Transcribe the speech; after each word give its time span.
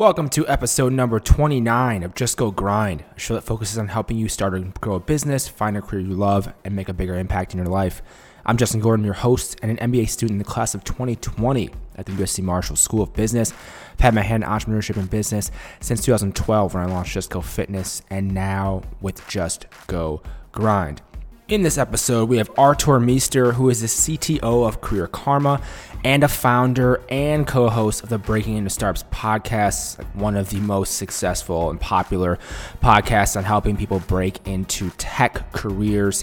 Welcome 0.00 0.30
to 0.30 0.48
episode 0.48 0.94
number 0.94 1.20
29 1.20 2.02
of 2.04 2.14
Just 2.14 2.38
Go 2.38 2.50
Grind, 2.50 3.04
a 3.14 3.20
show 3.20 3.34
that 3.34 3.42
focuses 3.42 3.76
on 3.76 3.88
helping 3.88 4.16
you 4.16 4.30
start 4.30 4.54
and 4.54 4.72
grow 4.80 4.94
a 4.94 4.98
business, 4.98 5.46
find 5.46 5.76
a 5.76 5.82
career 5.82 6.00
you 6.00 6.14
love, 6.14 6.50
and 6.64 6.74
make 6.74 6.88
a 6.88 6.94
bigger 6.94 7.18
impact 7.18 7.52
in 7.52 7.58
your 7.58 7.66
life. 7.66 8.00
I'm 8.46 8.56
Justin 8.56 8.80
Gordon, 8.80 9.04
your 9.04 9.12
host 9.12 9.58
and 9.60 9.70
an 9.78 9.92
MBA 9.92 10.08
student 10.08 10.36
in 10.36 10.38
the 10.38 10.44
class 10.44 10.74
of 10.74 10.84
2020 10.84 11.68
at 11.96 12.06
the 12.06 12.12
USC 12.12 12.42
Marshall 12.42 12.76
School 12.76 13.02
of 13.02 13.12
Business. 13.12 13.52
I've 13.92 14.00
had 14.00 14.14
my 14.14 14.22
hand 14.22 14.42
in 14.42 14.48
entrepreneurship 14.48 14.96
and 14.96 15.10
business 15.10 15.50
since 15.80 16.02
2012 16.02 16.72
when 16.72 16.82
I 16.82 16.86
launched 16.86 17.12
Just 17.12 17.28
Go 17.28 17.42
Fitness, 17.42 18.00
and 18.08 18.32
now 18.32 18.80
with 19.02 19.28
Just 19.28 19.66
Go 19.86 20.22
Grind. 20.50 21.02
In 21.50 21.62
this 21.62 21.78
episode, 21.78 22.28
we 22.28 22.36
have 22.36 22.48
Artur 22.56 23.00
Meyster, 23.00 23.54
who 23.54 23.70
is 23.70 23.80
the 23.80 23.88
CTO 23.88 24.68
of 24.68 24.80
Career 24.80 25.08
Karma 25.08 25.60
and 26.04 26.22
a 26.22 26.28
founder 26.28 27.02
and 27.10 27.44
co 27.44 27.68
host 27.68 28.04
of 28.04 28.08
the 28.08 28.18
Breaking 28.18 28.56
Into 28.56 28.70
Startups 28.70 29.02
podcast, 29.10 29.98
one 30.14 30.36
of 30.36 30.50
the 30.50 30.60
most 30.60 30.94
successful 30.94 31.70
and 31.70 31.80
popular 31.80 32.38
podcasts 32.80 33.36
on 33.36 33.42
helping 33.42 33.76
people 33.76 33.98
break 33.98 34.46
into 34.46 34.90
tech 34.90 35.50
careers. 35.50 36.22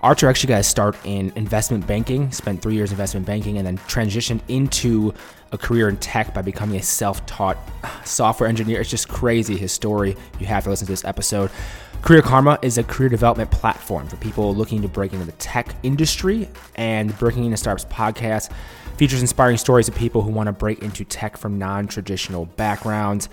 Artur 0.00 0.28
actually 0.28 0.50
got 0.50 0.60
a 0.60 0.62
start 0.62 0.96
in 1.02 1.32
investment 1.34 1.84
banking, 1.84 2.30
spent 2.30 2.62
three 2.62 2.76
years 2.76 2.90
in 2.90 2.94
investment 2.94 3.26
banking, 3.26 3.58
and 3.58 3.66
then 3.66 3.78
transitioned 3.78 4.42
into 4.46 5.12
a 5.50 5.58
career 5.58 5.88
in 5.88 5.96
tech 5.96 6.32
by 6.32 6.42
becoming 6.42 6.78
a 6.78 6.82
self 6.82 7.26
taught 7.26 7.58
uh, 7.82 8.02
software 8.04 8.48
engineer. 8.48 8.80
It's 8.80 8.90
just 8.90 9.08
crazy 9.08 9.56
his 9.56 9.72
story. 9.72 10.16
You 10.38 10.46
have 10.46 10.62
to 10.64 10.70
listen 10.70 10.86
to 10.86 10.92
this 10.92 11.04
episode. 11.04 11.50
Career 12.02 12.22
Karma 12.22 12.58
is 12.62 12.78
a 12.78 12.84
career 12.84 13.08
development 13.08 13.50
platform 13.50 14.06
for 14.08 14.16
people 14.16 14.54
looking 14.54 14.80
to 14.82 14.88
break 14.88 15.12
into 15.12 15.26
the 15.26 15.32
tech 15.32 15.74
industry, 15.82 16.48
and 16.76 17.16
Breaking 17.18 17.44
Into 17.44 17.56
Startups 17.56 17.84
podcast 17.92 18.50
features 18.96 19.20
inspiring 19.20 19.56
stories 19.56 19.88
of 19.88 19.94
people 19.94 20.22
who 20.22 20.30
want 20.30 20.46
to 20.46 20.52
break 20.52 20.82
into 20.82 21.04
tech 21.04 21.36
from 21.36 21.58
non 21.58 21.86
traditional 21.86 22.46
backgrounds. 22.46 23.28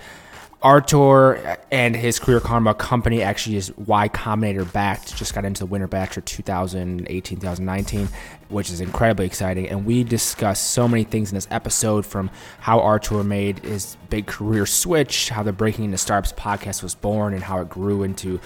Artur 0.62 1.58
and 1.70 1.94
his 1.94 2.18
Career 2.18 2.40
Karma 2.40 2.74
company 2.74 3.22
actually 3.22 3.56
is 3.56 3.76
Y 3.76 4.08
Combinator 4.08 4.70
backed, 4.72 5.14
just 5.14 5.34
got 5.34 5.44
into 5.44 5.60
the 5.60 5.66
winter 5.66 5.86
batch 5.86 6.14
for 6.14 6.22
2018 6.22 7.38
2019, 7.38 8.08
which 8.48 8.70
is 8.70 8.80
incredibly 8.80 9.26
exciting. 9.26 9.68
And 9.68 9.84
we 9.84 10.02
discuss 10.02 10.58
so 10.58 10.88
many 10.88 11.04
things 11.04 11.30
in 11.30 11.34
this 11.34 11.46
episode 11.50 12.06
from 12.06 12.30
how 12.58 12.80
Artur 12.80 13.22
made 13.22 13.58
his 13.60 13.96
big 14.08 14.26
career 14.26 14.64
switch, 14.64 15.28
how 15.28 15.42
the 15.42 15.52
Breaking 15.52 15.84
into 15.84 15.98
Startups 15.98 16.32
podcast 16.32 16.82
was 16.82 16.94
born, 16.94 17.34
and 17.34 17.42
how 17.42 17.60
it 17.60 17.68
grew 17.68 18.02
into 18.02 18.40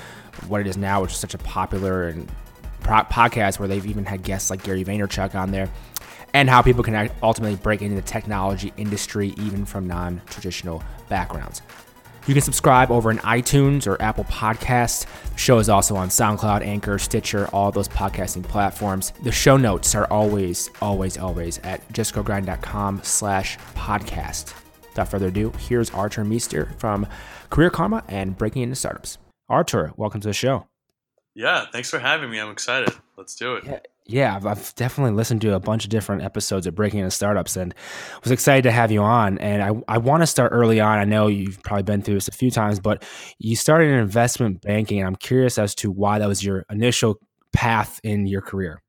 what 0.48 0.60
it 0.60 0.66
is 0.66 0.76
now, 0.76 1.02
which 1.02 1.12
is 1.12 1.18
such 1.18 1.34
a 1.34 1.38
popular 1.38 2.08
and 2.08 2.28
podcast 2.82 3.58
where 3.58 3.68
they've 3.68 3.86
even 3.86 4.04
had 4.04 4.22
guests 4.22 4.50
like 4.50 4.64
Gary 4.64 4.84
Vaynerchuk 4.84 5.34
on 5.34 5.52
there 5.52 5.68
and 6.34 6.48
how 6.48 6.62
people 6.62 6.82
can 6.82 7.10
ultimately 7.22 7.56
break 7.56 7.82
into 7.82 7.96
the 7.96 8.02
technology 8.02 8.72
industry 8.76 9.34
even 9.36 9.64
from 9.64 9.86
non 9.86 10.20
traditional 10.26 10.82
backgrounds. 11.08 11.62
You 12.30 12.34
can 12.34 12.44
subscribe 12.44 12.92
over 12.92 13.10
in 13.10 13.18
iTunes 13.18 13.88
or 13.88 14.00
Apple 14.00 14.22
Podcasts. 14.22 15.04
The 15.32 15.36
show 15.36 15.58
is 15.58 15.68
also 15.68 15.96
on 15.96 16.10
SoundCloud, 16.10 16.64
Anchor, 16.64 16.96
Stitcher, 16.96 17.48
all 17.52 17.72
those 17.72 17.88
podcasting 17.88 18.44
platforms. 18.44 19.12
The 19.24 19.32
show 19.32 19.56
notes 19.56 19.96
are 19.96 20.06
always, 20.12 20.70
always, 20.80 21.18
always 21.18 21.58
at 21.64 21.88
justgogrind.com 21.88 23.00
slash 23.02 23.58
podcast. 23.74 24.54
Without 24.90 25.08
further 25.08 25.26
ado, 25.26 25.52
here's 25.58 25.90
Artur 25.90 26.24
Meyster 26.24 26.78
from 26.78 27.04
Career 27.50 27.68
Karma 27.68 28.04
and 28.06 28.38
Breaking 28.38 28.62
Into 28.62 28.76
Startups. 28.76 29.18
Artur, 29.48 29.92
welcome 29.96 30.20
to 30.20 30.28
the 30.28 30.32
show. 30.32 30.68
Yeah, 31.34 31.66
thanks 31.72 31.90
for 31.90 31.98
having 31.98 32.30
me. 32.30 32.38
I'm 32.38 32.52
excited. 32.52 32.94
Let's 33.16 33.34
do 33.34 33.56
it. 33.56 33.64
Yeah, 33.66 33.80
yeah, 34.06 34.34
I've, 34.34 34.46
I've, 34.46 34.74
definitely 34.74 35.12
listened 35.12 35.40
to 35.42 35.54
a 35.54 35.60
bunch 35.60 35.84
of 35.84 35.90
different 35.90 36.22
episodes 36.22 36.66
of 36.66 36.74
Breaking 36.74 37.00
Into 37.00 37.10
Startups 37.10 37.56
and 37.56 37.74
was 38.22 38.32
excited 38.32 38.62
to 38.62 38.72
have 38.72 38.90
you 38.90 39.02
on. 39.02 39.38
And 39.38 39.62
I, 39.62 39.94
I 39.94 39.98
want 39.98 40.22
to 40.22 40.26
start 40.26 40.52
early 40.52 40.80
on. 40.80 40.98
I 40.98 41.04
know 41.04 41.28
you've 41.28 41.62
probably 41.62 41.84
been 41.84 42.02
through 42.02 42.14
this 42.14 42.28
a 42.28 42.32
few 42.32 42.50
times, 42.50 42.80
but 42.80 43.04
you 43.38 43.54
started 43.56 43.88
in 43.90 43.98
investment 43.98 44.62
banking, 44.62 44.98
and 44.98 45.06
I'm 45.06 45.16
curious 45.16 45.58
as 45.58 45.74
to 45.76 45.90
why 45.90 46.18
that 46.18 46.26
was 46.26 46.44
your 46.44 46.64
initial 46.70 47.20
path 47.52 48.00
in 48.02 48.26
your 48.26 48.40
career. 48.40 48.82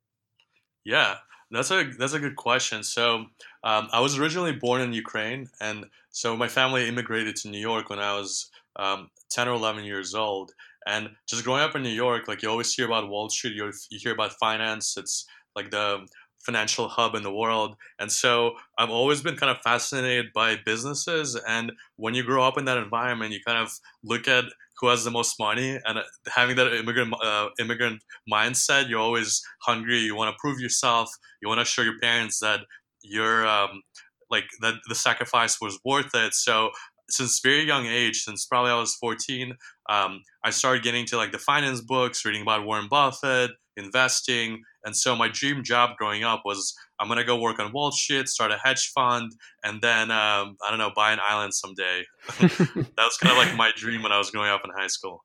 Yeah, 0.83 1.17
that's 1.51 1.69
a 1.71 1.91
that's 1.97 2.13
a 2.13 2.19
good 2.19 2.35
question. 2.35 2.83
So 2.83 3.25
um, 3.63 3.89
I 3.91 3.99
was 3.99 4.17
originally 4.17 4.53
born 4.53 4.81
in 4.81 4.93
Ukraine, 4.93 5.49
and 5.59 5.85
so 6.09 6.35
my 6.35 6.47
family 6.47 6.87
immigrated 6.87 7.35
to 7.37 7.49
New 7.49 7.59
York 7.59 7.89
when 7.89 7.99
I 7.99 8.15
was 8.15 8.49
um, 8.77 9.09
10 9.29 9.47
or 9.47 9.53
11 9.53 9.83
years 9.83 10.15
old. 10.15 10.51
And 10.87 11.09
just 11.27 11.43
growing 11.43 11.61
up 11.61 11.75
in 11.75 11.83
New 11.83 11.89
York, 11.89 12.27
like 12.27 12.41
you 12.41 12.49
always 12.49 12.73
hear 12.73 12.85
about 12.85 13.09
Wall 13.09 13.29
Street, 13.29 13.55
you, 13.55 13.71
you 13.89 13.99
hear 14.01 14.13
about 14.13 14.33
finance. 14.39 14.95
It's 14.97 15.25
like 15.55 15.71
the 15.71 16.07
financial 16.45 16.87
hub 16.87 17.15
in 17.15 17.23
the 17.23 17.33
world. 17.33 17.75
And 17.99 18.11
so 18.11 18.53
I've 18.77 18.89
always 18.89 19.21
been 19.21 19.35
kind 19.35 19.55
of 19.55 19.61
fascinated 19.61 20.27
by 20.33 20.57
businesses. 20.65 21.39
And 21.47 21.71
when 21.97 22.13
you 22.13 22.23
grow 22.23 22.43
up 22.43 22.57
in 22.57 22.65
that 22.65 22.77
environment, 22.77 23.31
you 23.31 23.39
kind 23.45 23.59
of 23.59 23.71
look 24.03 24.27
at 24.27 24.45
who 24.79 24.87
has 24.87 25.03
the 25.03 25.11
most 25.11 25.39
money 25.39 25.79
and 25.85 25.99
uh, 25.99 26.03
having 26.27 26.55
that 26.55 26.73
immigrant 26.73 27.13
uh, 27.23 27.49
immigrant 27.59 28.01
mindset. 28.31 28.89
You're 28.89 28.99
always 28.99 29.41
hungry. 29.61 29.99
You 29.99 30.15
want 30.15 30.33
to 30.33 30.37
prove 30.41 30.59
yourself. 30.59 31.09
You 31.41 31.47
want 31.47 31.59
to 31.59 31.65
show 31.65 31.83
your 31.83 31.99
parents 31.99 32.39
that 32.39 32.61
you're 33.03 33.47
um, 33.47 33.83
like 34.31 34.45
that 34.61 34.75
the 34.89 34.95
sacrifice 34.95 35.61
was 35.61 35.79
worth 35.85 36.15
it. 36.15 36.33
So 36.33 36.71
since 37.11 37.39
very 37.39 37.63
young 37.63 37.85
age, 37.85 38.23
since 38.23 38.45
probably 38.45 38.71
I 38.71 38.79
was 38.79 38.95
14, 38.95 39.53
um, 39.89 40.21
I 40.43 40.49
started 40.49 40.83
getting 40.83 41.05
to 41.07 41.17
like 41.17 41.31
the 41.31 41.37
finance 41.39 41.81
books, 41.81 42.25
reading 42.25 42.41
about 42.41 42.65
Warren 42.65 42.87
Buffett, 42.89 43.51
investing. 43.77 44.61
And 44.83 44.95
so 44.95 45.15
my 45.15 45.27
dream 45.27 45.63
job 45.63 45.97
growing 45.97 46.23
up 46.23 46.41
was 46.45 46.73
I'm 46.99 47.07
gonna 47.07 47.23
go 47.23 47.39
work 47.39 47.59
on 47.59 47.71
Wall 47.71 47.91
Street, 47.91 48.27
start 48.27 48.51
a 48.51 48.57
hedge 48.63 48.91
fund, 48.93 49.31
and 49.63 49.81
then 49.81 50.11
um, 50.11 50.57
I 50.65 50.69
don't 50.69 50.79
know, 50.79 50.91
buy 50.95 51.11
an 51.11 51.19
island 51.27 51.53
someday. 51.53 52.03
that 52.39 52.95
was 52.97 53.17
kind 53.17 53.31
of 53.31 53.37
like 53.37 53.55
my 53.55 53.71
dream 53.75 54.03
when 54.03 54.11
I 54.11 54.17
was 54.17 54.31
growing 54.31 54.49
up 54.49 54.61
in 54.65 54.71
high 54.71 54.87
school. 54.87 55.23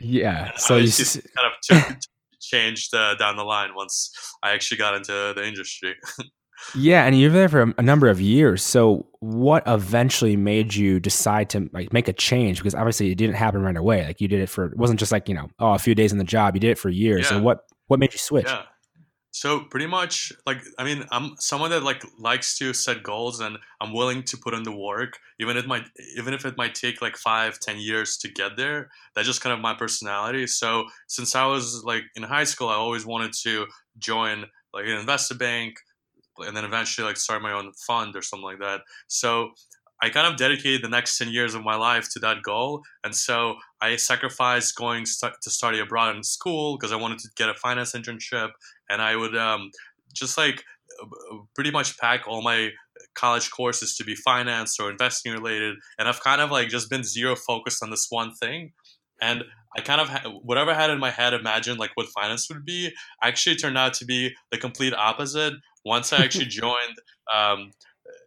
Yeah. 0.00 0.50
And 0.50 0.60
so 0.60 0.76
you 0.76 0.88
s- 0.88 1.20
kind 1.36 1.52
of 1.52 1.52
took, 1.62 1.98
changed 2.40 2.94
uh, 2.94 3.14
down 3.14 3.36
the 3.36 3.44
line 3.44 3.74
once 3.74 4.12
I 4.42 4.52
actually 4.52 4.78
got 4.78 4.94
into 4.94 5.32
the 5.34 5.46
industry. 5.46 5.94
Yeah, 6.74 7.04
and 7.04 7.18
you're 7.18 7.30
there 7.30 7.48
for 7.48 7.74
a, 7.76 7.82
number 7.82 8.08
of 8.08 8.20
years. 8.20 8.62
So, 8.62 9.06
what 9.20 9.62
eventually 9.66 10.36
made 10.36 10.74
you 10.74 11.00
decide 11.00 11.50
to 11.50 11.68
like 11.72 11.92
make 11.92 12.08
a 12.08 12.12
change? 12.12 12.58
Because 12.58 12.74
obviously, 12.74 13.10
it 13.10 13.16
didn't 13.16 13.36
happen 13.36 13.62
right 13.62 13.76
away. 13.76 14.04
Like 14.04 14.20
you 14.20 14.28
did 14.28 14.40
it 14.40 14.48
for 14.48 14.66
it 14.66 14.76
wasn't 14.76 14.98
just 14.98 15.12
like 15.12 15.28
you 15.28 15.34
know 15.34 15.48
oh 15.58 15.72
a 15.72 15.78
few 15.78 15.94
days 15.94 16.12
in 16.12 16.18
the 16.18 16.24
job. 16.24 16.54
You 16.54 16.60
did 16.60 16.70
it 16.70 16.78
for 16.78 16.88
years. 16.88 17.22
Yeah. 17.24 17.30
So 17.30 17.42
what 17.42 17.60
what 17.86 18.00
made 18.00 18.12
you 18.12 18.18
switch? 18.18 18.46
Yeah. 18.46 18.62
So 19.36 19.60
pretty 19.60 19.86
much 19.86 20.32
like 20.46 20.62
I 20.78 20.84
mean 20.84 21.04
I'm 21.10 21.34
someone 21.38 21.68
that 21.68 21.82
like 21.82 22.02
likes 22.18 22.56
to 22.56 22.72
set 22.72 23.02
goals 23.02 23.40
and 23.40 23.58
I'm 23.82 23.92
willing 23.92 24.22
to 24.22 24.36
put 24.38 24.54
in 24.54 24.62
the 24.62 24.74
work 24.74 25.18
even 25.38 25.58
if 25.58 25.64
it 25.64 25.68
might 25.68 25.84
even 26.16 26.32
if 26.32 26.46
it 26.46 26.56
might 26.56 26.74
take 26.74 27.02
like 27.02 27.18
five 27.18 27.60
ten 27.60 27.78
years 27.78 28.16
to 28.18 28.28
get 28.28 28.56
there. 28.56 28.88
That's 29.14 29.26
just 29.26 29.42
kind 29.42 29.52
of 29.52 29.60
my 29.60 29.74
personality. 29.74 30.46
So 30.46 30.86
since 31.06 31.34
I 31.34 31.44
was 31.44 31.82
like 31.84 32.04
in 32.14 32.22
high 32.22 32.44
school, 32.44 32.70
I 32.70 32.76
always 32.76 33.04
wanted 33.04 33.34
to 33.42 33.66
join 33.98 34.46
like 34.72 34.86
an 34.86 34.92
investor 34.92 35.34
bank 35.34 35.76
and 36.38 36.56
then 36.56 36.64
eventually 36.64 37.06
like 37.06 37.16
start 37.16 37.42
my 37.42 37.52
own 37.52 37.72
fund 37.86 38.16
or 38.16 38.22
something 38.22 38.44
like 38.44 38.60
that. 38.60 38.80
So 39.08 39.50
I 40.02 40.10
kind 40.10 40.26
of 40.26 40.36
dedicated 40.36 40.82
the 40.82 40.88
next 40.88 41.16
10 41.18 41.28
years 41.30 41.54
of 41.54 41.64
my 41.64 41.74
life 41.74 42.08
to 42.12 42.18
that 42.20 42.42
goal. 42.42 42.82
And 43.02 43.14
so 43.14 43.56
I 43.80 43.96
sacrificed 43.96 44.76
going 44.76 45.06
st- 45.06 45.32
to 45.42 45.50
study 45.50 45.80
abroad 45.80 46.14
in 46.14 46.22
school 46.22 46.76
because 46.76 46.92
I 46.92 46.96
wanted 46.96 47.18
to 47.20 47.28
get 47.36 47.48
a 47.48 47.54
finance 47.54 47.92
internship. 47.92 48.50
And 48.90 49.00
I 49.00 49.16
would 49.16 49.36
um, 49.36 49.70
just 50.12 50.36
like 50.36 50.62
pretty 51.54 51.70
much 51.70 51.98
pack 51.98 52.28
all 52.28 52.42
my 52.42 52.70
college 53.14 53.50
courses 53.50 53.96
to 53.96 54.04
be 54.04 54.14
finance 54.14 54.78
or 54.78 54.90
investing 54.90 55.32
related. 55.32 55.76
And 55.98 56.08
I've 56.08 56.20
kind 56.20 56.42
of 56.42 56.50
like 56.50 56.68
just 56.68 56.90
been 56.90 57.02
zero 57.02 57.34
focused 57.34 57.82
on 57.82 57.90
this 57.90 58.06
one 58.10 58.34
thing. 58.34 58.72
And 59.22 59.44
I 59.76 59.80
kind 59.80 60.00
of 60.00 60.08
ha- 60.08 60.30
whatever 60.42 60.70
I 60.70 60.74
had 60.74 60.90
in 60.90 60.98
my 60.98 61.10
head 61.10 61.32
imagined 61.32 61.78
like 61.78 61.92
what 61.94 62.08
finance 62.08 62.48
would 62.50 62.64
be 62.64 62.92
actually 63.22 63.56
turned 63.56 63.78
out 63.78 63.94
to 63.94 64.04
be 64.04 64.34
the 64.50 64.58
complete 64.58 64.92
opposite 64.94 65.54
once 65.86 66.12
I 66.12 66.16
actually 66.24 66.46
joined 66.46 66.96
um, 67.32 67.70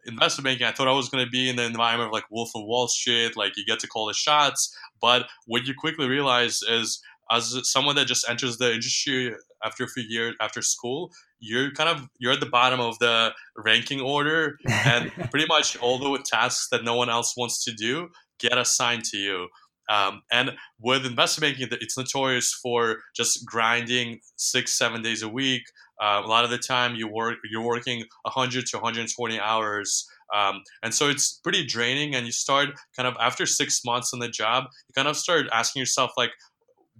investment 0.06 0.46
banking, 0.46 0.66
I 0.66 0.72
thought 0.72 0.88
I 0.88 0.92
was 0.92 1.10
going 1.10 1.24
to 1.24 1.30
be 1.30 1.50
in 1.50 1.56
the 1.56 1.64
environment 1.64 2.08
of 2.08 2.12
like 2.12 2.24
Wolf 2.30 2.50
of 2.56 2.64
Wall 2.64 2.88
Street, 2.88 3.36
like 3.36 3.52
you 3.56 3.66
get 3.66 3.78
to 3.80 3.86
call 3.86 4.06
the 4.06 4.14
shots. 4.14 4.74
But 5.00 5.26
what 5.46 5.66
you 5.66 5.74
quickly 5.78 6.08
realize 6.08 6.62
is, 6.62 7.02
as 7.30 7.54
someone 7.64 7.96
that 7.96 8.06
just 8.06 8.28
enters 8.28 8.56
the 8.56 8.72
industry 8.72 9.34
after 9.62 9.84
a 9.84 9.88
few 9.88 10.02
years 10.08 10.34
after 10.40 10.62
school, 10.62 11.10
you're 11.38 11.70
kind 11.72 11.90
of 11.90 12.08
you're 12.18 12.32
at 12.32 12.40
the 12.40 12.46
bottom 12.46 12.80
of 12.80 12.98
the 12.98 13.32
ranking 13.56 14.00
order, 14.00 14.56
and 14.66 15.12
pretty 15.30 15.46
much 15.46 15.76
all 15.76 15.98
the 15.98 16.18
tasks 16.24 16.68
that 16.72 16.82
no 16.82 16.96
one 16.96 17.10
else 17.10 17.36
wants 17.36 17.62
to 17.64 17.72
do 17.72 18.08
get 18.38 18.56
assigned 18.56 19.04
to 19.04 19.18
you. 19.18 19.48
Um, 19.90 20.22
and 20.30 20.52
with 20.78 21.04
investment 21.04 21.58
banking, 21.58 21.76
it's 21.80 21.98
notorious 21.98 22.54
for 22.54 22.98
just 23.14 23.44
grinding 23.44 24.20
six, 24.36 24.72
seven 24.78 25.02
days 25.02 25.22
a 25.22 25.28
week. 25.28 25.62
Uh, 26.00 26.22
a 26.24 26.26
lot 26.26 26.44
of 26.44 26.50
the 26.50 26.58
time, 26.58 26.94
you 26.94 27.06
work 27.06 27.36
you're 27.50 27.62
working 27.62 28.04
100 28.22 28.66
to 28.66 28.76
120 28.78 29.40
hours, 29.40 30.08
um, 30.34 30.62
and 30.82 30.94
so 30.94 31.08
it's 31.08 31.34
pretty 31.42 31.64
draining. 31.66 32.14
And 32.14 32.26
you 32.26 32.32
start 32.32 32.70
kind 32.96 33.06
of 33.06 33.16
after 33.20 33.46
six 33.46 33.84
months 33.84 34.12
on 34.14 34.20
the 34.20 34.28
job, 34.28 34.64
you 34.88 34.94
kind 34.94 35.08
of 35.08 35.16
start 35.16 35.46
asking 35.52 35.80
yourself 35.80 36.12
like, 36.16 36.30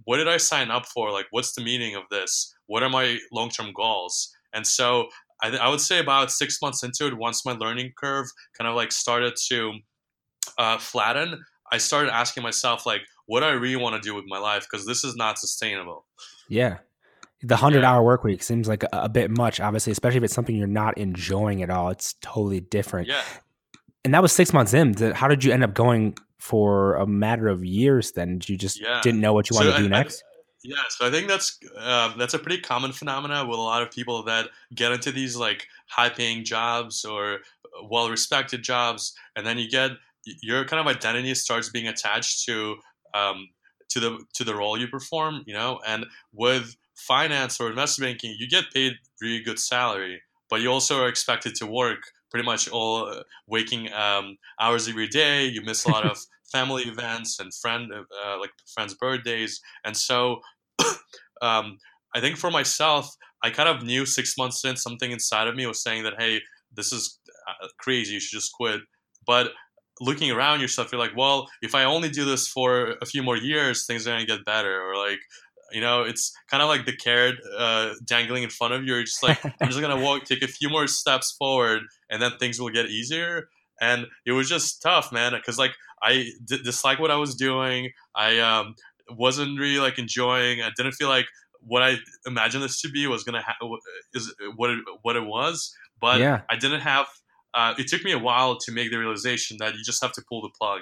what 0.05 0.17
did 0.17 0.27
I 0.27 0.37
sign 0.37 0.71
up 0.71 0.85
for? 0.85 1.11
Like, 1.11 1.27
what's 1.31 1.53
the 1.53 1.63
meaning 1.63 1.95
of 1.95 2.03
this? 2.11 2.53
What 2.67 2.83
are 2.83 2.89
my 2.89 3.17
long 3.31 3.49
term 3.49 3.71
goals? 3.73 4.31
And 4.53 4.65
so 4.65 5.07
I, 5.41 5.55
I 5.57 5.69
would 5.69 5.81
say 5.81 5.99
about 5.99 6.31
six 6.31 6.61
months 6.61 6.83
into 6.83 7.07
it, 7.07 7.17
once 7.17 7.45
my 7.45 7.53
learning 7.53 7.93
curve 7.97 8.27
kind 8.57 8.67
of 8.67 8.75
like 8.75 8.91
started 8.91 9.35
to 9.49 9.73
uh, 10.57 10.77
flatten, 10.77 11.43
I 11.71 11.77
started 11.77 12.13
asking 12.13 12.43
myself 12.43 12.85
like, 12.85 13.01
what 13.25 13.39
do 13.41 13.45
I 13.45 13.51
really 13.51 13.81
want 13.81 13.95
to 13.95 14.01
do 14.01 14.13
with 14.13 14.25
my 14.27 14.37
life? 14.37 14.67
Because 14.69 14.85
this 14.85 15.03
is 15.03 15.15
not 15.15 15.39
sustainable. 15.39 16.05
Yeah. 16.49 16.77
The 17.43 17.55
100 17.55 17.83
hour 17.83 18.03
work 18.03 18.23
week 18.23 18.43
seems 18.43 18.67
like 18.67 18.83
a, 18.83 18.89
a, 18.93 19.09
bit 19.09 19.31
much, 19.31 19.59
obviously, 19.59 19.91
especially 19.91 20.17
if 20.17 20.23
it's 20.23 20.33
something 20.33 20.55
you're 20.55 20.67
not 20.67 20.97
enjoying 20.97 21.63
at 21.63 21.69
all. 21.69 21.89
It's 21.89 22.13
totally 22.21 22.59
different. 22.59 23.07
Yeah. 23.07 23.23
And 24.05 24.13
that 24.13 24.21
was 24.21 24.31
six 24.31 24.53
months 24.53 24.73
in. 24.73 24.93
How 25.13 25.27
did 25.27 25.43
you 25.43 25.51
end 25.51 25.63
up 25.63 25.73
going 25.73 26.15
for 26.37 26.95
a 26.95 27.07
matter 27.07 27.47
of 27.47 27.65
years? 27.65 28.11
Then 28.11 28.39
did 28.39 28.49
you 28.49 28.57
just 28.57 28.79
yeah. 28.81 29.01
didn't 29.01 29.21
know 29.21 29.33
what 29.33 29.49
you 29.49 29.55
so 29.55 29.61
wanted 29.61 29.77
to 29.77 29.79
do 29.79 29.85
I, 29.85 29.89
next? 29.89 30.23
I, 30.23 30.31
yeah, 30.63 30.83
so 30.89 31.07
I 31.07 31.11
think 31.11 31.27
that's 31.27 31.57
uh, 31.77 32.13
that's 32.17 32.35
a 32.35 32.39
pretty 32.39 32.61
common 32.61 32.91
phenomenon 32.91 33.47
with 33.47 33.57
a 33.57 33.61
lot 33.61 33.81
of 33.81 33.89
people 33.89 34.23
that 34.23 34.49
get 34.75 34.91
into 34.91 35.11
these 35.11 35.35
like 35.35 35.67
high 35.87 36.09
paying 36.09 36.43
jobs 36.43 37.03
or 37.03 37.39
well 37.89 38.09
respected 38.09 38.61
jobs, 38.61 39.13
and 39.35 39.45
then 39.45 39.57
you 39.57 39.69
get 39.69 39.91
your 40.41 40.65
kind 40.65 40.79
of 40.79 40.85
identity 40.85 41.33
starts 41.33 41.69
being 41.69 41.87
attached 41.87 42.45
to 42.45 42.75
um, 43.15 43.49
to 43.89 43.99
the 43.99 44.19
to 44.33 44.43
the 44.43 44.55
role 44.55 44.77
you 44.77 44.87
perform, 44.87 45.43
you 45.47 45.53
know. 45.53 45.79
And 45.87 46.05
with 46.31 46.75
finance 47.07 47.59
or 47.59 47.69
investment 47.69 48.13
banking, 48.13 48.35
you 48.39 48.47
get 48.47 48.65
paid 48.73 48.93
really 49.21 49.41
good 49.41 49.59
salary, 49.59 50.21
but 50.49 50.61
you 50.61 50.71
also 50.71 51.01
are 51.01 51.07
expected 51.07 51.55
to 51.55 51.65
work 51.65 51.99
pretty 52.29 52.45
much 52.45 52.69
all 52.69 53.07
uh, 53.07 53.23
waking 53.47 53.91
um, 53.93 54.37
hours 54.59 54.87
every 54.87 55.07
day. 55.07 55.45
You 55.45 55.61
miss 55.61 55.85
a 55.85 55.91
lot 55.91 56.05
of 56.05 56.17
family 56.51 56.83
events 56.83 57.39
and 57.39 57.53
friend 57.53 57.91
uh, 57.93 58.39
like 58.39 58.51
friends' 58.73 58.93
birthdays, 58.93 59.61
and 59.85 59.95
so 59.95 60.41
um, 61.41 61.77
I 62.15 62.19
think 62.19 62.37
for 62.37 62.51
myself, 62.51 63.15
I 63.43 63.49
kind 63.49 63.69
of 63.69 63.83
knew 63.83 64.05
six 64.05 64.37
months 64.37 64.63
in 64.65 64.77
something 64.77 65.11
inside 65.11 65.47
of 65.47 65.55
me 65.55 65.65
was 65.65 65.81
saying 65.81 66.03
that 66.03 66.13
hey, 66.19 66.41
this 66.73 66.91
is 66.91 67.19
uh, 67.47 67.67
crazy. 67.79 68.13
You 68.13 68.19
should 68.19 68.37
just 68.37 68.53
quit. 68.53 68.81
But 69.25 69.51
looking 69.99 70.31
around 70.31 70.61
yourself, 70.61 70.91
you're 70.91 70.99
like, 70.99 71.15
well, 71.15 71.47
if 71.61 71.75
I 71.75 71.83
only 71.83 72.09
do 72.09 72.25
this 72.25 72.47
for 72.47 72.95
a 73.01 73.05
few 73.05 73.21
more 73.23 73.37
years, 73.37 73.85
things 73.85 74.07
are 74.07 74.11
gonna 74.11 74.25
get 74.25 74.45
better. 74.45 74.81
Or 74.81 74.95
like, 74.95 75.19
you 75.71 75.81
know, 75.81 76.03
it's 76.03 76.33
kind 76.49 76.61
of 76.61 76.69
like 76.69 76.85
the 76.85 76.95
carrot 76.95 77.35
uh, 77.57 77.93
dangling 78.05 78.43
in 78.43 78.49
front 78.49 78.73
of 78.73 78.83
you. 78.83 78.93
You're 78.93 79.03
just 79.03 79.23
like, 79.23 79.43
I'm 79.45 79.69
just 79.69 79.81
gonna 79.81 79.99
walk, 79.99 80.25
take 80.25 80.41
a 80.41 80.47
few 80.47 80.69
more 80.69 80.87
steps 80.87 81.35
forward, 81.37 81.83
and 82.09 82.21
then 82.21 82.31
things 82.39 82.59
will 82.59 82.69
get 82.69 82.87
easier. 82.87 83.49
And 83.79 84.05
it 84.25 84.31
was 84.31 84.47
just 84.47 84.81
tough, 84.81 85.11
man, 85.11 85.33
because 85.33 85.57
like 85.57 85.71
I 86.03 86.29
d- 86.45 86.61
dislike 86.63 86.99
what 86.99 87.11
I 87.11 87.15
was 87.15 87.35
doing. 87.35 87.89
I 88.15 88.39
um, 88.39 88.75
wasn't 89.09 89.59
really 89.59 89.79
like 89.79 89.97
enjoying. 89.97 90.61
I 90.61 90.69
didn't 90.75 90.93
feel 90.93 91.09
like 91.09 91.25
what 91.61 91.81
I 91.81 91.97
imagined 92.25 92.63
this 92.63 92.81
to 92.81 92.89
be 92.89 93.07
was 93.07 93.23
gonna 93.23 93.41
ha- 93.41 93.57
is 94.13 94.33
what 94.55 94.69
it, 94.69 94.79
what 95.01 95.15
it 95.15 95.25
was. 95.25 95.75
But 95.99 96.19
yeah. 96.19 96.41
I 96.49 96.57
didn't 96.57 96.81
have 96.81 97.07
uh, 97.53 97.73
it 97.77 97.87
took 97.87 98.03
me 98.03 98.11
a 98.11 98.19
while 98.19 98.57
to 98.57 98.71
make 98.71 98.91
the 98.91 98.97
realization 98.97 99.57
that 99.59 99.75
you 99.75 99.83
just 99.83 100.01
have 100.01 100.11
to 100.13 100.23
pull 100.27 100.41
the 100.41 100.49
plug. 100.57 100.81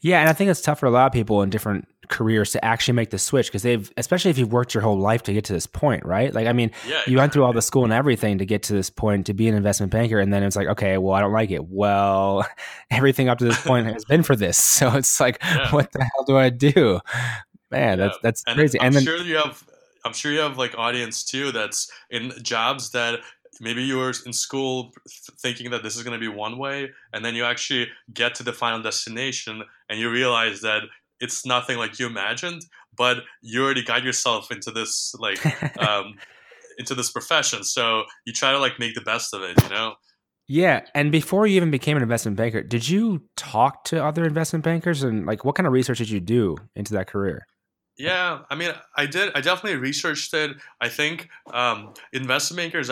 Yeah, 0.00 0.20
and 0.20 0.28
I 0.28 0.32
think 0.32 0.50
it's 0.50 0.60
tough 0.60 0.80
for 0.80 0.86
a 0.86 0.90
lot 0.90 1.06
of 1.06 1.12
people 1.12 1.42
in 1.42 1.50
different 1.50 1.88
careers 2.08 2.52
to 2.52 2.64
actually 2.64 2.94
make 2.94 3.10
the 3.10 3.18
switch 3.18 3.46
because 3.46 3.62
they've, 3.62 3.90
especially 3.96 4.30
if 4.30 4.38
you've 4.38 4.52
worked 4.52 4.74
your 4.74 4.82
whole 4.82 4.98
life 4.98 5.22
to 5.24 5.32
get 5.32 5.44
to 5.44 5.52
this 5.52 5.66
point, 5.66 6.04
right? 6.04 6.34
Like, 6.34 6.46
I 6.46 6.52
mean, 6.52 6.70
yeah, 6.86 7.02
you 7.06 7.18
went 7.18 7.32
through 7.32 7.44
all 7.44 7.52
the 7.52 7.62
school 7.62 7.84
and 7.84 7.92
everything 7.92 8.38
to 8.38 8.46
get 8.46 8.62
to 8.64 8.72
this 8.72 8.90
point 8.90 9.26
to 9.26 9.34
be 9.34 9.48
an 9.48 9.54
investment 9.54 9.92
banker, 9.92 10.18
and 10.18 10.32
then 10.32 10.42
it's 10.42 10.56
like, 10.56 10.68
okay, 10.68 10.98
well, 10.98 11.14
I 11.14 11.20
don't 11.20 11.32
like 11.32 11.50
it. 11.50 11.66
Well, 11.68 12.46
everything 12.90 13.28
up 13.28 13.38
to 13.38 13.44
this 13.44 13.60
point 13.60 13.86
has 13.86 14.04
been 14.04 14.22
for 14.22 14.36
this, 14.36 14.56
so 14.64 14.94
it's 14.94 15.20
like, 15.20 15.38
yeah. 15.42 15.70
what 15.70 15.92
the 15.92 16.02
hell 16.02 16.24
do 16.24 16.36
I 16.36 16.50
do? 16.50 17.00
Man, 17.70 17.98
yeah. 17.98 18.06
that's 18.06 18.18
that's 18.22 18.44
and 18.46 18.56
crazy. 18.56 18.80
I'm 18.80 18.86
and 18.86 18.96
then, 18.96 19.04
sure 19.04 19.18
you 19.18 19.36
have, 19.36 19.62
I'm 20.04 20.12
sure 20.12 20.32
you 20.32 20.40
have 20.40 20.56
like 20.58 20.76
audience 20.76 21.24
too 21.24 21.52
that's 21.52 21.90
in 22.10 22.32
jobs 22.42 22.90
that 22.92 23.20
maybe 23.60 23.82
you 23.82 23.98
were 23.98 24.12
in 24.24 24.32
school 24.32 24.92
thinking 25.40 25.70
that 25.70 25.82
this 25.82 25.96
is 25.96 26.02
going 26.02 26.18
to 26.18 26.20
be 26.20 26.28
one 26.28 26.58
way 26.58 26.90
and 27.12 27.24
then 27.24 27.34
you 27.34 27.44
actually 27.44 27.88
get 28.12 28.34
to 28.36 28.42
the 28.42 28.52
final 28.52 28.80
destination 28.80 29.62
and 29.88 29.98
you 29.98 30.10
realize 30.10 30.60
that 30.60 30.82
it's 31.20 31.44
nothing 31.44 31.78
like 31.78 31.98
you 31.98 32.06
imagined 32.06 32.64
but 32.96 33.18
you 33.42 33.62
already 33.62 33.82
got 33.82 34.02
yourself 34.02 34.50
into 34.50 34.70
this 34.70 35.14
like 35.18 35.44
um, 35.78 36.14
into 36.78 36.94
this 36.94 37.10
profession 37.10 37.64
so 37.64 38.04
you 38.24 38.32
try 38.32 38.52
to 38.52 38.58
like 38.58 38.78
make 38.78 38.94
the 38.94 39.00
best 39.00 39.34
of 39.34 39.42
it 39.42 39.60
you 39.62 39.68
know 39.68 39.94
yeah 40.46 40.80
and 40.94 41.12
before 41.12 41.46
you 41.46 41.56
even 41.56 41.70
became 41.70 41.96
an 41.96 42.02
investment 42.02 42.36
banker 42.36 42.62
did 42.62 42.88
you 42.88 43.22
talk 43.36 43.84
to 43.84 44.02
other 44.02 44.24
investment 44.24 44.64
bankers 44.64 45.02
and 45.02 45.26
like 45.26 45.44
what 45.44 45.54
kind 45.54 45.66
of 45.66 45.72
research 45.72 45.98
did 45.98 46.10
you 46.10 46.20
do 46.20 46.56
into 46.74 46.92
that 46.92 47.06
career 47.06 47.46
yeah, 47.98 48.42
I 48.48 48.54
mean, 48.54 48.70
I 48.96 49.06
did. 49.06 49.32
I 49.34 49.40
definitely 49.40 49.80
researched 49.80 50.32
it. 50.32 50.52
I 50.80 50.88
think 50.88 51.28
um, 51.52 51.94
investment 52.12 52.72
bankers, 52.72 52.90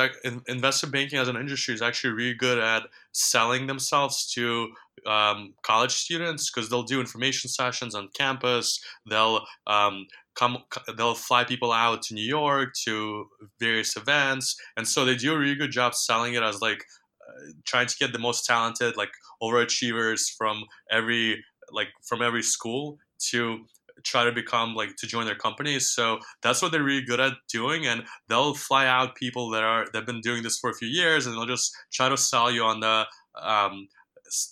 investment 0.49 0.93
banking 0.93 1.21
as 1.21 1.29
an 1.29 1.37
industry, 1.37 1.75
is 1.75 1.81
actually 1.81 2.15
really 2.15 2.35
good 2.35 2.59
at 2.59 2.83
selling 3.13 3.69
themselves 3.69 4.27
to 4.33 4.73
um, 5.07 5.55
college 5.63 5.93
students 5.93 6.51
because 6.51 6.71
they'll 6.71 6.83
do 6.83 7.01
information 7.01 7.51
sessions 7.51 7.95
on 7.95 8.09
campus. 8.15 8.81
They'll 9.09 9.45
um, 9.67 10.07
come. 10.35 10.59
They'll 10.97 11.15
fly 11.15 11.45
people 11.45 11.73
out 11.73 12.03
to 12.05 12.15
New 12.15 12.27
York 12.27 12.75
to 12.85 13.27
various 13.61 13.97
events, 13.97 14.57
and 14.77 14.87
so 14.87 15.05
they 15.05 15.17
do 15.17 15.35
a 15.35 15.39
really 15.39 15.55
good 15.55 15.71
job 15.73 15.95
selling 15.95 16.35
it 16.35 16.43
as 16.43 16.61
like 16.61 16.85
uh, 17.29 17.53
trying 17.65 17.87
to 17.87 17.97
get 17.99 18.13
the 18.13 18.19
most 18.19 18.47
talented, 18.47 18.97
like 18.97 19.11
overachievers 19.43 20.31
from 20.37 20.65
every 20.91 21.45
like 21.71 21.89
from 22.03 22.23
every 22.23 22.43
school 22.43 22.99
to 23.31 23.67
try 24.05 24.25
to 24.25 24.33
become 24.33 24.75
like 24.75 24.95
to 24.97 25.07
join 25.07 25.27
their 25.27 25.35
companies. 25.35 25.89
So 25.89 26.19
that's 26.43 26.63
what 26.63 26.71
they're 26.73 26.83
really 26.83 27.05
good 27.05 27.21
at 27.21 27.35
doing, 27.49 27.87
and 27.87 28.05
they'll 28.29 28.55
fly 28.55 28.87
out 28.87 29.17
people 29.17 29.51
that 29.51 29.63
are 29.63 29.87
that've 29.93 30.07
been 30.07 30.21
doing 30.21 30.43
this 30.43 30.59
for 30.59 30.71
a 30.71 30.75
few 30.75 30.89
years, 30.89 31.27
and 31.27 31.35
they'll 31.35 31.47
just 31.47 31.75
try 31.93 32.09
to 32.09 32.17
sell 32.17 32.51
you 32.51 32.63
on 32.63 32.81
the 32.81 33.07
um, 33.41 33.89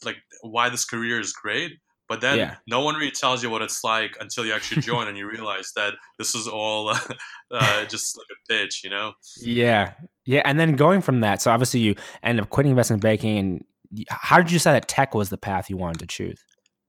like 0.04 0.16
why 0.42 0.68
this 0.68 0.84
career 0.84 1.20
is 1.20 1.32
great. 1.32 1.72
But 2.08 2.20
then 2.20 2.38
yeah. 2.38 2.56
no 2.66 2.82
one 2.82 2.96
really 2.96 3.10
tells 3.10 3.42
you 3.42 3.48
what 3.48 3.62
it's 3.62 3.82
like 3.82 4.16
until 4.20 4.44
you 4.44 4.52
actually 4.52 4.82
join 4.92 5.08
and 5.08 5.16
you 5.16 5.28
realize 5.28 5.72
that 5.74 5.94
this 6.18 6.34
is 6.34 6.46
all 6.46 6.90
uh, 7.50 7.84
just 7.86 8.16
like 8.16 8.26
a 8.30 8.52
pitch, 8.52 8.82
you 8.84 8.90
know? 8.90 9.12
Yeah. 9.40 9.94
Yeah. 10.26 10.42
And 10.44 10.60
then 10.60 10.76
going 10.76 11.00
from 11.00 11.20
that, 11.20 11.40
so 11.40 11.50
obviously 11.50 11.80
you 11.80 11.94
end 12.22 12.40
up 12.40 12.50
quitting 12.50 12.70
investment 12.70 13.02
banking. 13.02 13.38
And 13.38 13.64
how 14.10 14.36
did 14.36 14.50
you 14.50 14.56
decide 14.56 14.74
that 14.74 14.88
tech 14.88 15.14
was 15.14 15.30
the 15.30 15.38
path 15.38 15.70
you 15.70 15.76
wanted 15.76 16.00
to 16.00 16.06
choose? 16.06 16.44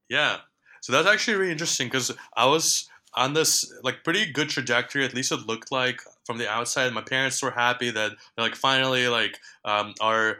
Yeah. 0.09 0.37
So 0.81 0.91
that's 0.91 1.07
actually 1.07 1.37
really 1.37 1.51
interesting 1.51 1.87
because 1.87 2.11
I 2.35 2.45
was 2.45 2.89
on 3.15 3.33
this 3.33 3.71
like 3.83 4.03
pretty 4.03 4.31
good 4.31 4.49
trajectory. 4.49 5.05
At 5.05 5.13
least 5.13 5.31
it 5.31 5.47
looked 5.47 5.71
like 5.71 6.01
from 6.25 6.37
the 6.37 6.49
outside. 6.49 6.93
My 6.93 7.01
parents 7.01 7.41
were 7.41 7.51
happy 7.51 7.89
that 7.91 8.11
like 8.37 8.55
finally 8.55 9.07
like 9.07 9.39
um, 9.63 9.93
our 10.01 10.39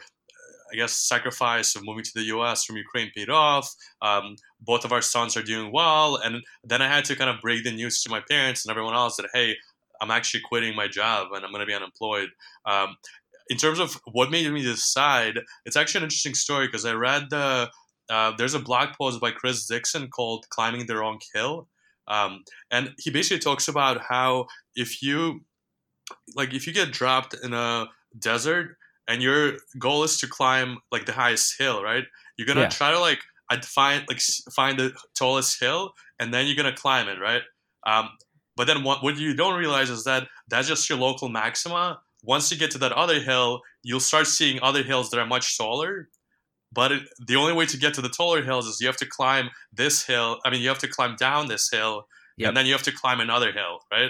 I 0.72 0.76
guess 0.76 0.94
sacrifice 0.94 1.76
of 1.76 1.84
moving 1.86 2.04
to 2.04 2.12
the 2.16 2.24
U.S. 2.24 2.64
from 2.64 2.78
Ukraine 2.78 3.12
paid 3.16 3.30
off. 3.30 3.72
Um, 4.02 4.36
both 4.62 4.86
of 4.86 4.92
our 4.92 5.02
sons 5.02 5.38
are 5.38 5.44
doing 5.44 5.72
well, 5.72 6.18
and 6.18 6.42
then 6.64 6.82
I 6.82 6.88
had 6.88 7.06
to 7.06 7.16
kind 7.16 7.30
of 7.30 7.42
break 7.42 7.64
the 7.64 7.72
news 7.72 8.02
to 8.04 8.10
my 8.10 8.22
parents 8.30 8.66
and 8.66 8.72
everyone 8.72 8.96
else 8.96 9.18
that 9.18 9.28
hey, 9.34 9.56
I'm 10.02 10.12
actually 10.12 10.42
quitting 10.42 10.76
my 10.76 10.88
job 10.88 11.28
and 11.34 11.44
I'm 11.44 11.52
going 11.52 11.62
to 11.62 11.66
be 11.66 11.74
unemployed. 11.74 12.30
Um, 12.66 12.96
in 13.50 13.58
terms 13.58 13.80
of 13.80 14.00
what 14.12 14.32
made 14.32 14.52
me 14.52 14.64
decide, 14.64 15.40
it's 15.66 15.76
actually 15.76 16.00
an 16.00 16.06
interesting 16.06 16.34
story 16.34 16.68
because 16.68 16.86
I 16.86 16.94
read 16.94 17.30
the 17.30 17.70
uh, 18.10 18.34
there's 18.38 18.54
a 18.54 18.60
blog 18.60 18.90
post 19.00 19.20
by 19.20 19.32
Chris 19.32 19.66
Dixon 19.66 20.10
called 20.10 20.46
"Climbing 20.50 20.86
the 20.86 20.96
Wrong 20.96 21.20
Hill," 21.34 21.68
um, 22.08 22.44
and 22.72 22.94
he 23.00 23.10
basically 23.10 23.40
talks 23.40 23.68
about 23.68 24.02
how 24.02 24.46
if 24.76 25.02
you 25.02 25.42
like 26.36 26.54
if 26.54 26.68
you 26.68 26.74
get 26.74 26.92
dropped 26.92 27.36
in 27.44 27.54
a 27.54 27.88
desert 28.20 28.78
and 29.08 29.22
your 29.22 29.54
goal 29.80 30.04
is 30.04 30.20
to 30.20 30.28
climb 30.28 30.80
like 30.92 31.06
the 31.06 31.12
highest 31.12 31.56
hill, 31.60 31.84
right? 31.84 32.04
You're 32.38 32.48
gonna 32.48 32.62
yeah. 32.62 32.70
try 32.70 32.92
to 32.92 33.00
like 33.00 33.20
find 33.64 34.04
like 34.08 34.20
find 34.54 34.80
the 34.80 34.94
tallest 35.16 35.60
hill, 35.60 35.94
and 36.20 36.34
then 36.34 36.48
you're 36.48 36.56
gonna 36.56 36.76
climb 36.76 37.08
it, 37.08 37.20
right? 37.20 37.42
Um, 37.86 38.10
but 38.58 38.68
then 38.68 38.84
what, 38.84 39.04
what 39.04 39.18
you 39.18 39.36
don't 39.36 39.60
realize 39.60 39.90
is 39.90 40.06
that 40.06 40.28
that's 40.48 40.68
just 40.68 40.90
your 40.90 40.98
local 40.98 41.30
maxima. 41.30 42.00
Once 42.24 42.52
you 42.52 42.58
get 42.58 42.72
to 42.72 42.78
that 42.80 42.92
other 42.94 43.20
hill, 43.20 43.62
you'll 43.84 44.00
start 44.00 44.28
seeing 44.28 44.60
other 44.62 44.82
hills 44.82 45.10
that 45.12 45.20
are 45.20 45.26
much 45.26 45.58
taller, 45.58 46.10
but 46.72 46.92
it, 46.92 47.04
the 47.28 47.36
only 47.36 47.54
way 47.54 47.66
to 47.66 47.78
get 47.78 47.94
to 47.96 48.02
the 48.02 48.10
taller 48.10 48.44
hills 48.44 48.66
is 48.66 48.80
you 48.80 48.88
have 48.88 48.98
to 48.98 49.06
climb 49.06 49.50
this 49.72 50.06
hill. 50.06 50.40
I 50.44 50.50
mean, 50.50 50.62
you 50.62 50.70
have 50.70 50.80
to 50.80 50.88
climb 50.88 51.16
down 51.16 51.48
this 51.48 51.70
hill, 51.72 52.08
yep. 52.38 52.50
and 52.50 52.58
then 52.58 52.66
you 52.66 52.74
have 52.74 52.84
to 52.84 52.92
climb 52.92 53.20
another 53.20 53.52
hill, 53.52 53.80
right? 53.92 54.10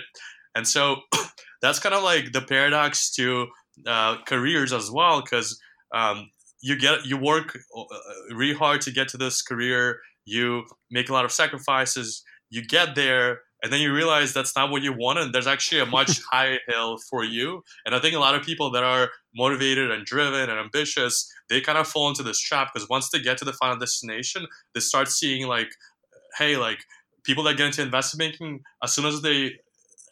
And 0.55 0.67
so 0.67 0.97
that's 1.61 1.79
kind 1.79 1.93
of 1.93 2.03
like 2.03 2.31
the 2.31 2.41
paradox 2.41 3.11
to 3.15 3.47
uh, 3.85 4.17
careers 4.25 4.73
as 4.73 4.91
well, 4.91 5.21
because 5.21 5.59
um, 5.93 6.29
you 6.61 6.77
get 6.77 7.05
you 7.05 7.17
work 7.17 7.57
uh, 7.77 7.83
really 8.35 8.53
hard 8.53 8.81
to 8.81 8.91
get 8.91 9.07
to 9.09 9.17
this 9.17 9.41
career. 9.41 9.99
You 10.25 10.63
make 10.89 11.09
a 11.09 11.13
lot 11.13 11.25
of 11.25 11.31
sacrifices. 11.31 12.23
You 12.49 12.65
get 12.65 12.95
there, 12.95 13.41
and 13.65 13.73
then 13.73 13.81
you 13.81 13.91
realize 13.91 14.31
that's 14.31 14.55
not 14.55 14.69
what 14.69 14.83
you 14.83 14.93
want 14.93 15.17
and 15.17 15.33
there's 15.33 15.47
actually 15.47 15.81
a 15.81 15.85
much 15.87 16.21
higher 16.31 16.59
hill 16.67 16.97
for 17.09 17.23
you 17.23 17.63
and 17.85 17.95
i 17.95 17.99
think 17.99 18.15
a 18.15 18.19
lot 18.19 18.35
of 18.35 18.43
people 18.43 18.69
that 18.71 18.83
are 18.83 19.09
motivated 19.35 19.89
and 19.89 20.05
driven 20.05 20.49
and 20.49 20.59
ambitious 20.59 21.27
they 21.49 21.59
kind 21.59 21.77
of 21.77 21.87
fall 21.87 22.07
into 22.07 22.21
this 22.21 22.39
trap 22.39 22.69
because 22.71 22.87
once 22.89 23.09
they 23.09 23.19
get 23.19 23.37
to 23.37 23.45
the 23.45 23.53
final 23.53 23.77
destination 23.77 24.45
they 24.73 24.79
start 24.79 25.07
seeing 25.07 25.47
like 25.47 25.69
hey 26.37 26.57
like 26.57 26.79
people 27.23 27.43
that 27.43 27.57
get 27.57 27.65
into 27.65 27.81
investment 27.81 28.31
banking 28.31 28.61
as 28.83 28.93
soon 28.93 29.05
as 29.05 29.21
they 29.23 29.51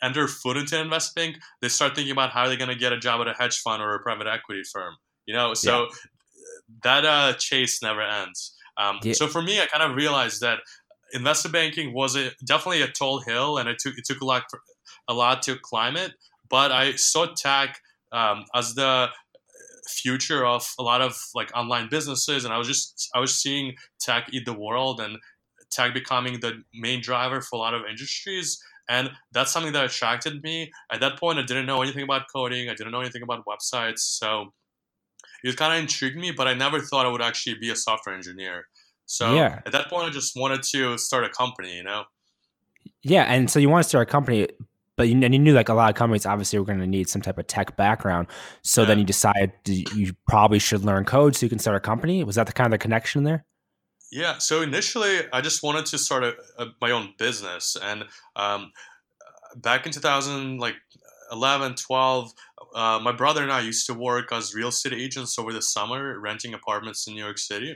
enter 0.03 0.27
foot 0.27 0.57
into 0.57 0.79
investment 0.79 1.33
bank 1.33 1.43
they 1.61 1.69
start 1.69 1.95
thinking 1.95 2.11
about 2.11 2.31
how 2.31 2.47
they're 2.47 2.57
going 2.57 2.69
to 2.69 2.75
get 2.75 2.93
a 2.93 2.99
job 2.99 3.21
at 3.21 3.27
a 3.27 3.33
hedge 3.33 3.59
fund 3.59 3.81
or 3.81 3.95
a 3.95 3.99
private 3.99 4.27
equity 4.27 4.61
firm 4.71 4.95
you 5.25 5.33
know 5.33 5.53
so 5.53 5.81
yeah. 5.81 5.87
that 6.83 7.05
uh, 7.05 7.33
chase 7.33 7.81
never 7.81 8.01
ends 8.01 8.55
um, 8.77 8.99
yeah. 9.03 9.13
so 9.13 9.27
for 9.27 9.41
me 9.41 9.61
i 9.61 9.65
kind 9.65 9.83
of 9.83 9.95
realized 9.95 10.41
that 10.41 10.59
investor 11.13 11.49
banking 11.49 11.93
was 11.93 12.15
a, 12.15 12.31
definitely 12.45 12.81
a 12.81 12.87
tall 12.87 13.19
hill, 13.21 13.57
and 13.57 13.69
it 13.69 13.77
took 13.79 13.97
it 13.97 14.05
took 14.05 14.21
a 14.21 14.25
lot 14.25 14.43
a 15.07 15.13
lot 15.13 15.41
to 15.43 15.55
climb 15.55 15.95
it. 15.95 16.11
But 16.49 16.71
I 16.71 16.93
saw 16.93 17.27
tech 17.27 17.79
um, 18.11 18.45
as 18.53 18.75
the 18.75 19.07
future 19.87 20.45
of 20.45 20.67
a 20.79 20.83
lot 20.83 21.01
of 21.01 21.17
like 21.33 21.55
online 21.55 21.87
businesses, 21.89 22.43
and 22.43 22.53
I 22.53 22.57
was 22.57 22.67
just 22.67 23.09
I 23.15 23.19
was 23.19 23.35
seeing 23.37 23.75
tech 23.99 24.29
eat 24.33 24.45
the 24.45 24.57
world 24.57 24.99
and 24.99 25.17
tech 25.71 25.93
becoming 25.93 26.39
the 26.39 26.63
main 26.73 27.01
driver 27.01 27.41
for 27.41 27.55
a 27.55 27.59
lot 27.59 27.73
of 27.73 27.83
industries. 27.89 28.61
And 28.89 29.11
that's 29.31 29.51
something 29.51 29.73
that 29.73 29.85
attracted 29.85 30.43
me. 30.43 30.71
At 30.91 30.99
that 30.99 31.17
point, 31.17 31.39
I 31.39 31.43
didn't 31.43 31.65
know 31.65 31.81
anything 31.81 32.03
about 32.03 32.23
coding. 32.33 32.69
I 32.69 32.73
didn't 32.73 32.91
know 32.91 32.99
anything 32.99 33.23
about 33.23 33.45
websites. 33.45 33.99
So 33.99 34.53
it 35.43 35.55
kind 35.55 35.73
of 35.73 35.79
intrigued 35.79 36.17
me, 36.17 36.31
but 36.31 36.47
I 36.47 36.53
never 36.53 36.79
thought 36.79 37.05
I 37.05 37.09
would 37.09 37.21
actually 37.21 37.55
be 37.59 37.69
a 37.69 37.75
software 37.75 38.15
engineer. 38.15 38.65
So 39.05 39.35
yeah. 39.35 39.61
at 39.65 39.71
that 39.71 39.89
point, 39.89 40.07
I 40.07 40.09
just 40.09 40.33
wanted 40.35 40.63
to 40.63 40.97
start 40.97 41.23
a 41.23 41.29
company, 41.29 41.75
you 41.75 41.83
know? 41.83 42.03
Yeah. 43.03 43.23
And 43.23 43.49
so 43.49 43.59
you 43.59 43.69
want 43.69 43.83
to 43.83 43.89
start 43.89 44.07
a 44.07 44.11
company, 44.11 44.47
but 44.95 45.07
you, 45.09 45.21
and 45.23 45.33
you 45.33 45.39
knew 45.39 45.53
like 45.53 45.69
a 45.69 45.73
lot 45.73 45.89
of 45.89 45.95
companies 45.95 46.25
obviously 46.25 46.59
were 46.59 46.65
going 46.65 46.79
to 46.79 46.87
need 46.87 47.09
some 47.09 47.21
type 47.21 47.37
of 47.37 47.47
tech 47.47 47.75
background. 47.77 48.27
So 48.63 48.81
yeah. 48.81 48.87
then 48.87 48.99
you 48.99 49.05
decided 49.05 49.51
you 49.65 50.13
probably 50.27 50.59
should 50.59 50.83
learn 50.83 51.05
code 51.05 51.35
so 51.35 51.45
you 51.45 51.49
can 51.49 51.59
start 51.59 51.77
a 51.77 51.79
company. 51.79 52.23
Was 52.23 52.35
that 52.35 52.47
the 52.47 52.53
kind 52.53 52.67
of 52.67 52.71
the 52.71 52.77
connection 52.77 53.23
there? 53.23 53.45
Yeah. 54.13 54.37
So 54.37 54.61
initially, 54.61 55.21
I 55.33 55.41
just 55.41 55.63
wanted 55.63 55.87
to 55.87 55.97
start 55.97 56.23
a, 56.23 56.35
a, 56.59 56.67
my 56.79 56.91
own 56.91 57.13
business, 57.17 57.75
and 57.81 58.05
um, 58.35 58.71
back 59.55 59.87
in 59.87 59.91
2000, 59.91 60.59
like 60.59 60.75
11, 61.31 61.73
12, 61.73 62.31
uh, 62.75 62.99
my 63.01 63.11
brother 63.11 63.41
and 63.41 63.51
I 63.51 63.61
used 63.61 63.87
to 63.87 63.95
work 63.95 64.31
as 64.31 64.53
real 64.53 64.67
estate 64.67 64.93
agents 64.93 65.39
over 65.39 65.51
the 65.51 65.63
summer, 65.63 66.19
renting 66.19 66.53
apartments 66.53 67.07
in 67.07 67.15
New 67.15 67.23
York 67.23 67.39
City. 67.39 67.75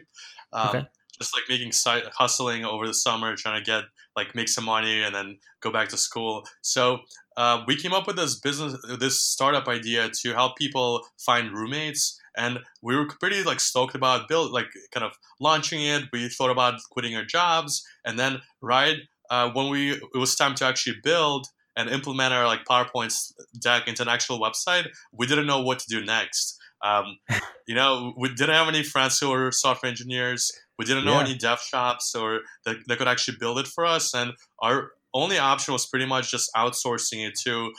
Um, 0.53 0.69
okay. 0.69 0.85
Just 1.21 1.35
like 1.35 1.43
making 1.49 1.71
side 1.71 2.03
hustling 2.15 2.65
over 2.65 2.87
the 2.87 2.93
summer, 2.93 3.35
trying 3.35 3.63
to 3.63 3.65
get 3.65 3.83
like 4.15 4.35
make 4.35 4.49
some 4.49 4.65
money 4.65 5.03
and 5.03 5.13
then 5.13 5.37
go 5.61 5.71
back 5.71 5.89
to 5.89 5.97
school. 5.97 6.43
So 6.61 6.99
uh, 7.37 7.63
we 7.67 7.75
came 7.75 7.93
up 7.93 8.07
with 8.07 8.15
this 8.15 8.39
business, 8.39 8.75
this 8.99 9.21
startup 9.21 9.67
idea 9.67 10.09
to 10.21 10.33
help 10.33 10.57
people 10.57 11.07
find 11.19 11.51
roommates, 11.51 12.19
and 12.35 12.59
we 12.81 12.95
were 12.95 13.07
pretty 13.19 13.43
like 13.43 13.59
stoked 13.59 13.95
about 13.95 14.27
build, 14.27 14.51
like 14.51 14.67
kind 14.91 15.05
of 15.05 15.13
launching 15.39 15.83
it. 15.83 16.05
We 16.11 16.29
thought 16.29 16.51
about 16.51 16.79
quitting 16.91 17.15
our 17.15 17.25
jobs, 17.25 17.85
and 18.05 18.19
then 18.19 18.41
right 18.61 18.97
uh, 19.29 19.51
when 19.51 19.69
we 19.69 19.91
it 19.91 20.17
was 20.17 20.35
time 20.35 20.55
to 20.55 20.65
actually 20.65 20.97
build 21.03 21.47
and 21.75 21.89
implement 21.89 22.33
our 22.33 22.45
like 22.45 22.65
PowerPoint 22.65 23.13
deck 23.61 23.87
into 23.87 24.01
an 24.01 24.09
actual 24.09 24.39
website, 24.39 24.87
we 25.11 25.27
didn't 25.27 25.45
know 25.45 25.61
what 25.61 25.79
to 25.79 25.85
do 25.87 26.03
next. 26.03 26.57
Um, 26.83 27.17
you 27.67 27.75
know, 27.75 28.13
we 28.17 28.29
didn't 28.29 28.55
have 28.55 28.67
any 28.67 28.83
friends 28.83 29.19
who 29.19 29.29
were 29.29 29.51
software 29.51 29.89
engineers. 29.89 30.51
We 30.77 30.85
didn't 30.85 31.05
know 31.05 31.13
yeah. 31.13 31.25
any 31.25 31.35
dev 31.35 31.59
shops 31.59 32.13
or 32.15 32.41
that, 32.65 32.77
that 32.87 32.97
could 32.97 33.07
actually 33.07 33.37
build 33.39 33.59
it 33.59 33.67
for 33.67 33.85
us. 33.85 34.13
And 34.13 34.33
our 34.59 34.91
only 35.13 35.37
option 35.37 35.73
was 35.73 35.85
pretty 35.85 36.05
much 36.05 36.31
just 36.31 36.51
outsourcing 36.55 37.27
it 37.27 37.33
to 37.45 37.71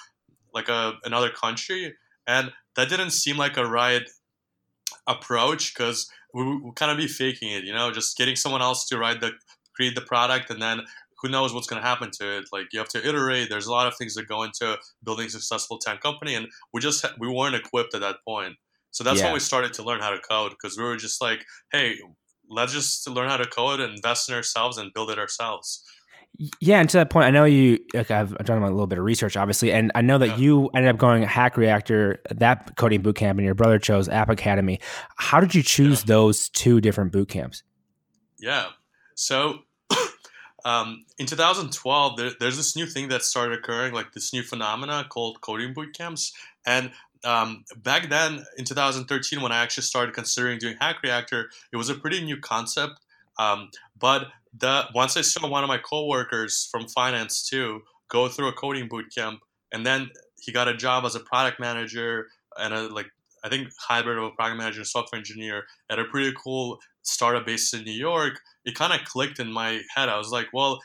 like 0.55 0.69
a 0.69 0.95
another 1.05 1.31
country. 1.31 1.95
And 2.27 2.53
that 2.77 2.89
didn't 2.89 3.11
seem 3.11 3.37
like 3.37 3.57
a 3.57 3.67
right 3.67 4.03
approach 5.07 5.75
because 5.75 6.11
we 6.35 6.45
would 6.45 6.75
kind 6.77 6.91
of 6.91 6.99
be 6.99 7.07
faking 7.07 7.51
it, 7.53 7.65
you 7.65 7.73
know, 7.73 7.91
just 7.91 8.17
getting 8.17 8.37
someone 8.37 8.63
else 8.63 8.87
to 8.89 8.99
write 8.99 9.21
the 9.21 9.33
create 9.75 9.95
the 9.95 10.01
product 10.01 10.51
and 10.51 10.61
then 10.61 10.81
who 11.21 11.29
knows 11.29 11.53
what's 11.53 11.67
going 11.67 11.81
to 11.81 11.87
happen 11.87 12.11
to 12.11 12.39
it 12.39 12.45
like 12.53 12.67
you 12.73 12.79
have 12.81 12.89
to 12.89 13.09
iterate 13.09 13.49
there's 13.49 13.67
a 13.67 13.71
lot 13.71 13.87
of 13.87 13.97
things 13.97 14.15
that 14.15 14.27
go 14.27 14.43
into 14.43 14.77
building 15.05 15.27
a 15.27 15.31
successful 15.31 15.79
tech 15.79 16.01
company 16.01 16.35
and 16.35 16.49
we 16.73 16.81
just 16.81 17.07
we 17.19 17.29
weren't 17.29 17.55
equipped 17.55 17.95
at 17.95 18.01
that 18.01 18.17
point 18.27 18.55
so 18.91 19.05
that's 19.05 19.21
yeah. 19.21 19.27
when 19.27 19.35
we 19.35 19.41
started 19.41 19.73
to 19.73 19.83
learn 19.85 20.01
how 20.01 20.11
to 20.11 20.19
code 20.19 20.51
because 20.51 20.77
we 20.77 20.83
were 20.83 20.97
just 20.97 21.21
like 21.21 21.45
hey 21.71 21.97
let's 22.49 22.73
just 22.73 23.09
learn 23.09 23.29
how 23.29 23.37
to 23.37 23.47
code 23.47 23.81
and 23.81 23.95
invest 23.95 24.29
in 24.29 24.35
ourselves 24.35 24.79
and 24.79 24.93
build 24.93 25.11
it 25.11 25.19
ourselves 25.19 25.85
yeah, 26.61 26.79
and 26.79 26.89
to 26.91 26.99
that 26.99 27.11
point, 27.11 27.27
I 27.27 27.31
know 27.31 27.45
you. 27.45 27.81
Like 27.95 28.13
I've 28.13 28.37
done 28.45 28.63
a 28.63 28.71
little 28.71 28.87
bit 28.87 28.99
of 28.99 29.05
research, 29.05 29.37
obviously, 29.37 29.73
and 29.73 29.91
I 29.97 30.03
know 30.03 30.19
that 30.19 30.29
yeah. 30.29 30.37
you 30.37 30.69
ended 30.69 30.91
up 30.91 30.97
going 30.97 31.25
Hack 31.25 31.57
Reactor, 31.57 32.23
that 32.31 32.77
coding 32.77 33.03
boot 33.03 33.17
camp, 33.17 33.39
and 33.39 33.45
your 33.45 33.57
brother 33.57 33.79
chose 33.79 34.09
App 34.09 34.29
Academy. 34.29 34.79
How 35.17 35.41
did 35.41 35.55
you 35.55 35.65
choose 35.65 36.03
yeah. 36.03 36.15
those 36.15 36.49
two 36.51 36.81
different 36.81 37.11
boot 37.11 37.29
camps? 37.29 37.65
Yeah, 38.39 38.67
so 39.17 39.61
um, 40.65 41.05
in 41.19 41.27
2012, 41.27 42.17
there, 42.17 42.31
there's 42.39 42.57
this 42.57 42.77
new 42.77 42.87
thing 42.87 43.09
that 43.09 43.25
started 43.25 43.59
occurring, 43.59 43.93
like 43.93 44.13
this 44.13 44.33
new 44.33 44.45
phenomena 44.45 45.07
called 45.09 45.41
coding 45.41 45.75
boot 45.75 45.93
camps, 45.93 46.33
and 46.65 46.93
um, 47.25 47.65
back 47.77 48.09
then 48.09 48.45
in 48.57 48.65
2013, 48.65 49.41
when 49.41 49.53
I 49.53 49.63
actually 49.63 49.85
started 49.85 50.15
considering 50.15 50.59
doing 50.59 50.77
Hack 50.81 50.97
Reactor, 51.03 51.51
it 51.73 51.77
was 51.77 51.89
a 51.89 51.95
pretty 51.95 52.25
new 52.25 52.39
concept. 52.39 53.01
Um, 53.39 53.71
but 53.99 54.29
the 54.57 54.87
once 54.95 55.17
I 55.17 55.21
saw 55.21 55.49
one 55.49 55.63
of 55.63 55.69
my 55.69 55.79
coworkers 55.79 56.69
from 56.71 56.89
finance 56.89 57.49
too 57.49 57.83
go 58.09 58.29
through 58.29 58.49
a 58.49 58.53
coding 58.53 58.89
boot 58.89 59.07
camp, 59.15 59.41
and 59.73 59.85
then 59.85 60.11
he 60.41 60.53
got 60.53 60.69
a 60.69 60.77
job 60.77 61.05
as 61.05 61.15
a 61.15 61.21
product 61.21 61.61
manager 61.61 62.29
and 62.59 62.75
a 62.75 62.83
like 62.89 63.07
I 63.45 63.49
think 63.49 63.69
hybrid 63.79 64.19
of 64.19 64.25
a 64.25 64.31
product 64.31 64.59
manager 64.59 64.81
and 64.81 64.87
software 64.87 65.19
engineer 65.19 65.65
at 65.91 65.99
a 65.99 66.05
pretty 66.05 66.35
cool 66.43 66.81
startup 67.03 67.47
based 67.47 67.75
in 67.75 67.85
New 67.85 67.93
York. 67.93 68.41
It 68.65 68.75
kind 68.75 68.93
of 68.93 69.07
clicked 69.07 69.39
in 69.39 69.53
my 69.53 69.81
head. 69.95 70.09
I 70.09 70.19
was 70.19 70.31
like, 70.31 70.49
well, 70.53 70.81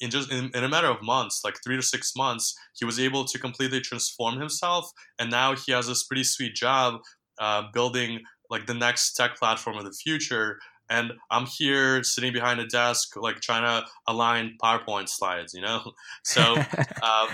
in 0.00 0.10
just 0.10 0.30
in, 0.30 0.50
in, 0.54 0.64
a 0.64 0.68
matter 0.68 0.88
of 0.88 1.02
months, 1.02 1.42
like 1.44 1.56
three 1.64 1.76
to 1.76 1.82
six 1.82 2.14
months, 2.16 2.56
he 2.74 2.84
was 2.84 2.98
able 2.98 3.24
to 3.24 3.38
completely 3.38 3.80
transform 3.80 4.38
himself, 4.38 4.90
and 5.18 5.30
now 5.30 5.54
he 5.54 5.72
has 5.72 5.86
this 5.86 6.04
pretty 6.04 6.24
sweet 6.24 6.54
job 6.54 7.00
uh, 7.38 7.62
building 7.72 8.20
like 8.50 8.66
the 8.66 8.74
next 8.74 9.12
tech 9.14 9.36
platform 9.36 9.76
of 9.76 9.84
the 9.84 9.92
future. 9.92 10.58
And 10.90 11.12
I'm 11.30 11.46
here 11.46 12.02
sitting 12.02 12.32
behind 12.32 12.60
a 12.60 12.66
desk, 12.66 13.14
like 13.16 13.40
trying 13.40 13.62
to 13.62 13.86
align 14.06 14.56
PowerPoint 14.62 15.08
slides, 15.08 15.52
you 15.54 15.60
know. 15.60 15.92
So 16.24 16.42
um, 16.42 17.28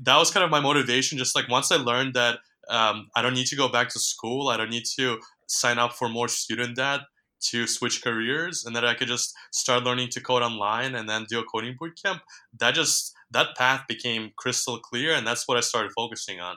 that 0.00 0.16
was 0.16 0.30
kind 0.30 0.44
of 0.44 0.50
my 0.50 0.60
motivation. 0.60 1.18
Just 1.18 1.36
like 1.36 1.48
once 1.48 1.70
I 1.70 1.76
learned 1.76 2.14
that 2.14 2.38
um, 2.68 3.08
I 3.14 3.22
don't 3.22 3.34
need 3.34 3.46
to 3.48 3.56
go 3.56 3.68
back 3.68 3.88
to 3.90 3.98
school, 3.98 4.48
I 4.48 4.56
don't 4.56 4.70
need 4.70 4.84
to 4.98 5.18
sign 5.46 5.78
up 5.78 5.92
for 5.92 6.08
more 6.08 6.28
student 6.28 6.76
debt 6.76 7.00
to 7.40 7.66
switch 7.66 8.02
careers 8.02 8.64
and 8.64 8.74
that 8.74 8.84
I 8.84 8.94
could 8.94 9.08
just 9.08 9.34
start 9.52 9.84
learning 9.84 10.08
to 10.12 10.20
code 10.20 10.42
online 10.42 10.94
and 10.94 11.08
then 11.08 11.26
do 11.28 11.38
a 11.38 11.44
coding 11.44 11.76
bootcamp, 11.80 12.20
that 12.58 12.74
just 12.74 13.14
that 13.30 13.56
path 13.56 13.84
became 13.88 14.30
crystal 14.36 14.78
clear 14.78 15.14
and 15.14 15.26
that's 15.26 15.46
what 15.46 15.56
I 15.56 15.60
started 15.60 15.92
focusing 15.94 16.40
on. 16.40 16.56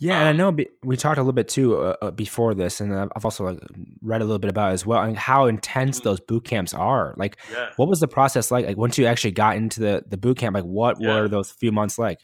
Yeah, 0.00 0.14
um, 0.14 0.20
and 0.20 0.28
I 0.28 0.30
um, 0.30 0.56
know 0.56 0.64
we 0.84 0.96
talked 0.96 1.18
a 1.18 1.22
little 1.22 1.32
bit 1.32 1.48
too 1.48 1.76
uh, 1.76 1.96
uh, 2.00 2.10
before 2.12 2.54
this, 2.54 2.80
and 2.80 2.94
I've 2.94 3.24
also 3.24 3.44
like 3.44 3.58
read 4.00 4.20
a 4.20 4.24
little 4.24 4.38
bit 4.38 4.50
about 4.50 4.72
as 4.72 4.86
well, 4.86 5.02
and 5.02 5.16
how 5.16 5.46
intense 5.46 5.98
mm-hmm. 5.98 6.08
those 6.08 6.20
boot 6.20 6.44
camps 6.44 6.72
are. 6.72 7.14
Like, 7.16 7.36
yeah. 7.52 7.70
what 7.76 7.88
was 7.88 7.98
the 7.98 8.06
process 8.06 8.52
like? 8.52 8.64
Like, 8.64 8.76
once 8.76 8.96
you 8.96 9.06
actually 9.06 9.32
got 9.32 9.56
into 9.56 9.80
the 9.80 10.04
the 10.06 10.16
boot 10.16 10.38
camp, 10.38 10.54
like, 10.54 10.64
what 10.64 11.00
yeah. 11.00 11.20
were 11.20 11.28
those 11.28 11.50
few 11.50 11.72
months 11.72 11.98
like? 11.98 12.20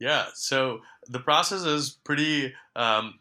Yeah, 0.00 0.26
so 0.34 0.80
the 1.08 1.18
process 1.18 1.62
is 1.64 1.98
pretty 2.04 2.54
um, 2.76 3.14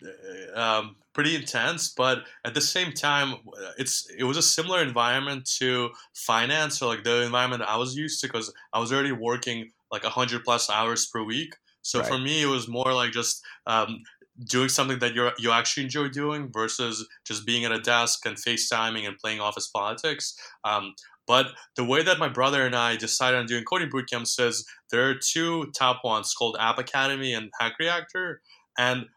uh, 0.56 0.60
um, 0.60 0.96
pretty 1.18 1.36
intense, 1.36 1.90
but 1.90 2.20
at 2.46 2.54
the 2.54 2.62
same 2.62 2.94
time, 2.94 3.38
it's 3.80 4.08
it 4.16 4.24
was 4.24 4.38
a 4.38 4.42
similar 4.44 4.84
environment 4.84 5.50
to 5.58 5.90
finance 6.14 6.80
or 6.80 6.86
like 6.86 7.04
the 7.04 7.24
environment 7.24 7.64
I 7.64 7.76
was 7.76 7.96
used 7.96 8.22
to 8.22 8.28
because 8.28 8.54
I 8.72 8.78
was 8.78 8.94
already 8.94 9.14
working 9.14 9.72
like 9.92 10.04
hundred 10.04 10.44
plus 10.44 10.70
hours 10.70 11.08
per 11.08 11.24
week. 11.24 11.56
So 11.82 12.02
right. 12.02 12.08
for 12.08 12.20
me, 12.20 12.44
it 12.44 12.46
was 12.46 12.68
more 12.68 12.94
like 12.94 13.14
just 13.14 13.42
um, 13.66 14.04
doing 14.46 14.70
something 14.70 15.00
that 15.00 15.16
you 15.16 15.32
you 15.40 15.50
actually 15.50 15.86
enjoy 15.86 16.10
doing 16.10 16.52
versus 16.52 17.08
just 17.26 17.48
being 17.48 17.66
at 17.66 17.72
a 17.72 17.80
desk 17.80 18.28
and 18.28 18.38
FaceTiming 18.38 19.08
and 19.08 19.18
playing 19.18 19.40
office 19.40 19.66
politics. 19.66 20.38
Um, 20.66 20.94
but 21.26 21.48
the 21.76 21.84
way 21.84 22.04
that 22.04 22.20
my 22.20 22.30
brother 22.30 22.64
and 22.64 22.76
I 22.76 22.96
decided 22.96 23.40
on 23.40 23.48
doing 23.48 23.64
coding 23.64 23.90
bootcamps 23.90 24.40
is 24.40 24.68
there 24.92 25.10
are 25.10 25.16
two 25.16 25.72
top 25.76 26.04
ones 26.04 26.36
called 26.36 26.58
App 26.60 26.78
Academy 26.78 27.34
and 27.34 27.50
Hack 27.60 27.74
Reactor. 27.80 28.42
And 28.78 29.08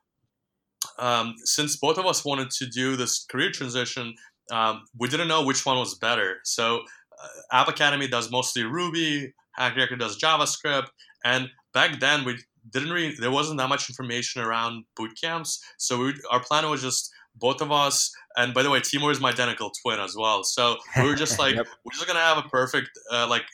um, 1.00 1.34
since 1.44 1.76
both 1.76 1.98
of 1.98 2.06
us 2.06 2.24
wanted 2.24 2.50
to 2.50 2.66
do 2.66 2.94
this 2.94 3.24
career 3.24 3.50
transition, 3.50 4.14
um, 4.52 4.84
we 4.98 5.08
didn't 5.08 5.28
know 5.28 5.44
which 5.44 5.64
one 5.64 5.78
was 5.78 5.96
better. 5.96 6.36
So 6.44 6.80
uh, 7.22 7.28
App 7.52 7.68
Academy 7.68 8.06
does 8.06 8.30
mostly 8.30 8.64
Ruby, 8.64 9.32
Hack 9.52 9.74
Reactor 9.76 9.96
does 9.96 10.18
JavaScript, 10.18 10.88
and 11.24 11.48
back 11.72 12.00
then 12.00 12.24
we 12.24 12.38
didn't 12.70 12.90
really 12.90 13.14
there 13.14 13.30
wasn't 13.30 13.58
that 13.58 13.68
much 13.68 13.88
information 13.88 14.42
around 14.42 14.84
boot 14.96 15.12
camps. 15.20 15.62
So 15.78 15.98
we, 15.98 16.14
our 16.30 16.40
plan 16.40 16.68
was 16.68 16.82
just 16.82 17.10
both 17.36 17.60
of 17.60 17.72
us. 17.72 18.12
And 18.36 18.52
by 18.52 18.62
the 18.62 18.70
way, 18.70 18.80
Timur 18.80 19.10
is 19.10 19.20
my 19.20 19.30
identical 19.30 19.70
twin 19.82 20.00
as 20.00 20.14
well. 20.16 20.44
So 20.44 20.76
we 20.96 21.04
were 21.04 21.14
just 21.14 21.38
like, 21.38 21.54
yep. 21.54 21.66
we're 21.84 21.92
just 21.92 22.06
gonna 22.06 22.20
have 22.20 22.38
a 22.38 22.48
perfect 22.48 22.90
uh, 23.10 23.26
like 23.28 23.44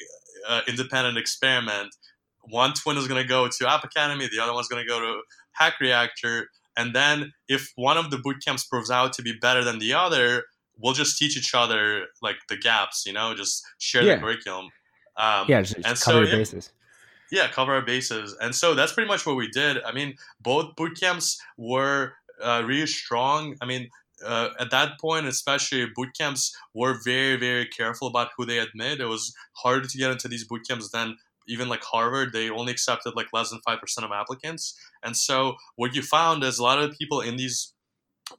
uh, 0.48 0.62
independent 0.66 1.18
experiment. 1.18 1.94
One 2.48 2.72
twin 2.74 2.96
is 2.96 3.06
gonna 3.08 3.24
go 3.24 3.48
to 3.48 3.70
App 3.70 3.84
Academy, 3.84 4.28
the 4.30 4.42
other 4.42 4.52
one's 4.52 4.68
gonna 4.68 4.86
go 4.86 5.00
to 5.00 5.20
Hack 5.52 5.74
Reactor, 5.80 6.48
and 6.76 6.94
then 6.94 7.32
if 7.48 7.72
one 7.76 7.96
of 7.96 8.10
the 8.10 8.18
boot 8.18 8.36
camps 8.44 8.64
proves 8.64 8.90
out 8.90 9.12
to 9.14 9.22
be 9.22 9.32
better 9.40 9.64
than 9.64 9.78
the 9.78 9.94
other, 9.94 10.44
we'll 10.78 10.92
just 10.92 11.18
teach 11.18 11.36
each 11.36 11.54
other 11.54 12.06
like 12.22 12.36
the 12.48 12.56
gaps, 12.56 13.04
you 13.06 13.12
know, 13.12 13.34
just 13.34 13.64
share 13.78 14.02
yeah. 14.02 14.16
the 14.16 14.20
curriculum. 14.20 14.66
Um, 15.16 15.46
yeah, 15.48 15.62
just, 15.62 15.76
and 15.76 15.84
cover 15.84 15.98
so, 15.98 16.20
your 16.20 16.38
bases. 16.38 16.70
Yeah, 17.32 17.48
cover 17.48 17.74
our 17.74 17.82
bases. 17.82 18.36
And 18.40 18.54
so 18.54 18.74
that's 18.74 18.92
pretty 18.92 19.08
much 19.08 19.26
what 19.26 19.36
we 19.36 19.48
did. 19.48 19.82
I 19.82 19.92
mean, 19.92 20.14
both 20.40 20.76
boot 20.76 20.98
camps 21.00 21.40
were 21.56 22.12
uh, 22.42 22.62
really 22.64 22.86
strong. 22.86 23.56
I 23.60 23.66
mean, 23.66 23.88
uh, 24.24 24.50
at 24.60 24.70
that 24.70 25.00
point, 25.00 25.26
especially 25.26 25.86
boot 25.94 26.10
camps 26.16 26.54
were 26.74 26.98
very, 27.04 27.36
very 27.36 27.66
careful 27.66 28.08
about 28.08 28.28
who 28.36 28.44
they 28.46 28.58
admit. 28.58 29.00
It 29.00 29.06
was 29.06 29.34
harder 29.54 29.88
to 29.88 29.98
get 29.98 30.10
into 30.10 30.28
these 30.28 30.44
boot 30.44 30.62
camps 30.68 30.90
than 30.90 31.16
even 31.48 31.68
like 31.68 31.82
Harvard. 31.82 32.32
They 32.32 32.50
only 32.50 32.72
accepted 32.72 33.14
like 33.16 33.28
less 33.32 33.50
than 33.50 33.60
5% 33.66 33.78
of 34.04 34.10
applicants. 34.12 34.78
And 35.02 35.16
so 35.16 35.56
what 35.76 35.94
you 35.94 36.02
found 36.02 36.44
is 36.44 36.58
a 36.58 36.62
lot 36.62 36.78
of 36.78 36.96
people 36.98 37.20
in 37.20 37.36
these 37.36 37.72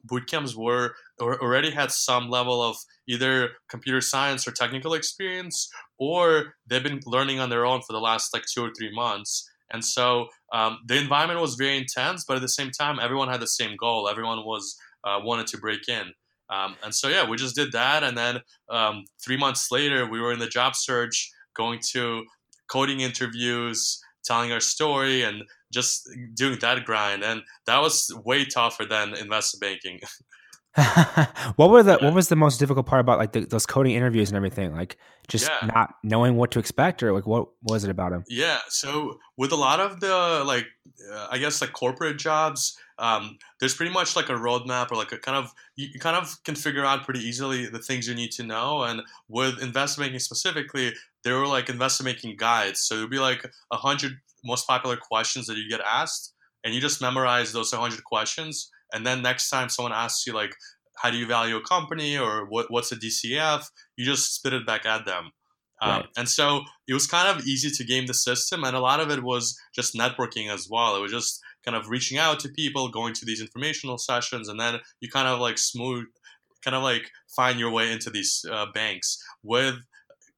boot 0.04 0.26
camps 0.26 0.54
were 0.54 0.94
or 1.18 1.40
already 1.42 1.70
had 1.70 1.90
some 1.90 2.28
level 2.28 2.62
of 2.62 2.76
either 3.06 3.50
computer 3.68 4.00
science 4.00 4.46
or 4.46 4.52
technical 4.52 4.94
experience, 4.94 5.70
or 5.98 6.54
they've 6.66 6.82
been 6.82 7.00
learning 7.06 7.40
on 7.40 7.50
their 7.50 7.64
own 7.64 7.80
for 7.80 7.92
the 7.92 8.00
last 8.00 8.32
like 8.34 8.44
two 8.52 8.64
or 8.64 8.70
three 8.76 8.94
months. 8.94 9.48
And 9.70 9.84
so 9.84 10.28
um, 10.52 10.78
the 10.86 10.96
environment 10.96 11.40
was 11.40 11.54
very 11.54 11.76
intense, 11.76 12.24
but 12.26 12.36
at 12.36 12.42
the 12.42 12.48
same 12.48 12.70
time, 12.70 12.98
everyone 13.00 13.28
had 13.28 13.40
the 13.40 13.46
same 13.46 13.76
goal. 13.76 14.08
Everyone 14.08 14.44
was 14.44 14.76
uh, 15.04 15.20
wanted 15.22 15.46
to 15.48 15.58
break 15.58 15.88
in. 15.88 16.12
Um, 16.50 16.76
and 16.82 16.94
so 16.94 17.08
yeah, 17.08 17.28
we 17.28 17.36
just 17.36 17.54
did 17.54 17.72
that, 17.72 18.02
and 18.02 18.16
then 18.16 18.40
um, 18.70 19.04
three 19.22 19.36
months 19.36 19.70
later, 19.70 20.08
we 20.08 20.18
were 20.18 20.32
in 20.32 20.38
the 20.38 20.46
job 20.46 20.74
search, 20.74 21.30
going 21.54 21.80
to 21.92 22.24
coding 22.70 23.00
interviews, 23.00 24.00
telling 24.24 24.52
our 24.52 24.60
story, 24.60 25.22
and 25.22 25.42
just 25.72 26.08
doing 26.34 26.58
that 26.60 26.84
grind. 26.84 27.22
And 27.22 27.42
that 27.66 27.80
was 27.80 28.12
way 28.24 28.44
tougher 28.44 28.84
than 28.84 29.14
investment 29.14 29.60
banking. 29.60 30.00
what 31.56 31.70
were 31.70 31.82
the 31.82 31.98
yeah. 32.00 32.04
what 32.04 32.14
was 32.14 32.28
the 32.28 32.36
most 32.36 32.58
difficult 32.58 32.86
part 32.86 33.00
about 33.00 33.18
like 33.18 33.32
the, 33.32 33.40
those 33.40 33.66
coding 33.66 33.94
interviews 33.94 34.28
and 34.30 34.36
everything 34.36 34.72
like 34.72 34.96
just 35.26 35.48
yeah. 35.48 35.70
not 35.74 35.94
knowing 36.04 36.36
what 36.36 36.50
to 36.50 36.58
expect 36.58 37.02
or 37.02 37.12
like 37.12 37.26
what 37.26 37.48
was 37.62 37.84
it 37.84 37.90
about 37.90 38.10
them 38.12 38.24
yeah 38.28 38.58
so 38.68 39.18
with 39.36 39.50
a 39.50 39.56
lot 39.56 39.80
of 39.80 40.00
the 40.00 40.44
like 40.46 40.66
uh, 41.12 41.28
i 41.30 41.38
guess 41.38 41.60
like 41.60 41.72
corporate 41.72 42.18
jobs 42.18 42.78
um, 43.00 43.38
there's 43.60 43.76
pretty 43.76 43.92
much 43.92 44.16
like 44.16 44.28
a 44.28 44.34
roadmap 44.34 44.90
or 44.90 44.96
like 44.96 45.12
a 45.12 45.18
kind 45.18 45.36
of 45.36 45.52
you, 45.76 46.00
kind 46.00 46.16
of 46.16 46.36
can 46.42 46.56
figure 46.56 46.84
out 46.84 47.04
pretty 47.04 47.20
easily 47.20 47.66
the 47.66 47.78
things 47.78 48.08
you 48.08 48.14
need 48.14 48.32
to 48.32 48.42
know 48.42 48.82
and 48.82 49.02
with 49.28 49.62
investment 49.62 50.08
banking 50.08 50.18
specifically 50.18 50.92
there 51.22 51.38
were 51.38 51.46
like 51.46 51.68
investment 51.68 52.16
making 52.16 52.36
guides 52.36 52.80
so 52.80 52.96
it 52.96 53.00
would 53.00 53.10
be 53.10 53.20
like 53.20 53.50
a 53.72 53.76
hundred 53.76 54.18
most 54.44 54.66
popular 54.66 54.96
questions 54.96 55.46
that 55.46 55.56
you 55.56 55.68
get 55.68 55.80
asked 55.80 56.34
and 56.64 56.74
you 56.74 56.80
just 56.80 57.00
memorize 57.00 57.52
those 57.52 57.72
100 57.72 58.02
questions 58.04 58.70
and 58.92 59.06
then 59.06 59.22
next 59.22 59.50
time 59.50 59.68
someone 59.68 59.92
asks 59.92 60.26
you 60.26 60.32
like 60.32 60.54
how 61.02 61.10
do 61.10 61.16
you 61.16 61.26
value 61.26 61.56
a 61.56 61.62
company? 61.62 62.18
or 62.18 62.46
what, 62.48 62.66
what's 62.70 62.92
a 62.92 62.96
dcf 62.96 63.64
you 63.96 64.04
just 64.04 64.34
spit 64.34 64.52
it 64.52 64.66
back 64.66 64.86
at 64.86 65.04
them. 65.04 65.30
Um, 65.80 66.04
and 66.16 66.28
so 66.28 66.62
it 66.88 66.94
was 66.94 67.06
kind 67.06 67.28
of 67.28 67.46
easy 67.46 67.70
to 67.70 67.84
game 67.84 68.06
the 68.06 68.14
system 68.14 68.64
and 68.64 68.74
a 68.74 68.80
lot 68.80 68.98
of 68.98 69.10
it 69.10 69.22
was 69.22 69.56
just 69.74 69.94
networking 69.94 70.52
as 70.52 70.66
well. 70.68 70.96
It 70.96 71.00
was 71.00 71.12
just 71.12 71.40
kind 71.64 71.76
of 71.76 71.88
reaching 71.88 72.18
out 72.18 72.40
to 72.40 72.48
people 72.48 72.88
going 72.88 73.14
to 73.14 73.24
these 73.24 73.40
informational 73.40 73.96
sessions 73.96 74.48
and 74.48 74.58
then 74.58 74.80
you 75.00 75.08
kind 75.08 75.28
of 75.28 75.38
like 75.38 75.56
smooth 75.56 76.06
kind 76.64 76.74
of 76.74 76.82
like 76.82 77.08
find 77.36 77.60
your 77.60 77.70
way 77.70 77.92
into 77.92 78.10
these 78.10 78.44
uh, 78.50 78.66
banks. 78.74 79.22
With 79.44 79.76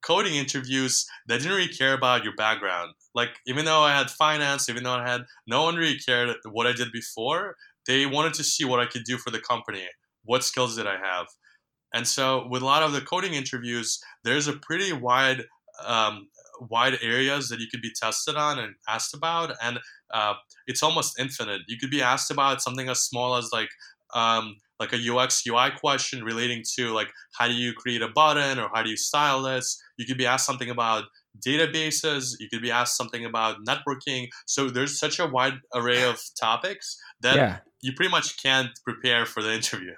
coding 0.03 0.35
interviews 0.35 1.07
they 1.27 1.37
didn't 1.39 1.53
really 1.53 1.69
care 1.69 1.95
about 1.95 2.25
your 2.25 2.35
background. 2.35 2.93
Like 3.15 3.31
even 3.47 3.65
though 3.65 3.81
i 3.81 3.97
had 3.97 4.11
finance 4.11 4.69
even 4.69 4.83
though 4.83 4.95
i 4.95 5.09
had 5.09 5.23
no 5.47 5.63
one 5.65 5.77
really 5.77 5.99
cared 5.99 6.35
what 6.51 6.67
i 6.67 6.73
did 6.73 6.93
before 6.93 7.57
they 7.91 8.07
wanted 8.07 8.35
to 8.35 8.45
see 8.45 8.65
what 8.65 8.79
I 8.79 8.87
could 8.87 9.03
do 9.05 9.19
for 9.19 9.31
the 9.31 9.41
company. 9.41 9.83
What 10.25 10.45
skills 10.45 10.77
did 10.77 10.87
I 10.87 10.97
have? 10.97 11.27
And 11.93 12.07
so, 12.07 12.47
with 12.49 12.63
a 12.63 12.65
lot 12.65 12.85
of 12.85 12.93
the 12.93 13.01
coding 13.01 13.35
interviews, 13.35 14.01
there's 14.23 14.47
a 14.47 14.53
pretty 14.53 14.93
wide, 14.93 15.43
um, 15.85 16.29
wide 16.61 16.99
areas 17.03 17.49
that 17.49 17.59
you 17.59 17.67
could 17.69 17.83
be 17.83 17.91
tested 18.01 18.37
on 18.37 18.61
and 18.61 18.75
asked 18.89 19.13
about, 19.13 19.57
and 19.61 19.81
uh, 20.15 20.35
it's 20.69 20.85
almost 20.85 21.19
infinite. 21.19 21.63
You 21.67 21.79
could 21.79 21.91
be 21.91 22.01
asked 22.01 22.31
about 22.31 22.63
something 22.63 22.89
as 22.89 23.01
small 23.01 23.35
as 23.37 23.51
like, 23.53 23.71
um, 24.15 24.59
like 24.79 24.93
a 24.93 25.13
UX 25.13 25.45
UI 25.49 25.71
question 25.79 26.23
relating 26.23 26.63
to 26.77 26.93
like 26.93 27.11
how 27.37 27.49
do 27.49 27.55
you 27.55 27.73
create 27.73 28.03
a 28.03 28.09
button 28.09 28.59
or 28.59 28.71
how 28.73 28.83
do 28.83 28.91
you 28.91 28.97
style 28.97 29.43
this. 29.43 29.83
You 29.99 30.07
could 30.07 30.17
be 30.17 30.27
asked 30.27 30.47
something 30.47 30.71
about 30.71 31.05
databases. 31.45 32.35
You 32.39 32.49
could 32.49 32.63
be 32.63 32.71
asked 32.71 32.97
something 32.97 33.25
about 33.25 33.57
networking. 33.69 34.29
So 34.47 34.71
there's 34.71 34.99
such 34.99 35.19
a 35.19 35.27
wide 35.27 35.59
array 35.75 36.05
of 36.05 36.21
topics 36.41 36.97
that 37.21 37.37
yeah 37.37 37.59
you 37.83 37.93
pretty 37.93 38.11
much 38.11 38.43
can't 38.43 38.71
prepare 38.85 39.27
for 39.27 39.43
the 39.43 39.53
interview. 39.55 39.95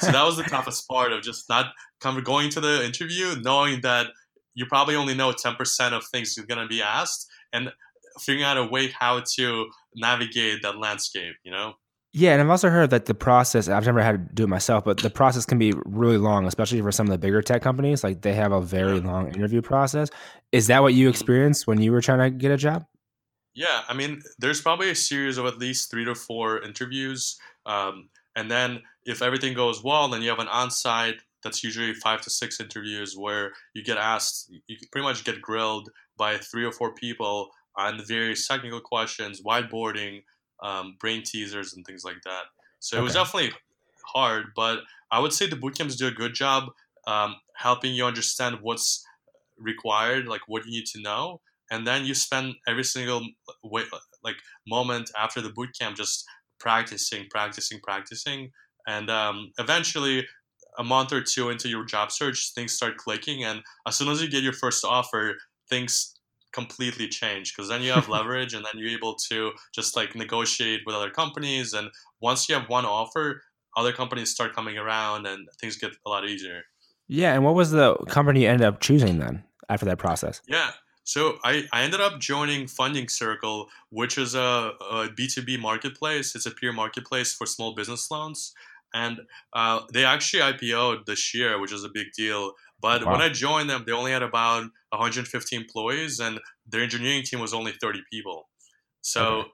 so 0.00 0.12
that 0.12 0.24
was 0.24 0.36
the 0.36 0.42
toughest 0.48 0.88
part 0.88 1.12
of 1.12 1.22
just 1.22 1.48
not 1.48 1.72
kind 2.00 2.18
of 2.18 2.24
going 2.24 2.50
to 2.50 2.60
the 2.60 2.84
interview, 2.84 3.34
knowing 3.42 3.80
that 3.82 4.08
you 4.54 4.66
probably 4.66 4.94
only 4.94 5.14
know 5.14 5.32
10% 5.32 5.92
of 5.92 6.04
things 6.12 6.36
you're 6.36 6.46
going 6.46 6.60
to 6.60 6.68
be 6.68 6.82
asked 6.82 7.26
and 7.52 7.72
figuring 8.20 8.44
out 8.44 8.58
a 8.58 8.64
way 8.64 8.88
how 8.88 9.22
to 9.36 9.66
navigate 9.96 10.62
that 10.62 10.78
landscape, 10.78 11.34
you 11.44 11.50
know? 11.50 11.74
Yeah, 12.14 12.32
and 12.32 12.42
I've 12.42 12.50
also 12.50 12.68
heard 12.68 12.90
that 12.90 13.06
the 13.06 13.14
process, 13.14 13.68
I've 13.68 13.86
never 13.86 14.02
had 14.02 14.28
to 14.28 14.34
do 14.34 14.44
it 14.44 14.48
myself, 14.48 14.84
but 14.84 14.98
the 14.98 15.08
process 15.08 15.46
can 15.46 15.58
be 15.58 15.72
really 15.86 16.18
long, 16.18 16.46
especially 16.46 16.82
for 16.82 16.92
some 16.92 17.06
of 17.06 17.10
the 17.10 17.16
bigger 17.16 17.40
tech 17.40 17.62
companies. 17.62 18.04
Like 18.04 18.20
they 18.20 18.34
have 18.34 18.52
a 18.52 18.60
very 18.60 19.00
long 19.00 19.28
interview 19.28 19.62
process. 19.62 20.10
Is 20.50 20.66
that 20.66 20.82
what 20.82 20.92
you 20.92 21.08
experienced 21.08 21.66
when 21.66 21.80
you 21.80 21.90
were 21.90 22.02
trying 22.02 22.18
to 22.18 22.28
get 22.30 22.50
a 22.50 22.58
job? 22.58 22.84
Yeah, 23.54 23.82
I 23.88 23.94
mean, 23.94 24.22
there's 24.38 24.60
probably 24.60 24.90
a 24.90 24.94
series 24.94 25.38
of 25.38 25.46
at 25.46 25.58
least 25.58 25.90
three 25.90 26.04
to 26.04 26.14
four 26.14 26.62
interviews. 26.62 27.38
Um, 27.66 28.08
and 28.34 28.50
then 28.50 28.82
if 29.04 29.20
everything 29.20 29.54
goes 29.54 29.84
well, 29.84 30.08
then 30.08 30.22
you 30.22 30.30
have 30.30 30.38
an 30.38 30.48
on 30.48 30.70
site 30.70 31.16
that's 31.42 31.62
usually 31.62 31.92
five 31.94 32.20
to 32.22 32.30
six 32.30 32.60
interviews 32.60 33.16
where 33.16 33.52
you 33.74 33.82
get 33.82 33.98
asked, 33.98 34.50
you 34.66 34.76
pretty 34.90 35.04
much 35.04 35.24
get 35.24 35.42
grilled 35.42 35.90
by 36.16 36.38
three 36.38 36.64
or 36.64 36.72
four 36.72 36.94
people 36.94 37.50
on 37.76 37.96
the 37.96 38.04
various 38.04 38.46
technical 38.46 38.80
questions, 38.80 39.42
whiteboarding, 39.42 40.22
um, 40.62 40.96
brain 41.00 41.22
teasers, 41.22 41.74
and 41.74 41.84
things 41.84 42.04
like 42.04 42.22
that. 42.24 42.44
So 42.78 42.96
okay. 42.96 43.00
it 43.00 43.04
was 43.04 43.14
definitely 43.14 43.52
hard, 44.06 44.46
but 44.54 44.80
I 45.10 45.18
would 45.18 45.32
say 45.32 45.46
the 45.46 45.56
bootcamps 45.56 45.96
do 45.96 46.06
a 46.06 46.12
good 46.12 46.34
job 46.34 46.70
um, 47.06 47.36
helping 47.54 47.94
you 47.94 48.04
understand 48.04 48.58
what's 48.60 49.04
required, 49.58 50.26
like 50.26 50.42
what 50.46 50.64
you 50.64 50.70
need 50.70 50.86
to 50.86 51.00
know, 51.00 51.40
and 51.72 51.86
then 51.86 52.04
you 52.04 52.14
spend 52.14 52.54
every 52.68 52.84
single 52.84 53.26
way, 53.64 53.82
like 54.22 54.36
moment 54.68 55.10
after 55.18 55.40
the 55.40 55.48
boot 55.48 55.70
camp 55.80 55.96
just 55.96 56.22
practicing, 56.60 57.24
practicing, 57.30 57.80
practicing, 57.82 58.50
and 58.86 59.08
um, 59.08 59.50
eventually 59.58 60.26
a 60.78 60.84
month 60.84 61.12
or 61.12 61.22
two 61.22 61.48
into 61.48 61.68
your 61.70 61.84
job 61.84 62.12
search, 62.12 62.52
things 62.54 62.72
start 62.72 62.98
clicking, 62.98 63.42
and 63.42 63.62
as 63.88 63.96
soon 63.96 64.08
as 64.08 64.22
you 64.22 64.28
get 64.28 64.42
your 64.42 64.52
first 64.52 64.84
offer, 64.84 65.34
things 65.70 66.14
completely 66.52 67.08
change 67.08 67.54
because 67.56 67.70
then 67.70 67.80
you 67.80 67.90
have 67.90 68.08
leverage 68.16 68.52
and 68.52 68.64
then 68.66 68.72
you're 68.74 68.90
able 68.90 69.14
to 69.14 69.50
just 69.74 69.96
like 69.96 70.14
negotiate 70.14 70.80
with 70.84 70.94
other 70.94 71.10
companies 71.10 71.72
and 71.72 71.88
once 72.20 72.46
you 72.46 72.54
have 72.54 72.68
one 72.68 72.84
offer 72.84 73.40
other 73.74 73.90
companies 73.90 74.30
start 74.30 74.54
coming 74.54 74.76
around 74.76 75.26
and 75.26 75.48
things 75.58 75.78
get 75.78 75.92
a 76.04 76.10
lot 76.10 76.28
easier. 76.28 76.60
Yeah 77.08 77.32
and 77.32 77.42
what 77.42 77.54
was 77.54 77.70
the 77.70 77.94
company 78.10 78.42
you 78.42 78.48
ended 78.50 78.66
up 78.66 78.80
choosing 78.80 79.18
then 79.18 79.42
after 79.70 79.86
that 79.86 79.96
process? 79.96 80.42
Yeah 80.46 80.72
so 81.04 81.38
I, 81.44 81.64
I 81.72 81.82
ended 81.82 82.00
up 82.00 82.20
joining 82.20 82.66
Funding 82.66 83.08
Circle, 83.08 83.68
which 83.90 84.18
is 84.18 84.34
a 84.34 84.72
a 84.90 85.08
B2B 85.08 85.60
marketplace. 85.60 86.34
It's 86.34 86.46
a 86.46 86.50
peer 86.50 86.72
marketplace 86.72 87.32
for 87.32 87.46
small 87.46 87.74
business 87.74 88.10
loans. 88.10 88.52
And 88.94 89.20
uh, 89.54 89.80
they 89.92 90.04
actually 90.04 90.42
IPO'd 90.42 91.06
this 91.06 91.34
year, 91.34 91.58
which 91.58 91.72
is 91.72 91.82
a 91.82 91.88
big 91.88 92.08
deal. 92.16 92.52
But 92.80 93.04
wow. 93.04 93.12
when 93.12 93.22
I 93.22 93.30
joined 93.30 93.70
them, 93.70 93.84
they 93.86 93.92
only 93.92 94.12
had 94.12 94.22
about 94.22 94.64
150 94.90 95.56
employees, 95.56 96.20
and 96.20 96.38
their 96.66 96.82
engineering 96.82 97.22
team 97.22 97.40
was 97.40 97.54
only 97.54 97.72
30 97.72 98.02
people. 98.12 98.48
So 99.00 99.24
okay. 99.24 99.48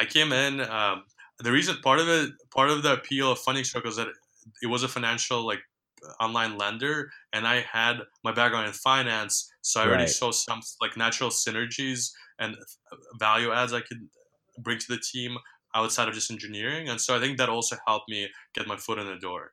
I 0.00 0.04
came 0.06 0.32
in. 0.32 0.60
Um, 0.60 1.04
the 1.38 1.52
reason 1.52 1.76
part 1.82 2.00
of 2.00 2.08
it, 2.08 2.32
part 2.52 2.70
of 2.70 2.82
the 2.82 2.94
appeal 2.94 3.32
of 3.32 3.38
Funding 3.38 3.64
Circle 3.64 3.90
is 3.90 3.96
that 3.96 4.08
it 4.62 4.66
was 4.66 4.82
a 4.82 4.88
financial 4.88 5.46
like 5.46 5.60
online 6.20 6.58
lender 6.58 7.10
and 7.32 7.46
I 7.46 7.60
had 7.60 7.98
my 8.22 8.32
background 8.32 8.66
in 8.66 8.72
finance, 8.72 9.50
so 9.62 9.80
I 9.80 9.86
already 9.86 10.06
saw 10.06 10.30
some 10.30 10.60
like 10.80 10.96
natural 10.96 11.30
synergies 11.30 12.10
and 12.38 12.56
value 13.18 13.52
adds 13.52 13.72
I 13.72 13.80
could 13.80 14.08
bring 14.58 14.78
to 14.78 14.86
the 14.88 14.98
team 14.98 15.36
outside 15.74 16.08
of 16.08 16.14
just 16.14 16.30
engineering. 16.30 16.88
And 16.88 17.00
so 17.00 17.16
I 17.16 17.20
think 17.20 17.38
that 17.38 17.48
also 17.48 17.76
helped 17.86 18.08
me 18.08 18.28
get 18.54 18.66
my 18.66 18.76
foot 18.76 18.98
in 18.98 19.06
the 19.06 19.16
door. 19.16 19.52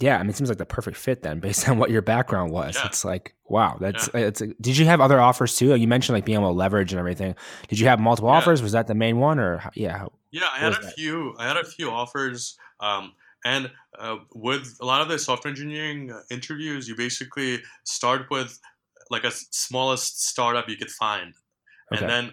Yeah, 0.00 0.16
I 0.16 0.22
mean, 0.22 0.30
it 0.30 0.36
seems 0.36 0.48
like 0.48 0.58
the 0.58 0.66
perfect 0.66 0.96
fit 0.96 1.22
then, 1.22 1.40
based 1.40 1.68
on 1.68 1.78
what 1.78 1.90
your 1.90 2.02
background 2.02 2.52
was. 2.52 2.76
Yeah. 2.76 2.86
It's 2.86 3.04
like, 3.04 3.34
wow, 3.46 3.76
that's 3.80 4.08
yeah. 4.14 4.20
it's. 4.20 4.40
A, 4.40 4.46
did 4.60 4.76
you 4.76 4.86
have 4.86 5.00
other 5.00 5.20
offers 5.20 5.56
too? 5.56 5.74
You 5.74 5.88
mentioned 5.88 6.14
like 6.14 6.24
being 6.24 6.38
able 6.38 6.50
to 6.50 6.56
leverage 6.56 6.92
and 6.92 7.00
everything. 7.00 7.34
Did 7.68 7.80
you 7.80 7.88
have 7.88 7.98
multiple 7.98 8.30
yeah. 8.30 8.36
offers? 8.36 8.62
Was 8.62 8.72
that 8.72 8.86
the 8.86 8.94
main 8.94 9.18
one, 9.18 9.40
or 9.40 9.62
yeah? 9.74 10.06
yeah, 10.30 10.48
I 10.52 10.58
had 10.58 10.72
a 10.72 10.80
that? 10.80 10.94
few. 10.94 11.34
I 11.38 11.48
had 11.48 11.56
a 11.56 11.64
few 11.64 11.90
offers. 11.90 12.56
Um, 12.80 13.12
and 13.48 13.70
uh, 13.98 14.16
with 14.34 14.76
a 14.82 14.84
lot 14.84 15.00
of 15.00 15.08
the 15.08 15.18
software 15.18 15.50
engineering 15.50 16.12
uh, 16.12 16.20
interviews, 16.30 16.86
you 16.86 16.94
basically 16.94 17.62
start 17.84 18.26
with 18.30 18.60
like 19.10 19.24
a 19.24 19.30
smallest 19.30 20.22
startup 20.22 20.68
you 20.68 20.76
could 20.76 20.90
find, 20.90 21.32
okay. 21.90 22.04
and 22.04 22.10
then 22.10 22.24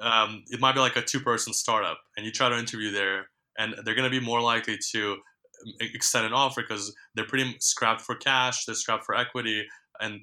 um, 0.00 0.42
it 0.48 0.58
might 0.58 0.74
be 0.74 0.80
like 0.80 0.96
a 0.96 1.02
two-person 1.02 1.52
startup, 1.52 1.98
and 2.16 2.26
you 2.26 2.32
try 2.32 2.48
to 2.48 2.58
interview 2.58 2.90
there, 2.90 3.28
and 3.56 3.74
they're 3.84 3.94
going 3.94 4.10
to 4.12 4.20
be 4.20 4.24
more 4.32 4.40
likely 4.40 4.76
to 4.90 5.12
um, 5.12 5.72
extend 5.80 6.26
an 6.26 6.32
offer 6.32 6.62
because 6.62 6.92
they're 7.14 7.30
pretty 7.32 7.54
scrapped 7.60 8.00
for 8.00 8.16
cash, 8.16 8.64
they're 8.64 8.74
scrapped 8.74 9.04
for 9.04 9.14
equity, 9.14 9.64
and 10.00 10.22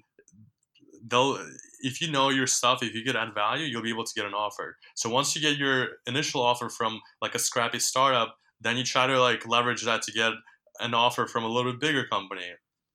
they'll 1.08 1.40
if 1.80 2.02
you 2.02 2.12
know 2.12 2.30
your 2.30 2.48
stuff, 2.48 2.84
if 2.84 2.94
you 2.94 3.04
could 3.06 3.16
add 3.16 3.34
value, 3.34 3.66
you'll 3.66 3.90
be 3.90 3.96
able 3.98 4.04
to 4.04 4.14
get 4.14 4.26
an 4.26 4.34
offer. 4.34 4.76
So 4.96 5.10
once 5.10 5.34
you 5.34 5.42
get 5.42 5.58
your 5.58 5.88
initial 6.06 6.42
offer 6.42 6.68
from 6.68 7.00
like 7.22 7.36
a 7.36 7.40
scrappy 7.40 7.80
startup, 7.80 8.36
then 8.62 8.78
you 8.78 8.84
try 8.84 9.08
to 9.08 9.20
like 9.20 9.48
leverage 9.48 9.84
that 9.84 10.02
to 10.04 10.12
get 10.12 10.34
an 10.80 10.94
offer 10.94 11.28
from 11.28 11.44
a 11.44 11.48
little 11.48 11.72
bit 11.72 11.82
bigger 11.82 12.06
company 12.06 12.44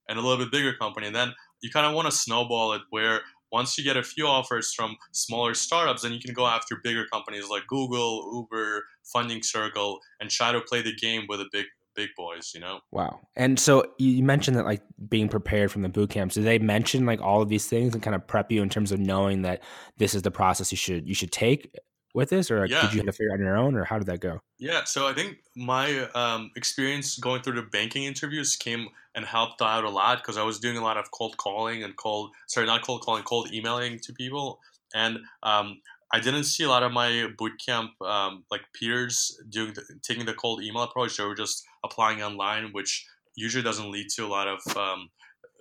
and 0.09 0.19
a 0.19 0.23
little 0.23 0.43
bit 0.45 0.53
bigger 0.53 0.75
company. 0.75 1.07
And 1.07 1.17
then 1.17 1.33
you 1.63 1.71
kind 1.71 1.87
of 1.87 1.95
want 1.95 2.07
to 2.07 2.13
snowball 2.13 2.73
it 2.73 2.83
where 2.91 3.21
once 3.53 3.77
you 3.77 3.85
get 3.85 3.97
a 3.97 4.03
few 4.03 4.27
offers 4.27 4.73
from 4.73 4.97
smaller 5.13 5.55
startups, 5.55 6.03
then 6.03 6.13
you 6.13 6.21
can 6.21 6.35
go 6.35 6.47
after 6.47 6.77
bigger 6.83 7.07
companies 7.13 7.49
like 7.49 7.67
Google, 7.67 8.31
Uber, 8.35 8.85
Funding 9.13 9.43
Circle, 9.43 9.99
and 10.21 10.31
try 10.31 10.53
to 10.53 10.61
play 10.61 10.83
the 10.83 10.95
game 10.95 11.25
with 11.29 11.41
the 11.41 11.47
big 11.53 11.67
big 11.97 12.11
boys. 12.17 12.53
You 12.55 12.61
know. 12.61 12.81
Wow. 12.93 13.21
And 13.37 13.59
so 13.59 13.85
you 13.99 14.23
mentioned 14.23 14.57
that 14.57 14.65
like 14.65 14.83
being 15.09 15.29
prepared 15.29 15.73
from 15.73 15.83
the 15.83 15.89
boot 15.89 16.11
camps. 16.11 16.37
Do 16.37 16.43
they 16.43 16.59
mention 16.59 17.07
like 17.07 17.21
all 17.21 17.43
of 17.43 17.49
these 17.49 17.67
things 17.67 17.95
and 17.95 18.03
kind 18.03 18.15
of 18.15 18.27
prep 18.27 18.53
you 18.53 18.63
in 18.63 18.69
terms 18.69 18.93
of 18.93 19.01
knowing 19.01 19.43
that 19.43 19.63
this 19.99 20.15
is 20.15 20.23
the 20.23 20.31
process 20.31 20.71
you 20.71 20.79
should 20.79 21.09
you 21.09 21.15
should 21.15 21.33
take? 21.33 21.75
With 22.15 22.31
this, 22.31 22.51
or 22.51 22.67
yeah. 22.67 22.83
did 22.83 22.93
you 22.93 22.99
have 22.99 23.07
to 23.07 23.13
figure 23.13 23.31
it 23.31 23.35
out 23.35 23.41
on 23.41 23.45
your 23.45 23.57
own, 23.57 23.77
or 23.77 23.85
how 23.85 23.99
did 23.99 24.07
that 24.09 24.21
go? 24.21 24.41
Yeah, 24.59 24.85
so 24.85 25.07
I 25.07 25.13
think 25.13 25.39
my 25.57 26.09
um, 26.15 26.51
experience 26.57 27.17
going 27.19 27.43
through 27.43 27.55
the 27.55 27.63
banking 27.63 28.05
interviews 28.05 28.57
came 28.57 28.89
and 29.15 29.25
helped 29.25 29.63
out 29.63 29.85
a 29.85 29.91
lot 29.91 30.19
because 30.19 30.37
I 30.37 30.43
was 30.43 30.59
doing 30.59 30.77
a 30.77 30.83
lot 30.83 30.97
of 30.97 31.11
cold 31.11 31.37
calling 31.37 31.83
and 31.83 31.97
cold, 31.97 32.31
sorry, 32.47 32.67
not 32.67 32.83
cold 32.83 33.03
calling, 33.03 33.23
cold 33.23 33.53
emailing 33.53 33.99
to 34.01 34.13
people, 34.13 34.61
and 34.95 35.19
um, 35.43 35.81
I 36.13 36.21
didn't 36.21 36.45
see 36.45 36.65
a 36.65 36.69
lot 36.69 36.83
of 36.83 36.93
my 36.93 37.29
bootcamp 37.39 37.91
um, 38.05 38.45
like 38.51 38.63
peers 38.75 39.41
doing 39.49 39.75
the, 39.75 39.83
taking 40.03 40.27
the 40.27 40.35
cold 40.35 40.63
email 40.63 40.83
approach. 40.83 41.17
They 41.17 41.25
were 41.25 41.37
just 41.37 41.65
applying 41.85 42.23
online, 42.23 42.71
which 42.73 43.07
usually 43.37 43.63
doesn't 43.63 43.91
lead 43.91 44.09
to 44.17 44.27
a 44.27 44.29
lot 44.29 44.49
of 44.49 44.77
um, 44.77 45.11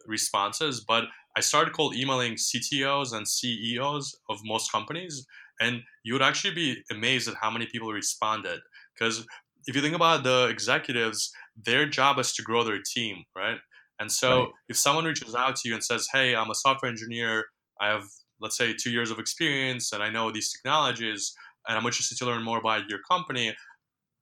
responses. 0.07 0.83
But 0.85 1.05
I 1.37 1.41
started 1.41 1.73
cold 1.73 1.95
emailing 1.95 2.33
CTOs 2.33 3.13
and 3.13 3.27
CEOs 3.27 4.19
of 4.29 4.39
most 4.43 4.71
companies 4.71 5.25
and 5.59 5.81
you 6.03 6.13
would 6.13 6.21
actually 6.21 6.53
be 6.53 6.77
amazed 6.91 7.27
at 7.27 7.35
how 7.39 7.51
many 7.51 7.65
people 7.65 7.91
responded 7.91 8.59
because 8.93 9.25
if 9.65 9.75
you 9.75 9.81
think 9.81 9.95
about 9.95 10.23
the 10.23 10.47
executives 10.47 11.31
their 11.65 11.85
job 11.85 12.17
is 12.19 12.33
to 12.33 12.41
grow 12.41 12.63
their 12.63 12.79
team 12.93 13.23
right 13.35 13.57
and 13.99 14.11
so 14.11 14.39
right. 14.39 14.49
if 14.69 14.77
someone 14.77 15.05
reaches 15.05 15.35
out 15.35 15.55
to 15.55 15.67
you 15.67 15.73
and 15.73 15.83
says 15.83 16.07
hey 16.13 16.35
i'm 16.35 16.49
a 16.49 16.55
software 16.55 16.89
engineer 16.89 17.45
i 17.81 17.87
have 17.87 18.03
let's 18.41 18.57
say 18.57 18.73
two 18.73 18.91
years 18.91 19.11
of 19.11 19.19
experience 19.19 19.91
and 19.91 20.01
i 20.01 20.09
know 20.09 20.31
these 20.31 20.51
technologies 20.51 21.33
and 21.67 21.77
i'm 21.77 21.85
interested 21.85 22.17
to 22.17 22.25
learn 22.25 22.43
more 22.43 22.57
about 22.57 22.89
your 22.89 22.99
company 23.09 23.55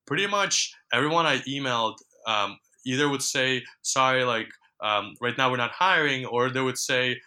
pretty 0.06 0.28
much 0.28 0.74
everyone 0.94 1.26
i 1.26 1.38
emailed 1.40 1.96
um, 2.26 2.58
either 2.86 3.08
would 3.10 3.22
say 3.22 3.64
sorry 3.84 4.24
like 4.24 4.50
um, 4.84 5.14
right 5.22 5.38
now 5.38 5.50
we're 5.50 5.58
not 5.58 5.72
hiring 5.72 6.26
or 6.26 6.50
they 6.50 6.62
would 6.62 6.78
say 6.78 7.20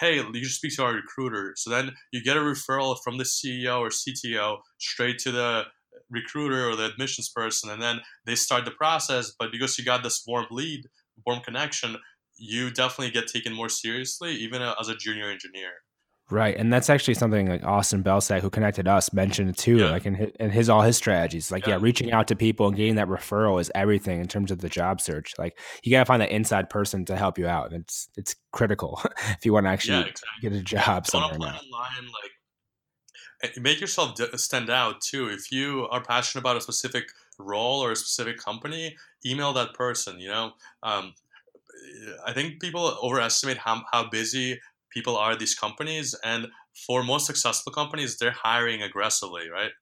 hey, 0.00 0.16
you 0.16 0.44
should 0.44 0.52
speak 0.52 0.76
to 0.76 0.84
our 0.84 0.94
recruiter. 0.94 1.54
So 1.56 1.70
then 1.70 1.92
you 2.12 2.22
get 2.22 2.36
a 2.36 2.40
referral 2.40 2.96
from 3.02 3.18
the 3.18 3.24
CEO 3.24 3.80
or 3.80 3.88
CTO 3.88 4.58
straight 4.78 5.18
to 5.20 5.30
the 5.30 5.64
recruiter 6.10 6.68
or 6.68 6.76
the 6.76 6.86
admissions 6.86 7.28
person, 7.28 7.70
and 7.70 7.80
then 7.80 8.00
they 8.26 8.34
start 8.34 8.64
the 8.64 8.70
process. 8.70 9.32
But 9.38 9.52
because 9.52 9.78
you 9.78 9.84
got 9.84 10.02
this 10.02 10.24
warm 10.26 10.46
lead, 10.50 10.82
warm 11.26 11.40
connection, 11.40 11.96
you 12.36 12.70
definitely 12.70 13.12
get 13.12 13.28
taken 13.28 13.52
more 13.52 13.68
seriously, 13.68 14.32
even 14.36 14.62
as 14.62 14.88
a 14.88 14.96
junior 14.96 15.30
engineer. 15.30 15.70
Right, 16.30 16.56
and 16.56 16.72
that's 16.72 16.88
actually 16.88 17.14
something 17.14 17.48
like 17.48 17.62
Austin 17.62 18.02
Belsak, 18.02 18.40
who 18.40 18.48
connected 18.48 18.88
us, 18.88 19.12
mentioned 19.12 19.58
too. 19.58 19.78
Yeah. 19.78 19.90
Like 19.90 20.06
in 20.06 20.14
his, 20.14 20.30
in 20.40 20.50
his 20.50 20.68
all 20.70 20.80
his 20.80 20.96
strategies, 20.96 21.50
like 21.50 21.66
yeah. 21.66 21.74
yeah. 21.74 21.78
reaching 21.82 22.10
out 22.10 22.28
to 22.28 22.36
people 22.36 22.68
and 22.68 22.76
getting 22.76 22.94
that 22.94 23.08
referral 23.08 23.60
is 23.60 23.70
everything 23.74 24.20
in 24.20 24.28
terms 24.28 24.50
of 24.50 24.60
the 24.60 24.68
job 24.68 25.00
search. 25.00 25.34
Like 25.38 25.58
you 25.82 25.90
gotta 25.90 26.06
find 26.06 26.22
that 26.22 26.30
inside 26.30 26.70
person 26.70 27.04
to 27.06 27.16
help 27.16 27.38
you 27.38 27.46
out, 27.46 27.72
and 27.72 27.82
it's 27.82 28.08
it's 28.16 28.34
critical 28.50 29.00
if 29.30 29.44
you 29.44 29.52
want 29.52 29.66
to 29.66 29.70
actually 29.70 29.98
yeah, 29.98 30.06
exactly. 30.06 30.50
get 30.50 30.52
a 30.52 30.62
job 30.62 31.06
somewhere. 31.06 31.38
Now. 31.38 31.46
Online, 31.46 32.10
like 33.42 33.58
make 33.58 33.80
yourself 33.80 34.18
stand 34.36 34.70
out 34.70 35.00
too. 35.00 35.28
If 35.28 35.52
you 35.52 35.86
are 35.90 36.02
passionate 36.02 36.40
about 36.40 36.56
a 36.56 36.60
specific 36.60 37.04
role 37.38 37.80
or 37.80 37.92
a 37.92 37.96
specific 37.96 38.38
company, 38.38 38.96
email 39.26 39.52
that 39.52 39.74
person. 39.74 40.18
You 40.18 40.28
know, 40.28 40.52
um, 40.82 41.14
I 42.26 42.32
think 42.32 42.60
people 42.60 42.98
overestimate 43.02 43.58
how 43.58 43.82
how 43.92 44.08
busy 44.08 44.60
people 44.92 45.16
are 45.16 45.36
these 45.36 45.54
companies 45.54 46.14
and 46.24 46.46
for 46.86 47.02
most 47.02 47.26
successful 47.26 47.72
companies 47.72 48.18
they're 48.18 48.34
hiring 48.42 48.82
aggressively 48.82 49.48
right? 49.48 49.72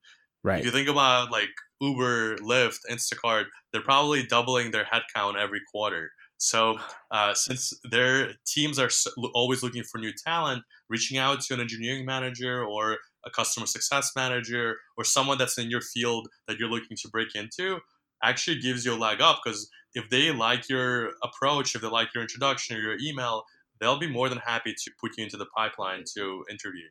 Right 0.42 0.60
if 0.60 0.66
you 0.66 0.70
think 0.70 0.88
about 0.88 1.30
like 1.30 1.50
uber 1.80 2.36
lyft 2.36 2.78
instacart 2.90 3.44
they're 3.72 3.82
probably 3.82 4.24
doubling 4.26 4.70
their 4.70 4.84
headcount 4.84 5.36
every 5.36 5.60
quarter. 5.72 6.10
So 6.38 6.78
uh, 7.10 7.34
since 7.34 7.72
their 7.90 8.32
teams 8.46 8.78
are 8.78 8.88
always 9.34 9.62
looking 9.62 9.82
for 9.84 9.98
new 9.98 10.12
talent 10.24 10.62
reaching 10.88 11.18
out 11.18 11.40
to 11.42 11.54
an 11.54 11.60
engineering 11.60 12.06
manager 12.06 12.64
or 12.64 12.96
a 13.24 13.30
customer 13.30 13.66
success 13.66 14.12
manager 14.16 14.76
or 14.96 15.04
someone 15.04 15.38
that's 15.38 15.58
in 15.58 15.70
your 15.70 15.82
field 15.82 16.28
that 16.48 16.58
you're 16.58 16.70
looking 16.70 16.96
to 16.96 17.08
break 17.10 17.34
into 17.34 17.78
actually 18.22 18.58
gives 18.58 18.84
you 18.84 18.94
a 18.94 18.96
leg 18.96 19.20
up 19.20 19.40
because 19.44 19.68
if 19.94 20.08
they 20.10 20.30
like 20.30 20.68
your 20.68 21.10
approach 21.22 21.74
if 21.74 21.82
they 21.82 21.88
like 21.88 22.08
your 22.14 22.22
introduction 22.22 22.76
or 22.76 22.80
your 22.80 22.96
email 23.02 23.44
they'll 23.80 23.98
be 23.98 24.08
more 24.08 24.28
than 24.28 24.38
happy 24.38 24.74
to 24.74 24.90
put 25.00 25.16
you 25.16 25.24
into 25.24 25.36
the 25.36 25.46
pipeline 25.46 26.04
to 26.16 26.44
interview. 26.50 26.86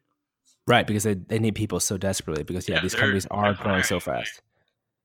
Right, 0.67 0.85
because 0.85 1.03
they, 1.03 1.15
they 1.15 1.39
need 1.39 1.55
people 1.55 1.79
so 1.79 1.97
desperately 1.97 2.43
because 2.43 2.67
yeah, 2.67 2.75
yeah 2.75 2.81
these 2.81 2.95
companies 2.95 3.25
are 3.31 3.53
growing 3.53 3.83
so 3.83 3.99
fast. 3.99 4.41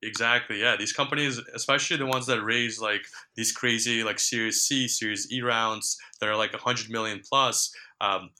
Exactly. 0.03 0.61
Yeah, 0.61 0.77
these 0.77 0.93
companies, 0.93 1.41
especially 1.55 1.97
the 1.97 2.07
ones 2.07 2.27
that 2.27 2.43
raise 2.43 2.79
like 2.79 3.07
these 3.37 3.53
crazy 3.53 4.05
like 4.05 4.19
Series 4.19 4.61
C, 4.61 4.87
Series 4.87 5.33
E 5.33 5.41
rounds 5.41 5.97
that 6.21 6.29
are 6.29 6.37
like 6.37 6.53
a 6.53 6.59
hundred 6.59 6.91
million 6.91 7.23
plus. 7.27 7.73
Um, 8.01 8.31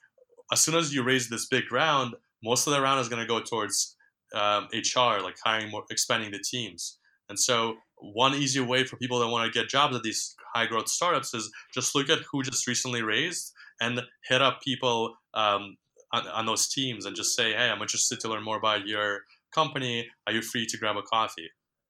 as 0.53 0.61
soon 0.61 0.75
as 0.75 0.95
you 0.95 1.03
raise 1.03 1.31
this 1.31 1.47
big 1.47 1.73
round, 1.73 2.15
most 2.43 2.67
of 2.67 2.75
the 2.75 2.81
round 2.81 3.01
is 3.01 3.09
going 3.09 3.23
to 3.23 3.27
go 3.27 3.41
towards 3.41 3.97
um, 4.35 4.69
HR, 4.75 5.23
like 5.23 5.37
hiring 5.43 5.71
more, 5.71 5.85
expanding 5.91 6.31
the 6.31 6.39
teams. 6.39 6.99
And 7.31 7.41
so, 7.41 7.77
one 8.13 8.35
easy 8.35 8.61
way 8.61 8.85
for 8.85 8.97
people 8.97 9.19
that 9.21 9.29
want 9.29 9.51
to 9.51 9.59
get 9.59 9.69
jobs 9.69 9.97
at 9.97 10.03
these 10.03 10.35
high 10.55 10.67
growth 10.67 10.89
startups 10.89 11.35
is 11.35 11.51
just 11.73 11.95
look 11.95 12.11
at 12.11 12.19
who 12.31 12.43
just 12.43 12.67
recently 12.67 13.03
raised 13.03 13.53
and 13.81 14.01
hit 14.29 14.43
up 14.43 14.61
people 14.63 15.17
um, 15.35 15.77
on, 16.13 16.27
on, 16.29 16.47
those 16.47 16.69
teams 16.69 17.07
and 17.07 17.17
just 17.17 17.35
say, 17.37 17.53
hey, 17.53 17.69
I'm 17.69 17.83
interested 17.83 18.21
to 18.21 18.29
learn 18.29 18.45
more 18.45 18.57
about 18.57 18.87
your 18.87 19.21
company. 19.55 20.09
Are 20.27 20.33
you 20.33 20.43
free 20.43 20.67
to 20.67 20.79
grab 20.79 20.97
a 20.97 21.03
coffee? 21.03 21.49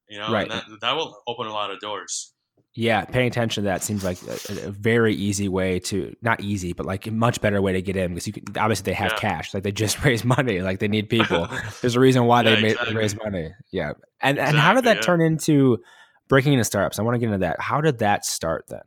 You 0.09 0.18
know, 0.18 0.31
right. 0.31 0.48
that, 0.48 0.64
that 0.81 0.96
will 0.96 1.16
open 1.27 1.46
a 1.46 1.53
lot 1.53 1.70
of 1.70 1.81
doors. 1.81 2.35
Yeah, 2.77 3.05
paying 3.05 3.29
attention 3.29 3.62
to 3.62 3.68
that 3.68 3.85
seems 3.85 4.03
like 4.03 4.18
a, 4.22 4.66
a, 4.66 4.70
very 4.70 5.14
easy 5.14 5.48
way 5.48 5.79
to 5.81 6.16
not 6.22 6.40
easy, 6.40 6.72
but 6.72 6.85
like 6.85 7.07
a 7.07 7.12
much 7.12 7.40
better 7.40 7.62
way 7.62 7.72
to 7.72 7.81
get 7.81 7.96
in 7.96 8.11
because 8.11 8.27
you 8.27 8.33
can, 8.33 8.42
obviously 8.59 8.87
they 8.87 8.94
have 8.94 9.12
yeah. 9.12 9.18
cash, 9.18 9.55
like 9.55 9.62
they 9.62 9.70
just 9.70 10.05
raise 10.05 10.24
money, 10.24 10.61
like 10.61 10.81
they 10.81 10.88
need 10.88 11.09
people. 11.09 11.48
There's 11.81 11.94
a 11.94 12.00
reason 12.00 12.24
why 12.24 12.42
yeah, 12.42 12.57
they, 12.57 12.70
exactly. 12.72 12.96
raise 12.96 13.16
money. 13.16 13.55
Yeah, 13.70 13.92
and 14.20 14.38
exactly, 14.38 14.40
and 14.40 14.59
how 14.59 14.74
did 14.74 14.85
that 14.85 14.96
yeah. 14.96 15.03
turn 15.03 15.20
into 15.20 15.79
breaking 16.28 16.52
into 16.52 16.64
startups. 16.64 16.98
I 16.98 17.02
want 17.02 17.14
to 17.14 17.18
get 17.18 17.26
into 17.26 17.38
that. 17.38 17.60
How 17.60 17.80
did 17.80 17.98
that 17.98 18.24
start 18.24 18.66
then? 18.68 18.80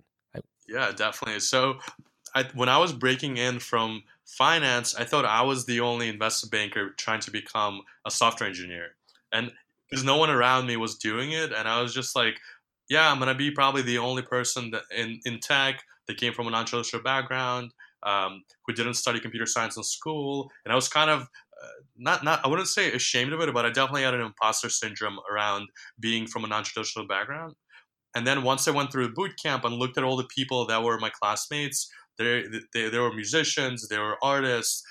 yeah, 0.67 0.91
definitely. 0.91 1.39
So, 1.39 1.79
I, 2.35 2.45
when 2.53 2.69
I 2.69 2.77
was 2.77 2.91
breaking 2.93 3.37
in 3.37 3.59
from 3.59 4.03
finance, 4.25 4.93
I 4.95 5.05
thought 5.05 5.25
I 5.25 5.41
was 5.41 5.65
the 5.65 5.79
only 5.79 6.09
investment 6.09 6.51
banker 6.51 6.89
trying 6.97 7.21
to 7.21 7.31
become 7.31 7.81
a 8.05 8.11
software 8.11 8.47
engineer, 8.47 8.95
and 9.31 9.51
because 9.89 10.03
no 10.03 10.17
one 10.17 10.29
around 10.29 10.67
me 10.67 10.77
was 10.77 10.95
doing 10.95 11.31
it, 11.31 11.51
and 11.53 11.67
I 11.67 11.81
was 11.81 11.93
just 11.93 12.15
like, 12.15 12.37
yeah, 12.89 13.09
I'm 13.09 13.19
gonna 13.19 13.33
be 13.33 13.51
probably 13.51 13.81
the 13.81 13.97
only 13.97 14.21
person 14.21 14.71
in 14.95 15.19
in 15.25 15.39
tech 15.39 15.83
that 16.07 16.17
came 16.17 16.33
from 16.33 16.47
a 16.47 16.51
non-traditional 16.51 17.01
background, 17.01 17.71
um, 18.03 18.43
who 18.65 18.73
didn't 18.73 18.95
study 18.95 19.19
computer 19.19 19.45
science 19.45 19.77
in 19.77 19.83
school, 19.83 20.51
and 20.65 20.71
I 20.71 20.75
was 20.75 20.89
kind 20.89 21.09
of 21.09 21.27
not 21.97 22.23
not 22.23 22.45
I 22.45 22.47
wouldn't 22.47 22.67
say 22.67 22.91
ashamed 22.91 23.33
of 23.33 23.41
it, 23.41 23.53
but 23.53 23.65
I 23.65 23.69
definitely 23.69 24.03
had 24.03 24.13
an 24.13 24.21
imposter 24.21 24.69
syndrome 24.69 25.19
around 25.31 25.67
being 25.99 26.27
from 26.27 26.43
a 26.43 26.47
non-traditional 26.47 27.07
background. 27.07 27.53
And 28.15 28.25
then 28.25 28.43
once 28.43 28.67
I 28.67 28.71
went 28.71 28.91
through 28.91 29.13
boot 29.13 29.33
camp 29.41 29.63
and 29.63 29.75
looked 29.75 29.97
at 29.97 30.03
all 30.03 30.17
the 30.17 30.27
people 30.35 30.65
that 30.67 30.83
were 30.83 30.99
my 30.99 31.09
classmates, 31.09 31.89
they 32.17 32.43
they, 32.73 32.89
they 32.89 32.99
were 32.99 33.13
musicians, 33.13 33.87
they 33.87 33.97
were 33.97 34.17
artists. 34.23 34.83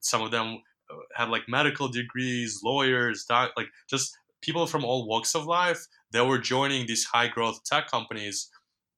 Some 0.00 0.22
of 0.22 0.30
them 0.30 0.58
uh, 0.90 0.96
had 1.14 1.30
like 1.30 1.48
medical 1.48 1.88
degrees, 1.88 2.60
lawyers, 2.64 3.24
doc, 3.28 3.52
like 3.56 3.68
just 3.88 4.16
people 4.42 4.66
from 4.66 4.84
all 4.84 5.08
walks 5.08 5.34
of 5.34 5.46
life 5.46 5.86
that 6.12 6.26
were 6.26 6.38
joining 6.38 6.86
these 6.86 7.04
high 7.04 7.28
growth 7.28 7.64
tech 7.64 7.90
companies. 7.90 8.50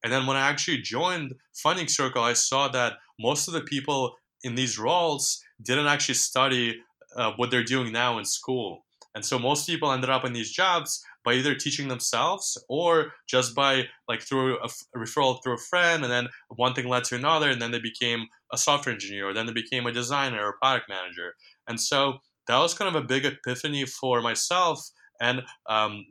And 0.04 0.12
then 0.12 0.26
when 0.26 0.36
I 0.36 0.48
actually 0.48 0.78
joined 0.78 1.34
Funding 1.54 1.88
Circle, 1.88 2.22
I 2.22 2.34
saw 2.34 2.68
that 2.68 2.94
most 3.18 3.48
of 3.48 3.54
the 3.54 3.62
people 3.62 4.14
in 4.44 4.54
these 4.54 4.78
roles 4.78 5.42
didn't 5.62 5.86
actually 5.86 6.14
study 6.14 6.80
uh, 7.18 7.32
what 7.36 7.50
they're 7.50 7.64
doing 7.64 7.92
now 7.92 8.18
in 8.18 8.24
school. 8.24 8.86
And 9.14 9.24
so 9.24 9.38
most 9.38 9.66
people 9.66 9.90
ended 9.90 10.10
up 10.10 10.24
in 10.24 10.32
these 10.32 10.52
jobs 10.52 11.02
by 11.24 11.32
either 11.34 11.54
teaching 11.54 11.88
themselves 11.88 12.56
or 12.68 13.12
just 13.26 13.54
by 13.54 13.88
like 14.08 14.22
through 14.22 14.58
a, 14.58 14.64
f- 14.64 14.84
a 14.94 14.98
referral 14.98 15.42
through 15.42 15.54
a 15.54 15.58
friend, 15.70 16.04
and 16.04 16.12
then 16.12 16.28
one 16.56 16.74
thing 16.74 16.88
led 16.88 17.04
to 17.04 17.16
another, 17.16 17.50
and 17.50 17.60
then 17.60 17.72
they 17.72 17.80
became 17.80 18.26
a 18.52 18.58
software 18.58 18.94
engineer, 18.94 19.28
or 19.28 19.34
then 19.34 19.46
they 19.46 19.52
became 19.52 19.86
a 19.86 19.92
designer 19.92 20.44
or 20.46 20.56
product 20.62 20.88
manager. 20.88 21.34
And 21.66 21.80
so 21.80 22.18
that 22.46 22.58
was 22.58 22.74
kind 22.74 22.94
of 22.94 23.02
a 23.02 23.06
big 23.06 23.24
epiphany 23.24 23.84
for 23.86 24.22
myself. 24.22 24.88
And 25.20 25.42
um, 25.68 26.06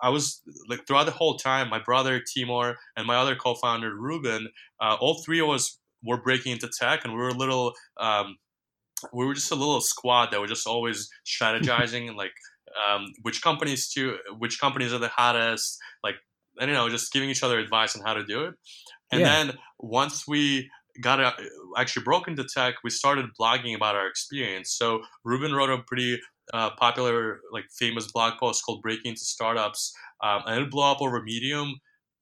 I 0.00 0.10
was 0.10 0.40
like 0.68 0.86
throughout 0.86 1.06
the 1.06 1.12
whole 1.12 1.36
time, 1.36 1.68
my 1.68 1.82
brother 1.82 2.22
Timur 2.34 2.76
and 2.96 3.06
my 3.06 3.16
other 3.16 3.36
co-founder 3.36 3.94
Ruben, 3.96 4.48
uh, 4.80 4.96
all 5.00 5.22
three 5.24 5.40
of 5.40 5.48
us 5.48 5.78
were 6.04 6.22
breaking 6.22 6.52
into 6.52 6.68
tech, 6.68 7.04
and 7.04 7.14
we 7.14 7.18
were 7.18 7.28
a 7.28 7.34
little 7.34 7.72
um, 7.98 8.36
we 9.12 9.24
were 9.26 9.34
just 9.34 9.50
a 9.50 9.54
little 9.54 9.80
squad 9.80 10.30
that 10.30 10.40
were 10.40 10.46
just 10.46 10.66
always 10.66 11.08
strategizing 11.26 12.14
like 12.14 12.32
um, 12.88 13.06
which 13.22 13.42
companies 13.42 13.88
to 13.92 14.18
which 14.38 14.60
companies 14.60 14.92
are 14.92 14.98
the 14.98 15.08
hottest 15.08 15.78
like 16.02 16.16
I 16.60 16.66
don't 16.66 16.74
know 16.74 16.88
just 16.88 17.12
giving 17.12 17.30
each 17.30 17.42
other 17.42 17.58
advice 17.58 17.96
on 17.96 18.02
how 18.04 18.14
to 18.14 18.24
do 18.24 18.44
it. 18.44 18.54
And 19.12 19.24
Yeah. 19.24 19.26
then 19.26 19.58
once 19.78 20.26
we 20.26 20.70
got 21.00 21.20
uh, 21.20 21.32
actually 21.76 22.04
broke 22.04 22.28
into 22.28 22.44
tech, 22.44 22.74
we 22.84 22.90
started 22.90 23.26
blogging 23.40 23.74
about 23.74 23.96
our 23.96 24.06
experience. 24.06 24.72
So 24.76 25.02
Ruben 25.24 25.52
wrote 25.52 25.70
a 25.70 25.82
pretty 25.82 26.20
uh, 26.52 26.70
popular, 26.76 27.40
like 27.52 27.64
famous 27.78 28.10
blog 28.12 28.38
post 28.38 28.64
called 28.64 28.82
"Breaking 28.82 29.10
into 29.10 29.24
Startups," 29.24 29.92
um, 30.22 30.42
and 30.46 30.62
it 30.64 30.70
blew 30.70 30.82
up 30.82 31.00
over 31.00 31.22
Medium. 31.22 31.74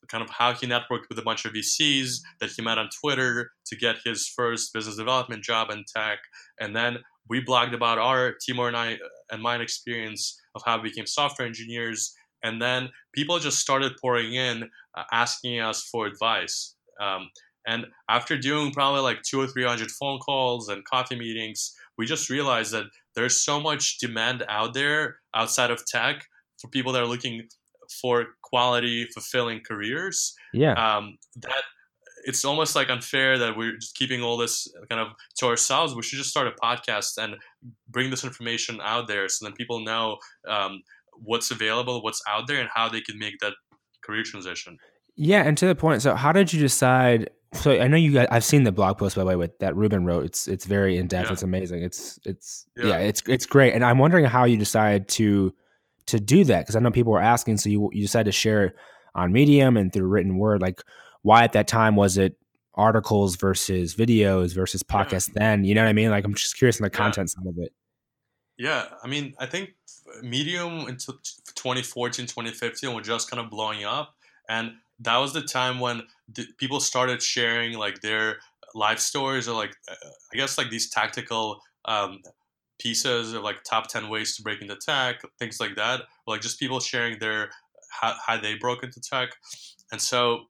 Kind 0.08 0.22
of 0.22 0.30
how 0.30 0.52
he 0.52 0.66
networked 0.66 1.08
with 1.08 1.18
a 1.18 1.22
bunch 1.22 1.44
of 1.44 1.52
VCs 1.52 2.16
that 2.40 2.50
he 2.50 2.62
met 2.62 2.76
on 2.76 2.88
Twitter 3.00 3.52
to 3.66 3.76
get 3.76 3.96
his 4.04 4.26
first 4.28 4.72
business 4.74 4.96
development 4.96 5.42
job 5.42 5.70
in 5.70 5.84
tech, 5.94 6.18
and 6.60 6.74
then 6.74 6.98
we 7.28 7.42
blogged 7.42 7.74
about 7.74 7.98
our 7.98 8.34
Timur 8.44 8.68
and 8.68 8.76
I 8.76 8.98
and 9.30 9.42
mine 9.42 9.60
experience 9.60 10.38
of 10.54 10.62
how 10.66 10.76
we 10.76 10.90
became 10.90 11.06
software 11.06 11.46
engineers, 11.46 12.14
and 12.42 12.60
then 12.60 12.90
people 13.14 13.38
just 13.38 13.58
started 13.58 13.92
pouring 14.00 14.34
in, 14.34 14.68
uh, 14.96 15.04
asking 15.12 15.60
us 15.60 15.82
for 15.90 16.06
advice. 16.06 16.74
Um, 17.00 17.30
and 17.66 17.86
after 18.08 18.36
doing 18.36 18.72
probably 18.72 19.00
like 19.00 19.22
two 19.22 19.40
or 19.40 19.46
three 19.46 19.64
hundred 19.64 19.90
phone 19.92 20.18
calls 20.18 20.68
and 20.68 20.84
coffee 20.84 21.18
meetings, 21.18 21.74
we 21.96 22.06
just 22.06 22.28
realized 22.28 22.72
that 22.72 22.86
there's 23.14 23.44
so 23.44 23.60
much 23.60 23.98
demand 23.98 24.44
out 24.48 24.74
there 24.74 25.16
outside 25.34 25.70
of 25.70 25.86
tech 25.86 26.24
for 26.60 26.68
people 26.68 26.92
that 26.92 27.02
are 27.02 27.06
looking 27.06 27.48
for 28.00 28.26
quality, 28.42 29.06
fulfilling 29.12 29.60
careers 29.66 30.34
Yeah. 30.52 30.72
um, 30.74 31.18
that 31.36 31.62
it's 32.24 32.44
almost 32.44 32.76
like 32.76 32.88
unfair 32.88 33.36
that 33.38 33.56
we're 33.56 33.76
just 33.76 33.96
keeping 33.96 34.22
all 34.22 34.36
this 34.36 34.68
kind 34.88 35.00
of 35.00 35.08
to 35.38 35.46
ourselves. 35.46 35.94
We 35.94 36.02
should 36.02 36.18
just 36.18 36.30
start 36.30 36.46
a 36.46 36.52
podcast 36.52 37.18
and 37.18 37.34
bring 37.88 38.10
this 38.10 38.22
information 38.24 38.80
out 38.80 39.08
there 39.08 39.28
so 39.28 39.44
then 39.44 39.54
people 39.54 39.80
know 39.80 40.18
um, 40.46 40.82
what's 41.14 41.50
available, 41.50 42.02
what's 42.02 42.22
out 42.28 42.46
there, 42.46 42.60
and 42.60 42.68
how 42.72 42.88
they 42.88 43.00
can 43.00 43.18
make 43.18 43.38
that 43.40 43.54
career 44.04 44.22
transition. 44.22 44.78
Yeah, 45.16 45.42
and 45.42 45.58
to 45.58 45.66
the 45.66 45.74
point. 45.74 46.00
So, 46.02 46.14
how 46.14 46.32
did 46.32 46.52
you 46.52 46.60
decide? 46.60 47.30
So, 47.54 47.72
I 47.72 47.86
know 47.88 47.96
you 47.96 48.12
guys. 48.12 48.28
I've 48.30 48.44
seen 48.44 48.62
the 48.62 48.72
blog 48.72 48.98
post 48.98 49.16
by 49.16 49.22
the 49.22 49.26
way 49.26 49.36
with 49.36 49.58
that 49.58 49.76
Ruben 49.76 50.06
wrote. 50.06 50.24
It's 50.24 50.48
it's 50.48 50.64
very 50.64 50.96
in 50.96 51.06
depth. 51.08 51.26
Yeah. 51.26 51.32
It's 51.32 51.42
amazing. 51.42 51.82
It's 51.82 52.18
it's 52.24 52.66
yeah. 52.76 52.86
Yeah. 52.86 52.98
it's 52.98 53.22
it's 53.26 53.46
great. 53.46 53.74
And 53.74 53.84
I'm 53.84 53.98
wondering 53.98 54.24
how 54.24 54.44
you 54.44 54.56
decide 54.56 55.08
to 55.08 55.52
to 56.06 56.20
do 56.20 56.44
that 56.44 56.60
because 56.60 56.76
I 56.76 56.80
know 56.80 56.90
people 56.90 57.12
were 57.12 57.20
asking. 57.20 57.58
So 57.58 57.68
you 57.68 57.90
you 57.92 58.02
decided 58.02 58.26
to 58.26 58.32
share 58.32 58.64
it 58.66 58.76
on 59.14 59.32
Medium 59.32 59.76
and 59.76 59.92
through 59.92 60.06
written 60.06 60.38
word. 60.38 60.62
Like, 60.62 60.82
why 61.22 61.44
at 61.44 61.52
that 61.52 61.68
time 61.68 61.96
was 61.96 62.16
it 62.18 62.36
articles 62.74 63.36
versus 63.36 63.94
videos 63.94 64.54
versus 64.54 64.82
Yeah. 64.88 65.04
podcasts? 65.04 65.32
Then 65.32 65.64
you 65.64 65.74
know 65.74 65.82
what 65.82 65.88
I 65.88 65.92
mean. 65.92 66.10
Like, 66.10 66.24
I'm 66.24 66.34
just 66.34 66.56
curious 66.56 66.80
on 66.80 66.84
the 66.84 66.90
Yeah. 66.92 66.98
content 66.98 67.30
side 67.30 67.46
of 67.46 67.58
it. 67.58 67.72
Yeah, 68.58 68.86
I 69.02 69.08
mean, 69.08 69.34
I 69.38 69.46
think 69.46 69.74
Medium 70.22 70.86
until 70.86 71.14
2014, 71.54 72.26
2015 72.26 72.94
were 72.94 73.00
just 73.00 73.30
kind 73.30 73.40
of 73.42 73.50
blowing 73.50 73.84
up, 73.84 74.14
and 74.48 74.72
that 75.00 75.16
was 75.16 75.32
the 75.32 75.42
time 75.42 75.80
when 75.80 76.02
the, 76.32 76.46
people 76.58 76.78
started 76.78 77.22
sharing 77.22 77.76
like 77.78 78.00
their 78.02 78.38
life 78.74 78.98
stories 78.98 79.48
or 79.48 79.54
like 79.54 79.74
uh, 79.90 79.94
I 80.32 80.36
guess 80.36 80.58
like 80.58 80.70
these 80.70 80.88
tactical 80.90 81.60
um, 81.86 82.20
pieces 82.82 83.32
of 83.32 83.42
like 83.42 83.62
top 83.64 83.88
10 83.88 84.08
ways 84.08 84.36
to 84.36 84.42
break 84.42 84.60
into 84.60 84.76
tech, 84.76 85.22
things 85.38 85.60
like 85.60 85.76
that, 85.76 86.02
like 86.26 86.40
just 86.40 86.58
people 86.58 86.80
sharing 86.80 87.18
their 87.18 87.50
how, 88.00 88.14
how 88.26 88.40
they 88.40 88.54
broke 88.54 88.82
into 88.82 89.00
tech, 89.00 89.30
and 89.92 90.00
so 90.00 90.46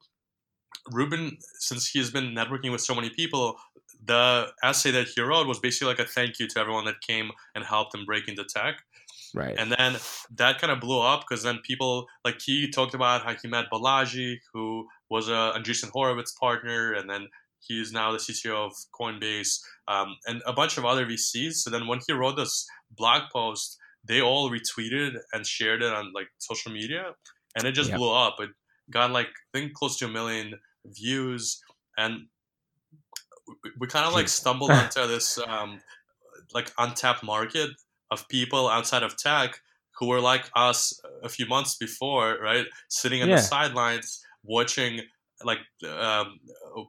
Ruben, 0.91 1.39
since 1.61 1.89
he's 1.89 2.11
been 2.11 2.35
networking 2.35 2.73
with 2.73 2.81
so 2.81 2.95
many 2.95 3.11
people, 3.11 3.57
the 4.05 4.49
essay 4.65 4.91
that 4.91 5.09
he 5.15 5.21
wrote 5.21 5.47
was 5.47 5.61
basically 5.61 5.89
like 5.89 6.01
a 6.01 6.05
thank 6.05 6.41
you 6.41 6.49
to 6.49 6.61
everyone 6.61 6.85
that 6.87 7.01
came 7.07 7.31
and 7.55 7.65
helped 7.65 7.95
him 7.95 8.05
break 8.05 8.29
into 8.29 8.45
tech. 8.45 8.83
Right. 9.35 9.55
And 9.57 9.73
then 9.73 9.97
that 10.37 10.61
kind 10.61 10.73
of 10.73 10.81
blew 10.81 11.01
up 11.01 11.21
because 11.21 11.43
then 11.43 11.59
people 11.63 12.07
like 12.25 12.41
he 12.41 12.69
talked 12.69 12.95
about 12.95 13.23
how 13.23 13.35
he 13.41 13.49
met 13.49 13.67
Balaji, 13.73 14.39
who 14.53 14.89
was 15.09 15.29
a 15.29 15.55
Andreessen 15.57 15.91
Horowitz 15.91 16.33
partner, 16.33 16.93
and 16.93 17.09
then 17.09 17.29
he's 17.67 17.93
now 17.93 18.13
the 18.13 18.19
CTO 18.19 18.55
of 18.67 18.73
Coinbase, 18.99 19.61
um, 19.89 20.17
and 20.27 20.43
a 20.47 20.53
bunch 20.53 20.79
of 20.79 20.85
other 20.85 21.07
VCs. 21.07 21.55
So 21.55 21.71
then 21.71 21.87
when 21.87 22.01
he 22.07 22.13
wrote 22.13 22.37
this 22.37 22.67
blog 22.91 23.23
post, 23.33 23.79
they 24.05 24.21
all 24.21 24.51
retweeted 24.51 25.17
and 25.33 25.47
shared 25.47 25.83
it 25.83 25.93
on 25.93 26.13
like 26.13 26.29
social 26.39 26.73
media, 26.73 27.15
and 27.57 27.67
it 27.67 27.73
just 27.73 27.93
Yep. 27.93 27.95
blew 27.95 28.13
up. 28.13 28.37
It 28.41 28.51
got 28.91 29.11
like 29.11 29.29
I 29.29 29.59
think 29.59 29.75
close 29.75 29.97
to 29.99 30.07
a 30.07 30.09
million 30.09 30.55
views, 30.87 31.63
and 31.97 32.27
we, 33.65 33.71
we 33.81 33.87
kind 33.87 34.07
of 34.07 34.13
like 34.13 34.29
stumbled 34.29 34.73
onto 34.75 35.07
this 35.07 35.39
um, 35.39 35.81
like 36.55 36.73
untapped 36.79 37.23
market 37.25 37.71
of 38.11 38.29
people 38.29 38.69
outside 38.69 39.03
of 39.03 39.19
tech 39.19 39.61
who 39.99 40.09
were 40.09 40.21
like 40.21 40.51
us 40.57 41.01
a 41.23 41.31
few 41.31 41.47
months 41.47 41.77
before, 41.77 42.39
right? 42.43 42.67
Sitting 42.89 43.23
on 43.23 43.31
Yeah. 43.31 43.31
the 43.31 43.39
sidelines 43.39 44.25
watching 44.45 45.03
like 45.45 45.59
um, 45.89 46.39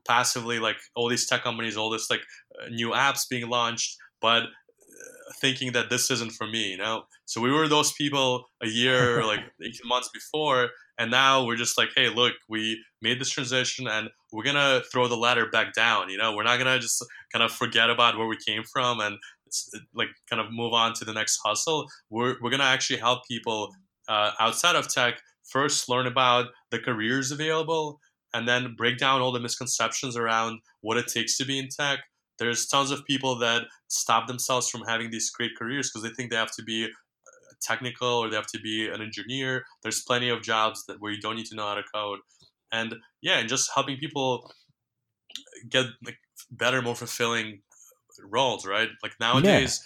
passively 0.07 0.59
like 0.59 0.77
all 0.95 1.09
these 1.09 1.27
tech 1.27 1.43
companies, 1.43 1.77
all 1.77 1.89
this 1.89 2.09
like 2.09 2.21
uh, 2.61 2.69
new 2.69 2.89
apps 2.89 3.27
being 3.29 3.49
launched, 3.49 3.97
but 4.21 4.43
uh, 4.43 5.33
thinking 5.41 5.71
that 5.73 5.89
this 5.89 6.09
isn't 6.11 6.33
for 6.33 6.47
me, 6.47 6.71
you 6.71 6.77
know. 6.77 7.03
So 7.25 7.41
we 7.41 7.51
were 7.51 7.67
those 7.67 7.93
people 7.93 8.45
a 8.61 8.67
year, 8.67 9.25
like 9.25 9.39
eighteen 9.61 9.87
months 9.87 10.09
before, 10.13 10.69
and 10.97 11.11
now 11.11 11.45
we're 11.45 11.55
just 11.55 11.77
like, 11.77 11.89
hey, 11.95 12.09
look, 12.09 12.33
we 12.49 12.83
made 13.01 13.19
this 13.19 13.29
transition, 13.29 13.87
and 13.87 14.09
we're 14.31 14.43
gonna 14.43 14.81
throw 14.91 15.07
the 15.07 15.17
ladder 15.17 15.49
back 15.49 15.73
down. 15.73 16.09
You 16.09 16.17
know, 16.17 16.35
we're 16.35 16.43
not 16.43 16.57
gonna 16.57 16.79
just 16.79 17.03
kind 17.31 17.43
of 17.43 17.51
forget 17.51 17.89
about 17.89 18.17
where 18.17 18.27
we 18.27 18.37
came 18.45 18.63
from 18.63 18.99
and 18.99 19.17
it's, 19.45 19.69
like 19.93 20.09
kind 20.29 20.41
of 20.41 20.51
move 20.51 20.73
on 20.73 20.93
to 20.95 21.05
the 21.05 21.13
next 21.13 21.39
hustle. 21.45 21.87
We're 22.09 22.35
we're 22.41 22.51
gonna 22.51 22.63
actually 22.63 22.99
help 22.99 23.27
people 23.27 23.69
uh, 24.07 24.31
outside 24.39 24.75
of 24.75 24.87
tech 24.87 25.19
first 25.43 25.89
learn 25.89 26.07
about 26.07 26.47
the 26.71 26.79
careers 26.79 27.31
available 27.31 27.99
and 28.33 28.47
then 28.47 28.75
break 28.75 28.97
down 28.97 29.21
all 29.21 29.31
the 29.31 29.39
misconceptions 29.39 30.17
around 30.17 30.59
what 30.81 30.97
it 30.97 31.07
takes 31.07 31.37
to 31.37 31.45
be 31.45 31.59
in 31.59 31.69
tech. 31.69 31.99
There's 32.39 32.65
tons 32.65 32.91
of 32.91 33.05
people 33.05 33.37
that 33.39 33.63
stop 33.87 34.27
themselves 34.27 34.69
from 34.69 34.81
having 34.87 35.11
these 35.11 35.29
great 35.29 35.51
careers 35.57 35.89
because 35.89 36.03
they 36.03 36.13
think 36.13 36.31
they 36.31 36.37
have 36.37 36.55
to 36.55 36.63
be 36.63 36.85
uh, 36.85 36.89
technical 37.61 38.07
or 38.07 38.29
they 38.29 38.35
have 38.35 38.47
to 38.47 38.59
be 38.59 38.89
an 38.89 39.01
engineer. 39.01 39.63
There's 39.83 40.01
plenty 40.03 40.29
of 40.29 40.41
jobs 40.41 40.83
that 40.87 40.99
where 40.99 41.11
you 41.11 41.21
don't 41.21 41.35
need 41.35 41.45
to 41.47 41.55
know 41.55 41.67
how 41.67 41.75
to 41.75 41.83
code, 41.93 42.19
and 42.71 42.95
yeah, 43.21 43.37
and 43.37 43.47
just 43.47 43.69
helping 43.73 43.97
people 43.97 44.51
get 45.69 45.85
like 46.03 46.17
better, 46.51 46.81
more 46.81 46.95
fulfilling 46.95 47.61
roles. 48.31 48.65
Right? 48.65 48.89
Like 49.03 49.13
nowadays, 49.19 49.83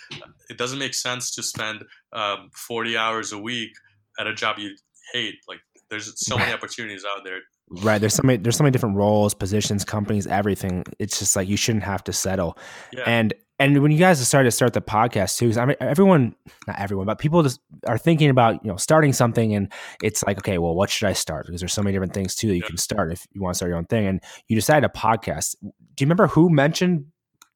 it 0.49 0.57
doesn't 0.57 0.79
make 0.79 0.93
sense 0.93 1.35
to 1.35 1.43
spend 1.43 1.83
um, 2.13 2.49
40 2.53 2.97
hours 2.97 3.33
a 3.33 3.37
week 3.37 3.71
at 4.19 4.25
a 4.25 4.33
job 4.33 4.57
you 4.57 4.73
hate. 5.13 5.35
Like 5.49 5.59
there's 5.89 6.13
so 6.25 6.37
many 6.37 6.53
opportunities 6.57 7.03
out 7.05 7.25
there. 7.25 7.41
Right. 7.69 7.99
There's 7.99 8.13
so 8.13 8.21
many 8.23 8.37
there's 8.37 8.55
so 8.57 8.63
many 8.63 8.71
different 8.71 8.95
roles, 8.95 9.33
positions, 9.33 9.83
companies, 9.83 10.25
everything. 10.27 10.85
It's 10.99 11.19
just 11.19 11.35
like 11.35 11.47
you 11.49 11.57
shouldn't 11.57 11.83
have 11.83 12.03
to 12.05 12.13
settle. 12.13 12.57
Yeah. 12.93 13.03
And 13.05 13.33
and 13.59 13.81
when 13.81 13.91
you 13.91 13.97
guys 13.97 14.25
started 14.25 14.47
to 14.47 14.51
start 14.55 14.71
the 14.73 14.81
podcast 14.81 15.37
too, 15.37 15.47
'cause 15.49 15.57
I 15.57 15.65
mean 15.65 15.75
everyone 15.81 16.33
not 16.65 16.79
everyone, 16.79 17.05
but 17.07 17.19
people 17.19 17.43
just 17.43 17.59
are 17.85 17.97
thinking 17.97 18.29
about, 18.29 18.63
you 18.63 18.71
know, 18.71 18.77
starting 18.77 19.11
something 19.11 19.53
and 19.53 19.71
it's 20.01 20.23
like, 20.25 20.37
okay, 20.37 20.57
well, 20.59 20.75
what 20.75 20.89
should 20.89 21.09
I 21.09 21.13
start? 21.13 21.45
Because 21.45 21.59
there's 21.59 21.73
so 21.73 21.81
many 21.81 21.91
different 21.93 22.13
things 22.13 22.35
too 22.35 22.47
that 22.47 22.55
you 22.55 22.61
Yeah. 22.61 22.67
can 22.67 22.77
start 22.77 23.11
if 23.11 23.27
you 23.33 23.41
want 23.41 23.55
to 23.55 23.57
start 23.57 23.69
your 23.69 23.77
own 23.77 23.85
thing. 23.85 24.07
And 24.07 24.21
you 24.47 24.55
decided 24.55 24.85
a 24.89 24.97
podcast. 24.97 25.55
Do 25.61 25.67
you 25.99 26.05
remember 26.05 26.27
who 26.27 26.49
mentioned 26.49 27.07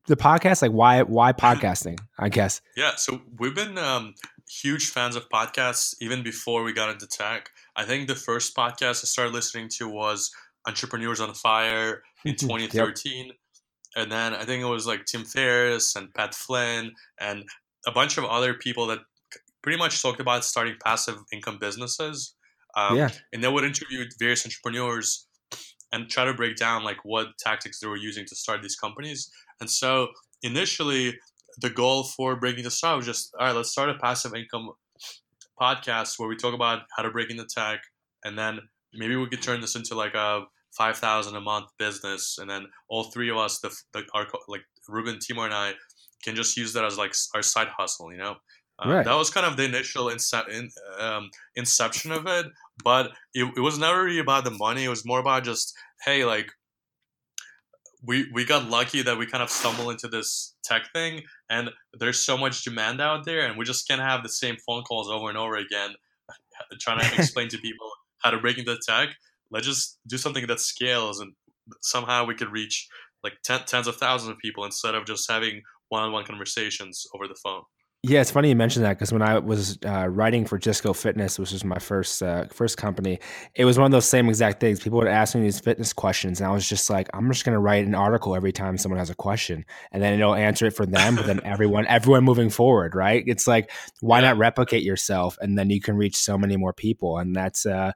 the 0.08 0.18
podcast? 0.18 0.62
Like 0.62 0.72
why 0.72 1.04
why 1.04 1.32
podcasting, 1.32 2.00
I 2.20 2.28
guess. 2.28 2.60
Yeah, 2.76 2.96
so 2.98 3.22
we've 3.40 3.56
been 3.56 3.78
um, 3.78 4.16
huge 4.50 4.90
fans 4.90 5.16
of 5.16 5.30
podcasts 5.30 5.96
even 6.02 6.22
before 6.24 6.64
we 6.64 6.74
got 6.74 6.90
into 6.90 7.08
tech. 7.08 7.50
I 7.76 7.84
think 7.86 8.08
the 8.08 8.16
first 8.16 8.56
podcast 8.56 9.04
I 9.04 9.08
started 9.08 9.34
listening 9.34 9.70
to 9.78 9.88
was 9.88 10.32
Entrepreneurs 10.68 11.20
on 11.22 11.34
Fire 11.34 12.04
in 12.26 12.32
Yep. 12.32 12.38
2013. 12.40 13.32
And 13.96 14.12
then 14.12 14.34
I 14.34 14.44
think 14.46 14.62
it 14.64 14.68
was 14.68 14.88
like 14.88 15.06
Tim 15.06 15.26
Ferriss 15.26 15.96
and 15.96 16.14
Pat 16.14 16.34
Flynn 16.34 16.92
and 17.20 17.44
a 17.88 17.92
bunch 17.92 18.18
of 18.18 18.24
other 18.26 18.54
people 18.54 18.88
that 18.88 19.00
pretty 19.64 19.78
much 19.78 20.02
talked 20.02 20.20
about 20.20 20.44
starting 20.46 20.76
passive 20.84 21.16
income 21.34 21.58
businesses. 21.60 22.36
Um, 22.76 22.96
yeah. 22.96 23.10
and 23.34 23.44
they 23.44 23.50
would 23.50 23.66
interview 23.66 24.06
various 24.18 24.46
entrepreneurs 24.46 25.28
and 25.92 26.10
try 26.10 26.24
to 26.24 26.34
break 26.34 26.56
down 26.56 26.84
like 26.86 27.04
what 27.04 27.28
tactics 27.38 27.80
they 27.82 27.88
were 27.88 27.98
using 27.98 28.26
to 28.28 28.36
start 28.36 28.62
these 28.62 28.78
companies. 28.78 29.30
And 29.60 29.70
so 29.70 30.08
initially, 30.42 31.18
the 31.60 31.70
goal 31.70 32.06
for 32.06 32.38
breaking 32.38 32.64
the 32.64 32.72
start 32.72 32.96
was 32.98 33.06
just 33.06 33.34
all 33.38 33.46
right. 33.48 33.56
Let's 33.56 33.72
start 33.72 33.90
a 33.90 33.96
passive 33.96 34.34
income 34.34 34.70
podcast 35.62 36.18
where 36.18 36.30
we 36.30 36.36
talk 36.36 36.54
about 36.54 36.82
how 36.98 37.04
to 37.04 37.12
break 37.12 37.30
into 37.30 37.46
tech, 37.46 37.80
and 38.26 38.38
then 38.38 38.60
maybe 38.94 39.16
we 39.16 39.28
could 39.30 39.42
turn 39.42 39.62
this 39.62 39.76
into 39.76 39.96
like 39.96 40.16
a 40.16 40.42
five 40.78 40.98
thousand 40.98 41.36
a 41.36 41.42
month 41.42 41.68
business, 41.78 42.38
and 42.40 42.50
then 42.50 42.66
all 42.90 43.06
three 43.12 43.30
of 43.30 43.38
us, 43.38 43.60
the, 43.60 43.70
the 43.94 44.04
our 44.14 44.26
like 44.48 44.64
Ruben, 44.88 45.20
Timur, 45.20 45.46
and 45.46 45.54
I, 45.54 45.74
can 46.24 46.36
just 46.36 46.56
use 46.56 46.74
that 46.74 46.86
as 46.86 46.98
like 46.98 47.14
our 47.36 47.42
side 47.42 47.70
hustle. 47.78 48.12
You 48.12 48.20
know. 48.20 48.36
Uh, 48.80 48.90
Right. 48.90 49.06
That 49.06 49.16
was 49.16 49.30
kind 49.30 49.46
of 49.46 49.58
the 49.58 49.66
initial 49.66 50.10
ince- 50.10 50.50
in, 50.50 50.70
um, 51.00 51.30
inception 51.56 52.12
of 52.12 52.26
it, 52.26 52.48
but 52.84 53.12
it, 53.34 53.46
it 53.56 53.60
was 53.60 53.78
never 53.78 54.04
really 54.04 54.20
about 54.20 54.44
the 54.44 54.52
money. 54.52 54.86
It 54.86 54.90
was 54.90 55.06
more 55.06 55.20
about 55.20 55.44
just, 55.44 55.74
hey, 56.04 56.26
like, 56.26 56.50
we 58.04 58.30
we 58.34 58.46
got 58.46 58.70
lucky 58.70 59.02
that 59.04 59.18
we 59.18 59.26
kind 59.26 59.44
of 59.44 59.50
stumbled 59.50 59.92
into 59.92 60.08
this 60.08 60.56
tech 60.64 60.92
thing, 60.94 61.22
and 61.50 61.70
there's 61.94 62.24
so 62.24 62.38
much 62.38 62.64
demand 62.64 63.00
out 63.02 63.26
there, 63.26 63.46
and 63.46 63.58
we 63.58 63.66
just 63.66 63.88
can't 63.88 64.02
have 64.02 64.24
the 64.24 64.30
same 64.30 64.58
phone 64.66 64.84
calls 64.84 65.10
over 65.10 65.30
and 65.30 65.38
over 65.38 65.56
again, 65.56 65.92
trying 66.80 67.00
to 67.00 67.16
explain 67.18 67.48
to 67.50 67.58
people 67.58 67.90
how 68.20 68.32
to 68.32 68.40
break 68.40 68.58
into 68.58 68.78
tech. 68.88 69.10
let's 69.52 69.68
just 69.68 70.00
do 70.08 70.18
something 70.18 70.46
that 70.48 70.60
scales 70.60 71.20
and 71.20 71.34
somehow 71.82 72.26
we 72.26 72.36
could 72.36 72.52
reach 72.52 72.88
like 73.24 73.34
ten, 73.44 73.62
tens 73.66 73.88
of 73.88 73.96
thousands 73.98 74.32
of 74.32 74.38
people 74.40 74.66
instead 74.66 74.96
of 74.96 75.06
just 75.06 75.30
having 75.30 75.62
one-on-one 75.90 76.26
conversations 76.26 77.06
over 77.14 77.28
the 77.28 77.36
phone. 77.44 77.64
Yeah, 78.04 78.20
it's 78.22 78.32
funny 78.32 78.50
you 78.50 78.56
mentioned 78.56 78.84
that 78.84 78.98
because 78.98 79.14
when 79.14 79.22
I 79.22 79.38
was 79.38 79.78
uh, 79.86 80.08
writing 80.08 80.44
for 80.44 80.58
Go 80.58 80.92
Fitness, 80.92 81.38
which 81.38 81.52
was 81.52 81.64
my 81.64 81.78
first 81.78 82.24
uh, 82.24 82.48
first 82.52 82.76
company, 82.76 83.20
it 83.54 83.64
was 83.64 83.78
one 83.78 83.86
of 83.86 83.92
those 83.92 84.10
same 84.10 84.28
exact 84.28 84.60
things. 84.60 84.80
People 84.80 84.98
would 84.98 85.08
ask 85.08 85.36
me 85.36 85.42
these 85.42 85.60
fitness 85.60 85.94
questions, 85.94 86.42
and 86.42 86.50
I 86.50 86.52
was 86.52 86.68
just 86.68 86.90
like, 86.90 87.10
I'm 87.14 87.32
just 87.32 87.46
going 87.46 87.54
to 87.54 87.60
write 87.60 87.86
an 87.86 87.94
article 87.94 88.36
every 88.36 88.52
time 88.52 88.80
someone 88.80 88.98
has 88.98 89.12
a 89.12 89.16
question, 89.16 89.66
and 89.92 90.02
then 90.02 90.16
it'll 90.20 90.34
answer 90.34 90.66
it 90.66 90.76
for 90.76 90.88
them. 90.88 91.16
But 91.16 91.28
then 91.28 91.42
everyone, 91.44 91.86
everyone 91.86 92.24
moving 92.24 92.50
forward, 92.50 92.96
right? 92.96 93.24
It's 93.28 93.46
like, 93.46 93.70
why 94.00 94.20
not 94.22 94.36
replicate 94.40 94.82
yourself, 94.82 95.38
and 95.40 95.56
then 95.56 95.70
you 95.70 95.80
can 95.80 95.96
reach 95.96 96.16
so 96.16 96.40
many 96.40 96.58
more 96.58 96.74
people, 96.74 97.20
and 97.20 97.36
that's 97.36 97.68
uh, 97.68 97.92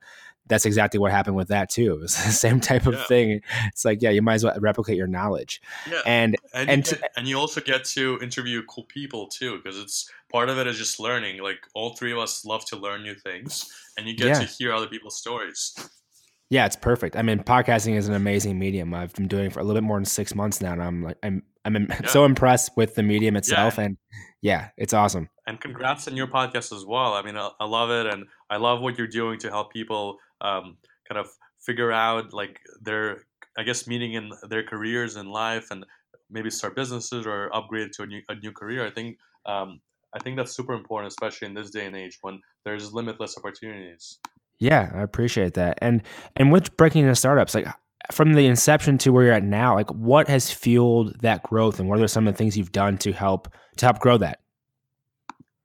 that's 0.48 0.66
exactly 0.66 1.00
what 1.00 1.12
happened 1.12 1.36
with 1.36 1.48
that 1.50 1.70
too. 1.70 1.94
It 1.96 2.02
was 2.02 2.16
the 2.16 2.32
same 2.32 2.60
type 2.60 2.86
of 2.86 2.94
yeah. 2.94 3.04
thing. 3.06 3.42
It's 3.68 3.86
like, 3.86 4.02
yeah, 4.02 4.10
you 4.10 4.22
might 4.22 4.36
as 4.36 4.44
well 4.44 4.56
replicate 4.60 4.98
your 4.98 5.08
knowledge. 5.08 5.62
Yeah. 5.90 6.02
And 6.06 6.36
and 6.54 6.70
and, 6.70 6.86
you, 6.86 6.98
get, 6.98 7.12
and 7.18 7.28
you 7.28 7.38
also 7.38 7.62
get 7.62 7.86
to 7.86 8.20
interview 8.22 8.64
cool 8.68 8.84
people 8.84 9.28
too, 9.28 9.58
because 9.58 9.80
it's 9.80 10.10
part 10.32 10.50
of 10.50 10.58
it 10.58 10.68
is 10.68 10.78
just 10.78 11.00
learning. 11.00 11.42
Like 11.42 11.60
all 11.74 11.96
three 11.96 12.12
of 12.12 12.18
us 12.18 12.46
love 12.46 12.66
to 12.66 12.78
learn 12.78 13.04
new 13.04 13.16
things, 13.16 13.72
and 13.98 14.08
you 14.08 14.16
get 14.16 14.28
yeah. 14.28 14.40
to 14.40 14.46
hear 14.46 14.74
other 14.74 14.88
people's 14.88 15.18
stories. 15.18 15.74
Yeah, 16.50 16.66
it's 16.66 16.76
perfect. 16.76 17.16
I 17.16 17.24
mean, 17.24 17.40
podcasting 17.40 17.96
is 17.96 18.08
an 18.08 18.14
amazing 18.14 18.60
medium. 18.60 18.94
I've 18.94 19.14
been 19.14 19.28
doing 19.28 19.46
it 19.46 19.54
for 19.54 19.62
a 19.62 19.64
little 19.64 19.82
bit 19.82 19.88
more 19.88 19.98
than 19.98 20.06
six 20.06 20.36
months 20.36 20.62
now, 20.62 20.74
and 20.74 20.84
I'm 20.84 21.04
like, 21.04 21.18
I'm 21.24 21.44
I'm 21.66 21.76
yeah. 21.90 22.08
so 22.08 22.26
impressed 22.26 22.72
with 22.78 22.96
the 22.96 23.04
medium 23.04 23.36
itself, 23.36 23.80
and 23.80 23.98
yeah, 24.42 24.70
it's 24.78 24.94
awesome. 24.94 25.30
And 25.48 25.60
congrats 25.60 26.08
on 26.08 26.16
your 26.16 26.28
podcast 26.28 26.76
as 26.76 26.86
well. 26.86 27.14
I 27.14 27.24
mean, 27.24 27.36
I, 27.36 27.50
I 27.60 27.66
love 27.66 27.90
it, 27.90 28.06
and 28.06 28.26
I 28.50 28.58
love 28.58 28.82
what 28.82 28.98
you're 28.98 29.08
doing 29.08 29.40
to 29.40 29.50
help 29.50 29.74
people 29.74 30.18
um, 30.42 30.78
kind 31.08 31.20
of 31.20 31.28
figure 31.60 31.92
out 31.92 32.34
like 32.34 32.60
their 32.82 33.24
I 33.58 33.64
guess 33.64 33.88
meaning 33.88 34.14
in 34.14 34.32
their 34.50 34.64
careers 34.64 35.16
in 35.16 35.28
life 35.28 35.72
and 35.72 35.86
maybe 36.30 36.50
start 36.50 36.76
businesses 36.76 37.26
or 37.26 37.54
upgrade 37.56 37.92
to 37.94 38.04
a 38.04 38.06
new, 38.06 38.22
a 38.30 38.36
new 38.36 38.52
career. 38.52 38.86
I 38.86 38.90
think 38.90 39.18
um, 39.46 39.80
I 40.14 40.20
think 40.20 40.38
that's 40.38 40.56
super 40.56 40.74
important, 40.74 41.12
especially 41.12 41.48
in 41.48 41.54
this 41.54 41.72
day 41.72 41.86
and 41.86 41.96
age 41.96 42.18
when 42.22 42.42
there's 42.64 42.94
limitless 42.94 43.38
opportunities. 43.38 44.20
Yeah, 44.60 44.92
I 44.94 45.02
appreciate 45.02 45.54
that. 45.56 45.78
And 45.82 46.02
and 46.36 46.52
with 46.52 46.76
breaking 46.78 47.04
into 47.04 47.16
startups, 47.16 47.54
like 47.54 47.68
from 48.12 48.34
the 48.34 48.46
inception 48.46 48.98
to 49.00 49.12
where 49.12 49.26
you're 49.26 49.34
at 49.34 49.44
now, 49.44 49.76
like 49.76 49.90
what 49.92 50.28
has 50.28 50.52
fueled 50.52 51.20
that 51.22 51.44
growth, 51.44 51.80
and 51.80 51.90
what 51.90 52.00
are 52.00 52.08
some 52.08 52.28
of 52.28 52.34
the 52.34 52.38
things 52.38 52.58
you've 52.58 52.72
done 52.72 52.98
to 53.00 53.12
help 53.12 53.50
to 53.78 53.86
help 53.86 54.00
grow 54.00 54.18
that? 54.18 54.40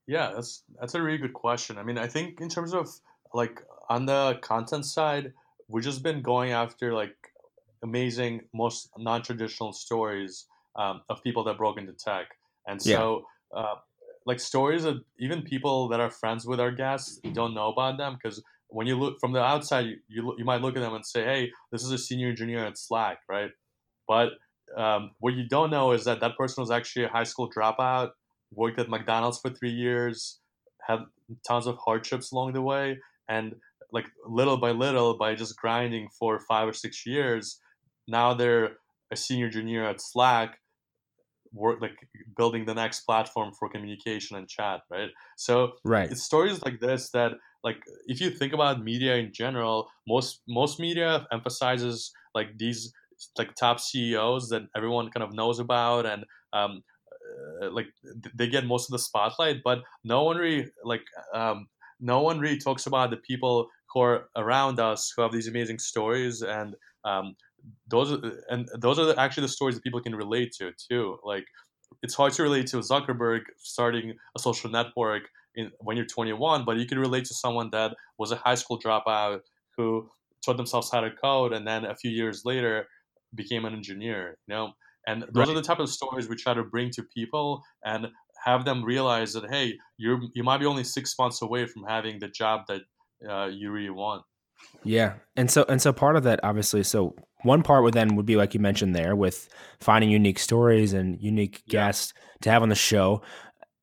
Yeah, 0.06 0.32
that's 0.34 0.64
that's 0.80 0.94
a 0.94 1.02
really 1.02 1.18
good 1.18 1.34
question. 1.34 1.78
I 1.78 1.84
mean, 1.84 1.98
I 1.98 2.08
think 2.08 2.40
in 2.40 2.48
terms 2.48 2.74
of 2.74 2.88
like 3.34 3.62
on 3.88 4.06
the 4.06 4.38
content 4.40 4.86
side, 4.86 5.32
we've 5.68 5.84
just 5.84 6.02
been 6.02 6.22
going 6.22 6.52
after 6.52 6.92
like 6.92 7.16
amazing, 7.82 8.42
most 8.52 8.90
non-traditional 8.98 9.72
stories 9.72 10.46
um, 10.76 11.02
of 11.08 11.22
people 11.22 11.44
that 11.44 11.58
broke 11.58 11.78
into 11.78 11.92
tech, 11.92 12.26
and 12.66 12.80
so 12.80 13.24
yeah. 13.52 13.60
uh, 13.60 13.74
like 14.26 14.38
stories 14.38 14.84
of 14.84 15.02
even 15.18 15.42
people 15.42 15.88
that 15.88 16.00
are 16.00 16.10
friends 16.10 16.46
with 16.46 16.60
our 16.60 16.70
guests 16.70 17.18
don't 17.32 17.54
know 17.54 17.72
about 17.72 17.98
them 17.98 18.18
because 18.20 18.42
when 18.68 18.86
you 18.86 18.96
look 18.96 19.18
from 19.18 19.32
the 19.32 19.40
outside, 19.40 19.86
you, 19.86 19.96
you, 20.08 20.34
you 20.38 20.44
might 20.44 20.62
look 20.62 20.76
at 20.76 20.80
them 20.80 20.94
and 20.94 21.04
say, 21.04 21.24
"Hey, 21.24 21.52
this 21.72 21.82
is 21.82 21.90
a 21.90 21.98
senior 21.98 22.28
engineer 22.28 22.64
at 22.64 22.78
Slack, 22.78 23.18
right?" 23.28 23.50
But 24.06 24.30
um, 24.76 25.10
what 25.18 25.34
you 25.34 25.48
don't 25.48 25.70
know 25.70 25.92
is 25.92 26.04
that 26.04 26.20
that 26.20 26.36
person 26.36 26.62
was 26.62 26.70
actually 26.70 27.04
a 27.04 27.08
high 27.08 27.24
school 27.24 27.50
dropout, 27.50 28.10
worked 28.52 28.78
at 28.78 28.88
McDonald's 28.88 29.38
for 29.38 29.50
three 29.50 29.70
years, 29.70 30.38
had 30.86 31.00
tons 31.46 31.66
of 31.66 31.76
hardships 31.78 32.32
along 32.32 32.52
the 32.52 32.62
way, 32.62 32.98
and 33.30 33.54
like 33.92 34.06
little 34.26 34.58
by 34.58 34.72
little 34.72 35.16
by 35.16 35.34
just 35.34 35.56
grinding 35.56 36.08
for 36.18 36.40
five 36.40 36.68
or 36.68 36.72
six 36.72 37.06
years 37.06 37.58
now 38.06 38.34
they're 38.34 38.72
a 39.10 39.16
senior 39.16 39.48
junior 39.48 39.84
at 39.84 40.00
slack 40.00 40.58
work 41.52 41.80
like 41.80 41.96
building 42.36 42.64
the 42.64 42.74
next 42.74 43.00
platform 43.00 43.52
for 43.58 43.68
communication 43.68 44.36
and 44.36 44.48
chat 44.48 44.80
right? 44.90 45.10
So 45.36 45.72
right. 45.84 46.10
it's 46.10 46.22
stories 46.22 46.62
like 46.62 46.80
this 46.80 47.10
that 47.10 47.32
like 47.64 47.78
if 48.06 48.20
you 48.20 48.30
think 48.30 48.52
about 48.52 48.84
media 48.84 49.16
in 49.16 49.32
general 49.32 49.88
most 50.06 50.42
most 50.48 50.78
media 50.78 51.26
emphasizes 51.32 52.12
like 52.34 52.56
these 52.58 52.92
like 53.36 53.54
top 53.54 53.80
ceos 53.80 54.48
that 54.48 54.62
everyone 54.76 55.10
kind 55.10 55.24
of 55.24 55.34
knows 55.34 55.58
about 55.58 56.06
and 56.06 56.24
um, 56.52 56.82
uh, 57.62 57.70
like 57.70 57.88
they 58.34 58.48
get 58.48 58.64
most 58.64 58.88
of 58.88 58.92
the 58.92 58.98
spotlight 58.98 59.58
but 59.64 59.80
no 60.04 60.22
one 60.22 60.36
really 60.36 60.70
like 60.84 61.02
um, 61.34 61.66
no 62.00 62.20
one 62.20 62.38
really 62.38 62.58
talks 62.58 62.86
about 62.86 63.10
the 63.10 63.16
people 63.16 63.68
who 63.92 64.00
are 64.00 64.28
around 64.36 64.80
us 64.80 65.12
who 65.14 65.22
have 65.22 65.32
these 65.32 65.48
amazing 65.48 65.78
stories 65.78 66.42
and 66.42 66.74
um, 67.04 67.34
those 67.88 68.12
are 68.12 68.18
and 68.48 68.68
those 68.78 68.98
are 68.98 69.18
actually 69.18 69.42
the 69.42 69.48
stories 69.48 69.74
that 69.74 69.84
people 69.84 70.00
can 70.00 70.14
relate 70.14 70.52
to 70.52 70.72
too 70.90 71.18
like 71.24 71.44
it's 72.02 72.14
hard 72.14 72.32
to 72.32 72.42
relate 72.42 72.66
to 72.66 72.78
zuckerberg 72.78 73.40
starting 73.58 74.14
a 74.36 74.40
social 74.40 74.70
network 74.70 75.22
in, 75.56 75.70
when 75.80 75.96
you're 75.96 76.06
21 76.06 76.64
but 76.64 76.76
you 76.76 76.86
can 76.86 76.98
relate 76.98 77.24
to 77.24 77.34
someone 77.34 77.68
that 77.70 77.94
was 78.18 78.32
a 78.32 78.36
high 78.36 78.54
school 78.54 78.80
dropout 78.80 79.40
who 79.76 80.08
taught 80.44 80.56
themselves 80.56 80.90
how 80.90 81.00
to 81.00 81.10
code 81.10 81.52
and 81.52 81.66
then 81.66 81.84
a 81.84 81.96
few 81.96 82.10
years 82.10 82.42
later 82.44 82.86
became 83.34 83.64
an 83.64 83.74
engineer 83.74 84.38
you 84.46 84.54
know 84.54 84.72
and 85.06 85.22
those 85.22 85.30
right. 85.34 85.48
are 85.48 85.54
the 85.54 85.62
type 85.62 85.78
of 85.78 85.88
stories 85.88 86.28
we 86.28 86.36
try 86.36 86.54
to 86.54 86.62
bring 86.62 86.90
to 86.90 87.02
people 87.02 87.62
and 87.84 88.08
have 88.44 88.64
them 88.64 88.84
realize 88.84 89.32
that 89.32 89.44
hey 89.50 89.74
you 89.98 90.28
you 90.34 90.42
might 90.42 90.58
be 90.58 90.66
only 90.66 90.84
six 90.84 91.14
months 91.18 91.42
away 91.42 91.66
from 91.66 91.84
having 91.88 92.18
the 92.18 92.28
job 92.28 92.62
that 92.68 92.82
uh, 93.28 93.46
you 93.46 93.70
really 93.70 93.90
want. 93.90 94.22
Yeah, 94.84 95.14
and 95.36 95.50
so 95.50 95.64
and 95.68 95.80
so 95.80 95.92
part 95.92 96.16
of 96.16 96.24
that 96.24 96.40
obviously. 96.42 96.82
So 96.82 97.14
one 97.42 97.62
part 97.62 97.84
would 97.84 97.94
then 97.94 98.16
would 98.16 98.26
be 98.26 98.36
like 98.36 98.54
you 98.54 98.60
mentioned 98.60 98.94
there 98.94 99.16
with 99.16 99.48
finding 99.80 100.10
unique 100.10 100.38
stories 100.38 100.92
and 100.92 101.20
unique 101.20 101.62
guests 101.68 102.12
to 102.42 102.50
have 102.50 102.62
on 102.62 102.68
the 102.68 102.74
show. 102.74 103.22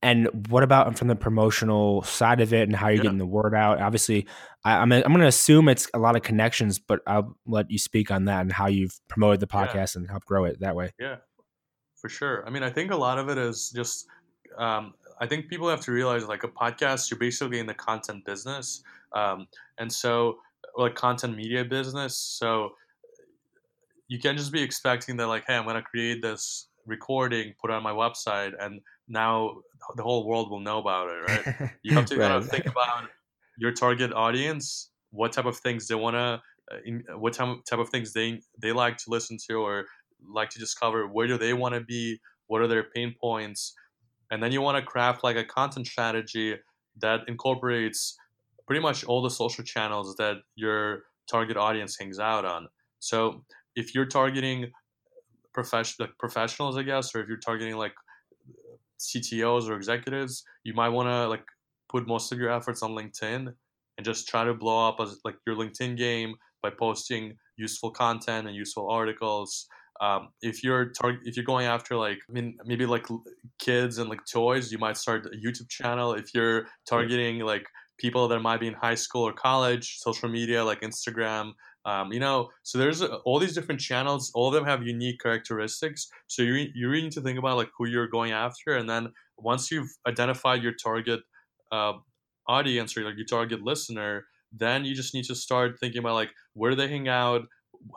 And 0.03 0.47
what 0.49 0.61
about 0.61 0.97
from 0.97 1.07
the 1.07 1.15
promotional 1.15 2.03
side 2.03 2.39
of 2.39 2.53
it 2.53 2.67
and 2.67 2.75
how 2.75 2.87
you're 2.87 2.97
yeah. 2.97 3.03
getting 3.03 3.17
the 3.17 3.25
word 3.25 3.55
out? 3.55 3.81
Obviously, 3.81 4.27
I, 4.63 4.75
am 4.75 4.91
I'm, 4.91 5.03
I'm 5.03 5.11
going 5.11 5.21
to 5.21 5.27
assume 5.27 5.67
it's 5.69 5.89
a 5.93 5.99
lot 5.99 6.15
of 6.15 6.21
connections, 6.21 6.77
but 6.77 6.99
I'll 7.07 7.35
let 7.47 7.71
you 7.71 7.79
speak 7.79 8.11
on 8.11 8.25
that 8.25 8.41
and 8.41 8.51
how 8.51 8.67
you've 8.67 8.99
promoted 9.07 9.39
the 9.39 9.47
podcast 9.47 9.95
yeah. 9.95 10.01
and 10.01 10.09
helped 10.09 10.27
grow 10.27 10.45
it 10.45 10.59
that 10.59 10.75
way. 10.75 10.91
Yeah, 10.99 11.15
for 11.95 12.09
sure. 12.09 12.45
I 12.45 12.51
mean, 12.51 12.61
I 12.61 12.69
think 12.69 12.91
a 12.91 12.95
lot 12.95 13.17
of 13.17 13.29
it 13.29 13.39
is 13.39 13.71
just 13.75 14.05
um, 14.57 14.93
I 15.19 15.25
think 15.25 15.47
people 15.49 15.69
have 15.69 15.81
to 15.81 15.91
realize 15.91 16.27
like 16.27 16.43
a 16.43 16.47
podcast, 16.47 17.09
you're 17.09 17.19
basically 17.19 17.59
in 17.59 17.65
the 17.65 17.73
content 17.73 18.25
business. 18.25 18.83
Um, 19.13 19.47
and 19.77 19.91
so, 19.91 20.39
like 20.75 20.95
content 20.95 21.35
media 21.35 21.65
business. 21.65 22.17
So, 22.17 22.73
you 24.07 24.19
can't 24.19 24.37
just 24.37 24.51
be 24.51 24.61
expecting 24.61 25.17
that, 25.17 25.27
like, 25.27 25.45
hey, 25.47 25.55
I'm 25.55 25.63
going 25.63 25.75
to 25.75 25.81
create 25.81 26.21
this 26.21 26.67
recording, 26.85 27.53
put 27.59 27.69
it 27.69 27.73
on 27.73 27.83
my 27.83 27.91
website, 27.91 28.53
and 28.59 28.81
now 29.07 29.57
the 29.95 30.03
whole 30.03 30.25
world 30.25 30.49
will 30.49 30.59
know 30.59 30.79
about 30.79 31.09
it, 31.09 31.19
right? 31.27 31.71
You 31.83 31.93
have 31.93 32.05
to 32.07 32.17
right. 32.17 32.29
kind 32.29 32.43
of 32.43 32.49
think 32.49 32.65
about 32.65 33.09
your 33.57 33.71
target 33.71 34.13
audience, 34.13 34.89
what 35.11 35.33
type 35.33 35.45
of 35.45 35.57
things 35.57 35.87
they 35.87 35.95
want 35.95 36.15
to, 36.15 36.41
uh, 36.71 37.17
what 37.17 37.33
type 37.33 37.57
type 37.69 37.79
of 37.79 37.89
things 37.89 38.13
they 38.13 38.41
they 38.61 38.71
like 38.71 38.97
to 38.97 39.09
listen 39.09 39.37
to 39.49 39.55
or 39.55 39.85
like 40.33 40.49
to 40.51 40.59
discover. 40.59 41.07
Where 41.07 41.27
do 41.27 41.37
they 41.37 41.53
want 41.53 41.75
to 41.75 41.81
be? 41.81 42.19
What 42.47 42.61
are 42.61 42.67
their 42.67 42.83
pain 42.83 43.15
points? 43.19 43.73
And 44.31 44.41
then 44.41 44.51
you 44.51 44.61
want 44.61 44.77
to 44.77 44.83
craft 44.83 45.23
like 45.23 45.37
a 45.37 45.43
content 45.43 45.87
strategy 45.87 46.55
that 47.01 47.21
incorporates 47.27 48.17
pretty 48.65 48.81
much 48.81 49.03
all 49.05 49.21
the 49.21 49.29
social 49.29 49.63
channels 49.63 50.15
that 50.17 50.37
your 50.55 51.03
target 51.29 51.57
audience 51.57 51.97
hangs 51.99 52.19
out 52.19 52.45
on. 52.45 52.67
So 52.99 53.43
if 53.75 53.95
you're 53.95 54.05
targeting 54.05 54.71
professional 55.53 56.07
like 56.07 56.17
professionals, 56.17 56.77
I 56.77 56.83
guess, 56.83 57.15
or 57.15 57.21
if 57.21 57.27
you're 57.27 57.37
targeting 57.37 57.77
like 57.77 57.93
CTOs 58.99 59.69
or 59.69 59.75
executives, 59.75 60.43
you 60.63 60.73
might 60.73 60.89
want 60.89 61.07
to 61.07 61.27
like 61.27 61.45
put 61.89 62.07
most 62.07 62.31
of 62.31 62.39
your 62.39 62.51
efforts 62.51 62.83
on 62.83 62.91
LinkedIn 62.91 63.53
and 63.97 64.05
just 64.05 64.27
try 64.27 64.43
to 64.43 64.53
blow 64.53 64.87
up 64.87 64.99
as 64.99 65.19
like 65.23 65.35
your 65.45 65.55
LinkedIn 65.55 65.97
game 65.97 66.35
by 66.61 66.69
posting 66.69 67.33
useful 67.55 67.91
content 67.91 68.47
and 68.47 68.55
useful 68.55 68.89
articles. 68.89 69.67
Um, 69.99 70.29
if 70.41 70.63
you're 70.63 70.91
target, 70.91 71.21
if 71.25 71.35
you're 71.35 71.45
going 71.45 71.65
after 71.65 71.95
like 71.95 72.19
I 72.29 72.33
mean 72.33 72.57
maybe 72.65 72.85
like 72.85 73.07
kids 73.59 73.97
and 73.97 74.09
like 74.09 74.21
toys, 74.31 74.71
you 74.71 74.77
might 74.77 74.97
start 74.97 75.25
a 75.25 75.37
YouTube 75.37 75.69
channel. 75.69 76.13
If 76.13 76.33
you're 76.33 76.67
targeting 76.87 77.39
like 77.39 77.65
people 77.97 78.27
that 78.27 78.39
might 78.39 78.59
be 78.59 78.67
in 78.67 78.73
high 78.73 78.95
school 78.95 79.23
or 79.27 79.33
college, 79.33 79.97
social 79.97 80.29
media 80.29 80.63
like 80.63 80.81
Instagram. 80.81 81.53
Um, 81.85 82.11
you 82.11 82.19
know, 82.19 82.49
so 82.63 82.77
there's 82.77 83.01
uh, 83.01 83.17
all 83.25 83.39
these 83.39 83.55
different 83.55 83.81
channels. 83.81 84.31
All 84.35 84.47
of 84.49 84.53
them 84.53 84.65
have 84.65 84.83
unique 84.83 85.19
characteristics. 85.21 86.09
So 86.27 86.43
you 86.43 86.67
you 86.75 86.89
really 86.89 87.03
need 87.03 87.13
to 87.13 87.21
think 87.21 87.39
about 87.39 87.57
like 87.57 87.69
who 87.77 87.87
you're 87.87 88.07
going 88.07 88.31
after, 88.31 88.75
and 88.75 88.89
then 88.89 89.13
once 89.37 89.71
you've 89.71 89.89
identified 90.07 90.63
your 90.63 90.73
target 90.73 91.21
uh, 91.71 91.93
audience 92.47 92.97
or 92.97 93.03
like 93.03 93.17
your 93.17 93.25
target 93.25 93.61
listener, 93.61 94.25
then 94.51 94.85
you 94.85 94.95
just 94.95 95.13
need 95.13 95.25
to 95.25 95.35
start 95.35 95.79
thinking 95.79 95.99
about 95.99 96.15
like 96.15 96.31
where 96.53 96.71
do 96.71 96.77
they 96.77 96.87
hang 96.87 97.07
out, 97.07 97.43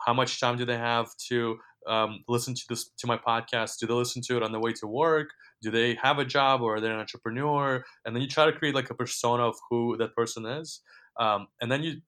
how 0.05 0.13
much 0.13 0.39
time 0.39 0.57
do 0.57 0.65
they 0.65 0.77
have 0.77 1.07
to 1.29 1.57
um, 1.87 2.23
listen 2.27 2.53
to 2.53 2.61
this 2.69 2.89
to 2.99 3.07
my 3.07 3.17
podcast? 3.17 3.79
Do 3.79 3.87
they 3.87 3.93
listen 3.93 4.21
to 4.23 4.37
it 4.37 4.43
on 4.43 4.51
the 4.51 4.59
way 4.59 4.73
to 4.73 4.87
work? 4.87 5.29
Do 5.61 5.71
they 5.71 5.95
have 6.01 6.19
a 6.19 6.25
job 6.25 6.61
or 6.61 6.75
are 6.75 6.81
they 6.81 6.87
an 6.87 6.99
entrepreneur? 6.99 7.83
And 8.05 8.15
then 8.15 8.21
you 8.21 8.27
try 8.27 8.45
to 8.45 8.51
create 8.51 8.75
like 8.75 8.89
a 8.89 8.95
persona 8.95 9.47
of 9.47 9.55
who 9.69 9.97
that 9.97 10.15
person 10.15 10.45
is. 10.45 10.81
Um, 11.19 11.47
and 11.61 11.71
then 11.71 11.83
you, 11.83 12.01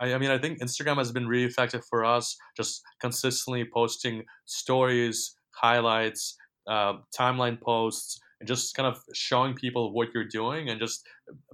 I, 0.00 0.16
mean, 0.18 0.30
I 0.30 0.38
think 0.38 0.60
Instagram 0.60 0.96
has 0.96 1.12
been 1.12 1.28
really 1.28 1.44
effective 1.44 1.84
for 1.88 2.04
us, 2.04 2.36
just 2.56 2.82
consistently 3.00 3.64
posting 3.72 4.24
stories, 4.46 5.36
highlights, 5.52 6.36
uh, 6.66 6.94
timeline 7.18 7.60
posts, 7.60 8.20
and 8.40 8.48
just 8.48 8.74
kind 8.74 8.86
of 8.86 9.00
showing 9.12 9.54
people 9.54 9.92
what 9.92 10.08
you're 10.14 10.24
doing 10.24 10.68
and 10.68 10.80
just 10.80 11.06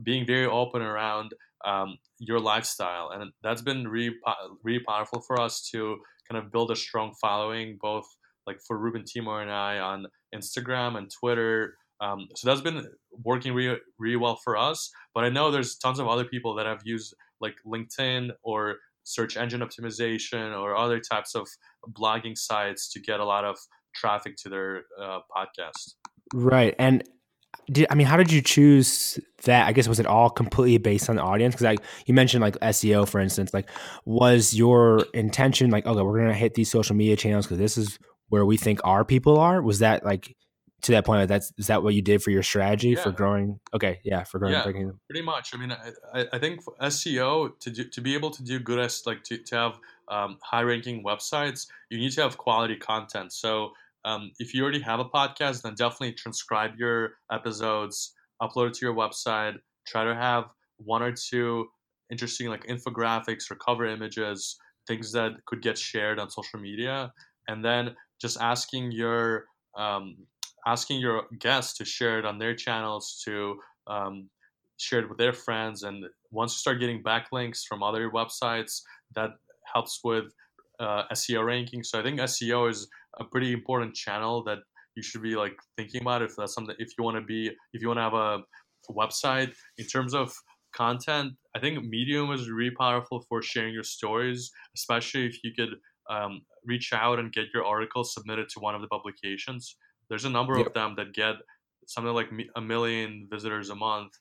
being 0.02 0.26
very 0.26 0.46
open 0.46 0.82
around 0.82 1.32
um, 1.64 1.98
your 2.18 2.40
lifestyle. 2.40 3.10
And 3.10 3.30
that's 3.42 3.62
been 3.62 3.86
really, 3.86 4.16
really 4.64 4.82
powerful 4.86 5.20
for 5.20 5.40
us 5.40 5.68
to 5.72 5.98
kind 6.30 6.42
of 6.42 6.52
build 6.52 6.70
a 6.70 6.76
strong 6.76 7.12
following, 7.20 7.78
both 7.80 8.06
like 8.46 8.58
for 8.66 8.78
Ruben 8.78 9.04
Timur 9.04 9.42
and 9.42 9.50
I 9.50 9.78
on 9.78 10.06
Instagram 10.34 10.96
and 10.96 11.10
Twitter. 11.10 11.74
Um, 12.00 12.28
so 12.34 12.48
that's 12.48 12.60
been 12.60 12.86
working 13.12 13.52
really, 13.52 13.78
really 13.98 14.16
well 14.16 14.36
for 14.36 14.56
us. 14.56 14.90
But 15.14 15.24
I 15.24 15.28
know 15.28 15.50
there's 15.50 15.76
tons 15.76 15.98
of 15.98 16.08
other 16.08 16.24
people 16.24 16.54
that 16.54 16.66
have 16.66 16.80
used 16.84 17.14
like 17.40 17.56
LinkedIn 17.66 18.30
or 18.42 18.76
search 19.04 19.36
engine 19.36 19.60
optimization 19.60 20.58
or 20.58 20.76
other 20.76 21.00
types 21.00 21.34
of 21.34 21.48
blogging 21.92 22.36
sites 22.36 22.90
to 22.92 23.00
get 23.00 23.20
a 23.20 23.24
lot 23.24 23.44
of 23.44 23.58
traffic 23.94 24.36
to 24.36 24.48
their 24.48 24.82
uh, 25.00 25.20
podcast. 25.34 25.94
Right. 26.32 26.74
And 26.78 27.02
did, 27.70 27.86
I 27.90 27.94
mean, 27.94 28.06
how 28.06 28.16
did 28.16 28.32
you 28.32 28.42
choose 28.42 29.18
that? 29.44 29.66
I 29.66 29.72
guess 29.72 29.86
was 29.86 30.00
it 30.00 30.06
all 30.06 30.30
completely 30.30 30.78
based 30.78 31.08
on 31.08 31.16
the 31.16 31.22
audience? 31.22 31.54
Because 31.54 31.64
like 31.64 31.80
you 32.06 32.14
mentioned, 32.14 32.42
like 32.42 32.58
SEO, 32.60 33.08
for 33.08 33.20
instance, 33.20 33.54
like 33.54 33.68
was 34.04 34.54
your 34.54 35.06
intention 35.14 35.70
like, 35.70 35.86
okay, 35.86 36.02
we're 36.02 36.18
gonna 36.18 36.34
hit 36.34 36.54
these 36.54 36.70
social 36.70 36.96
media 36.96 37.16
channels 37.16 37.46
because 37.46 37.58
this 37.58 37.76
is 37.78 37.98
where 38.28 38.44
we 38.44 38.56
think 38.56 38.80
our 38.84 39.04
people 39.04 39.38
are? 39.38 39.62
Was 39.62 39.80
that 39.80 40.04
like 40.04 40.34
to 40.82 40.92
that 40.92 41.04
point? 41.04 41.28
That's 41.28 41.52
is 41.58 41.68
that 41.68 41.82
what 41.82 41.94
you 41.94 42.02
did 42.02 42.22
for 42.22 42.30
your 42.30 42.42
strategy 42.42 42.90
yeah. 42.90 43.02
for 43.02 43.12
growing? 43.12 43.60
Okay, 43.74 44.00
yeah, 44.04 44.24
for 44.24 44.38
growing. 44.38 44.54
Yeah, 44.54 44.64
breaking. 44.64 44.92
pretty 45.08 45.24
much. 45.24 45.54
I 45.54 45.58
mean, 45.58 45.72
I, 46.14 46.26
I 46.32 46.38
think 46.38 46.64
SEO 46.80 47.58
to 47.60 47.70
do, 47.70 47.84
to 47.84 48.00
be 48.00 48.14
able 48.14 48.30
to 48.30 48.42
do 48.42 48.58
good 48.58 48.78
as 48.78 49.02
like 49.06 49.22
to, 49.24 49.38
to 49.38 49.56
have 49.56 49.78
um, 50.08 50.38
high 50.42 50.62
ranking 50.62 51.04
websites, 51.04 51.66
you 51.88 51.98
need 51.98 52.12
to 52.12 52.22
have 52.22 52.36
quality 52.38 52.76
content. 52.76 53.32
So 53.32 53.72
um, 54.04 54.30
if 54.38 54.54
you 54.54 54.62
already 54.62 54.80
have 54.80 55.00
a 55.00 55.04
podcast, 55.04 55.62
then 55.62 55.74
definitely 55.74 56.12
transcribe 56.12 56.72
your 56.78 57.10
episodes, 57.30 58.14
upload 58.42 58.68
it 58.68 58.74
to 58.74 58.86
your 58.86 58.94
website. 58.94 59.54
Try 59.86 60.04
to 60.04 60.14
have 60.14 60.44
one 60.78 61.02
or 61.02 61.12
two 61.12 61.66
interesting 62.10 62.48
like 62.48 62.66
infographics 62.66 63.50
or 63.50 63.56
cover 63.56 63.86
images, 63.86 64.56
things 64.86 65.12
that 65.12 65.32
could 65.46 65.62
get 65.62 65.78
shared 65.78 66.18
on 66.18 66.30
social 66.30 66.58
media, 66.58 67.12
and 67.48 67.64
then 67.64 67.94
just 68.20 68.40
asking 68.40 68.92
your 68.92 69.44
um, 69.76 70.16
asking 70.66 71.00
your 71.00 71.24
guests 71.38 71.76
to 71.78 71.84
share 71.84 72.18
it 72.18 72.24
on 72.24 72.38
their 72.38 72.54
channels, 72.54 73.22
to 73.24 73.56
um, 73.86 74.28
share 74.78 75.00
it 75.00 75.08
with 75.08 75.18
their 75.18 75.32
friends, 75.32 75.82
and 75.82 76.04
once 76.30 76.52
you 76.52 76.58
start 76.58 76.80
getting 76.80 77.02
backlinks 77.02 77.64
from 77.68 77.82
other 77.82 78.10
websites, 78.10 78.80
that 79.14 79.30
helps 79.72 80.00
with 80.02 80.24
uh, 80.80 81.02
SEO 81.12 81.44
ranking. 81.44 81.82
So 81.82 82.00
I 82.00 82.02
think 82.02 82.18
SEO 82.20 82.70
is 82.70 82.88
a 83.18 83.24
pretty 83.24 83.52
important 83.52 83.94
channel 83.94 84.42
that 84.44 84.58
you 84.96 85.02
should 85.02 85.22
be 85.22 85.36
like 85.36 85.56
thinking 85.76 86.02
about 86.02 86.22
if 86.22 86.34
that's 86.36 86.54
something 86.54 86.74
if 86.78 86.90
you 86.96 87.04
want 87.04 87.16
to 87.16 87.22
be 87.22 87.50
if 87.72 87.80
you 87.82 87.88
want 87.88 87.98
to 87.98 88.02
have 88.02 88.14
a 88.14 88.40
website. 88.90 89.52
In 89.78 89.86
terms 89.86 90.14
of 90.14 90.32
content 90.72 91.32
i 91.56 91.58
think 91.58 91.84
medium 91.84 92.30
is 92.30 92.48
really 92.48 92.70
powerful 92.70 93.24
for 93.28 93.42
sharing 93.42 93.74
your 93.74 93.82
stories 93.82 94.52
especially 94.76 95.26
if 95.26 95.36
you 95.42 95.50
could 95.52 95.74
um, 96.10 96.42
reach 96.64 96.92
out 96.92 97.18
and 97.18 97.32
get 97.32 97.46
your 97.54 97.64
article 97.64 98.04
submitted 98.04 98.48
to 98.50 98.60
one 98.60 98.74
of 98.74 98.82
the 98.82 98.88
publications. 98.88 99.76
There's 100.08 100.24
a 100.24 100.30
number 100.30 100.58
yep. 100.58 100.66
of 100.66 100.74
them 100.74 100.94
that 100.96 101.14
get 101.14 101.36
something 101.86 102.12
like 102.12 102.28
a 102.56 102.60
million 102.60 103.28
visitors 103.30 103.70
a 103.70 103.74
month. 103.74 104.12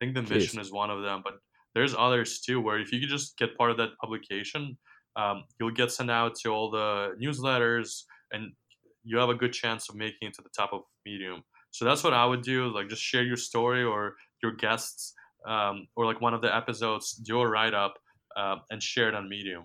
I 0.00 0.04
think 0.04 0.14
the 0.14 0.34
mission 0.34 0.60
is 0.60 0.70
one 0.70 0.90
of 0.90 1.02
them 1.02 1.22
but 1.24 1.34
there's 1.74 1.94
others 1.98 2.40
too 2.40 2.60
where 2.60 2.78
if 2.78 2.92
you 2.92 3.00
could 3.00 3.08
just 3.08 3.36
get 3.36 3.56
part 3.56 3.72
of 3.72 3.76
that 3.78 3.90
publication 4.00 4.78
um, 5.16 5.42
you'll 5.58 5.72
get 5.72 5.90
sent 5.90 6.10
out 6.10 6.36
to 6.36 6.50
all 6.50 6.70
the 6.70 7.16
newsletters 7.20 8.02
and 8.32 8.52
you 9.04 9.18
have 9.18 9.28
a 9.28 9.34
good 9.34 9.52
chance 9.52 9.88
of 9.88 9.94
making 9.94 10.28
it 10.28 10.34
to 10.34 10.42
the 10.42 10.50
top 10.56 10.70
of 10.72 10.82
medium. 11.06 11.42
So 11.70 11.84
that's 11.84 12.02
what 12.02 12.14
i 12.14 12.24
would 12.24 12.42
do 12.42 12.72
like 12.74 12.88
just 12.88 13.02
share 13.02 13.22
your 13.22 13.36
story 13.36 13.84
or 13.84 14.14
your 14.42 14.52
guests 14.52 15.14
um, 15.46 15.86
or 15.96 16.06
like 16.06 16.20
one 16.20 16.34
of 16.34 16.42
the 16.42 16.54
episodes 16.54 17.12
do 17.12 17.40
a 17.40 17.48
write-up 17.48 17.94
uh, 18.36 18.56
and 18.70 18.82
share 18.82 19.08
it 19.08 19.14
on 19.14 19.28
medium. 19.28 19.64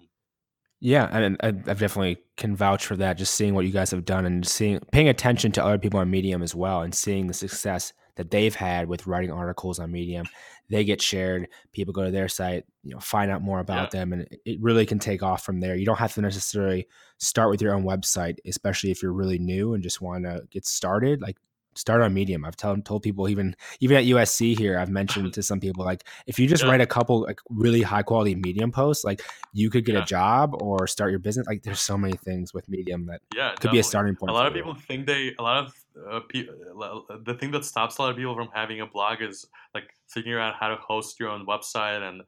Yeah 0.80 1.08
and 1.12 1.38
i 1.42 1.52
definitely 1.52 2.18
can 2.36 2.56
vouch 2.56 2.86
for 2.86 2.98
that 2.98 3.18
just 3.18 3.36
seeing 3.36 3.54
what 3.54 3.66
you 3.66 3.72
guys 3.72 3.92
have 3.92 4.06
done 4.06 4.26
and 4.26 4.46
seeing 4.46 4.80
paying 4.92 5.08
attention 5.08 5.52
to 5.54 5.64
other 5.64 5.78
people 5.78 6.00
on 6.00 6.10
medium 6.12 6.44
as 6.44 6.54
well 6.54 6.82
and 6.82 6.94
seeing 6.94 7.28
the 7.28 7.34
success 7.34 7.94
that 8.16 8.30
they've 8.32 8.56
had 8.56 8.88
with 8.88 9.08
writing 9.08 9.32
articles 9.32 9.80
on 9.80 9.92
medium 9.92 10.26
they 10.70 10.84
get 10.84 11.02
shared 11.02 11.48
people 11.72 11.94
go 11.94 12.04
to 12.04 12.12
their 12.12 12.28
site 12.28 12.66
you 12.84 12.92
know 12.92 13.00
find 13.00 13.30
out 13.30 13.42
more 13.42 13.60
about 13.60 13.94
yeah. 13.94 14.00
them 14.00 14.14
and 14.14 14.28
it 14.46 14.62
really 14.62 14.86
can 14.86 15.00
take 15.00 15.22
off 15.22 15.44
from 15.44 15.60
there 15.60 15.76
you 15.76 15.86
don't 15.86 16.00
have 16.00 16.14
to 16.14 16.22
necessarily 16.22 16.88
start 17.18 17.50
with 17.50 17.62
your 17.62 17.74
own 17.74 17.84
website 17.84 18.38
especially 18.46 18.92
if 18.92 19.02
you're 19.02 19.14
really 19.14 19.40
new 19.40 19.74
and 19.74 19.84
just 19.84 20.02
want 20.02 20.24
to 20.24 20.42
get 20.50 20.66
started 20.66 21.22
like 21.22 21.38
start 21.76 22.02
on 22.02 22.14
medium 22.14 22.46
i've 22.46 22.56
told, 22.56 22.84
told 22.86 23.02
people 23.02 23.30
even 23.30 23.56
even 23.80 23.98
at 23.98 24.04
usc 24.06 24.58
here 24.58 24.78
i've 24.78 24.90
mentioned 24.90 25.34
to 25.34 25.44
some 25.44 25.60
people 25.60 25.84
like 25.84 26.04
if 26.28 26.40
you 26.40 26.48
just 26.48 26.64
yeah. 26.64 26.70
write 26.70 26.82
a 26.82 26.86
couple 26.86 27.22
like 27.22 27.40
really 27.50 27.82
high 27.82 28.04
quality 28.04 28.36
medium 28.36 28.72
posts 28.72 29.04
like 29.04 29.22
you 29.54 29.70
could 29.70 29.86
get 29.86 29.96
yeah. 29.96 30.04
a 30.04 30.06
job 30.06 30.62
or 30.62 30.88
start 30.88 31.12
your 31.12 31.20
business 31.20 31.48
like 31.48 31.64
there's 31.64 31.80
so 31.80 31.98
many 31.98 32.16
things 32.18 32.54
with 32.54 32.68
medium 32.70 33.06
that 33.06 33.22
yeah 33.36 33.50
could 33.50 33.56
definitely. 33.56 33.76
be 33.78 33.80
a 33.80 33.84
starting 33.84 34.16
point 34.16 34.30
a 34.30 34.34
lot 34.34 34.48
of 34.48 34.54
people 34.54 34.76
think 34.88 35.06
they 35.06 35.34
a 35.40 35.42
lot 35.42 35.66
of 35.66 35.74
uh, 36.12 36.20
pe- 36.28 36.48
uh, 36.48 36.84
uh, 36.84 37.18
the 37.24 37.36
thing 37.36 37.52
that 37.52 37.64
stops 37.64 37.98
a 37.98 38.02
lot 38.02 38.10
of 38.10 38.18
people 38.18 38.36
from 38.36 38.50
having 38.54 38.82
a 38.82 38.88
blog 38.88 39.22
is 39.22 39.46
like 39.76 39.90
figuring 40.08 40.44
out 40.44 40.56
how 40.60 40.68
to 40.68 40.76
host 40.78 41.20
your 41.20 41.30
own 41.30 41.46
website 41.46 42.02
and 42.02 42.22
uh, 42.22 42.24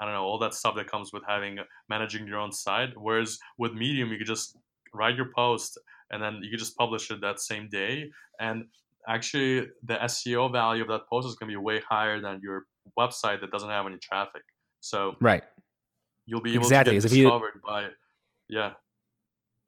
I 0.00 0.04
don't 0.04 0.14
know 0.14 0.24
all 0.24 0.38
that 0.40 0.54
stuff 0.54 0.74
that 0.76 0.90
comes 0.90 1.12
with 1.12 1.22
having 1.26 1.58
managing 1.88 2.26
your 2.26 2.38
own 2.38 2.52
site. 2.52 2.90
Whereas 2.96 3.38
with 3.58 3.72
Medium, 3.72 4.10
you 4.10 4.18
could 4.18 4.26
just 4.26 4.56
write 4.92 5.16
your 5.16 5.30
post 5.34 5.78
and 6.10 6.22
then 6.22 6.40
you 6.42 6.50
could 6.50 6.58
just 6.58 6.76
publish 6.76 7.10
it 7.10 7.20
that 7.20 7.40
same 7.40 7.68
day. 7.68 8.10
And 8.40 8.64
actually, 9.08 9.68
the 9.82 9.94
SEO 9.94 10.50
value 10.52 10.82
of 10.82 10.88
that 10.88 11.08
post 11.08 11.28
is 11.28 11.34
going 11.34 11.50
to 11.50 11.58
be 11.58 11.62
way 11.62 11.80
higher 11.88 12.20
than 12.20 12.40
your 12.42 12.64
website 12.98 13.40
that 13.40 13.50
doesn't 13.50 13.70
have 13.70 13.86
any 13.86 13.98
traffic. 13.98 14.42
So 14.80 15.16
right, 15.20 15.42
you'll 16.26 16.42
be 16.42 16.54
able 16.54 16.64
exactly. 16.64 17.00
to 17.00 17.08
get 17.08 17.14
discovered 17.14 17.52
you, 17.54 17.60
by 17.66 17.88
yeah. 18.48 18.72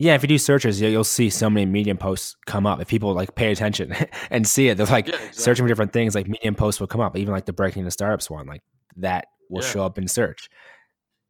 Yeah, 0.01 0.15
if 0.15 0.23
you 0.23 0.29
do 0.29 0.39
searches, 0.39 0.81
you'll 0.81 1.03
see 1.03 1.29
so 1.29 1.51
many 1.51 1.67
Medium 1.67 1.97
posts 1.97 2.37
come 2.47 2.67
up. 2.67 2.81
If 2.81 2.87
people 2.87 3.15
like 3.15 3.35
pay 3.35 3.51
attention 3.51 3.95
and 4.31 4.47
see 4.47 4.69
it, 4.69 4.77
they're 4.77 4.87
like 4.87 5.09
yeah, 5.09 5.15
exactly. 5.15 5.43
searching 5.43 5.65
for 5.65 5.69
different 5.69 5.93
things. 5.93 6.15
Like 6.15 6.29
Medium 6.29 6.55
posts 6.55 6.81
will 6.81 6.87
come 6.87 7.01
up, 7.01 7.17
even 7.17 7.33
like 7.33 7.47
the 7.47 7.53
breaking 7.53 7.85
the 7.85 7.91
startups 7.91 8.31
one, 8.31 8.47
like 8.47 8.63
that 8.97 9.27
will 9.51 9.63
yeah. 9.63 9.69
show 9.69 9.85
up 9.85 9.99
in 9.99 10.07
search. 10.07 10.49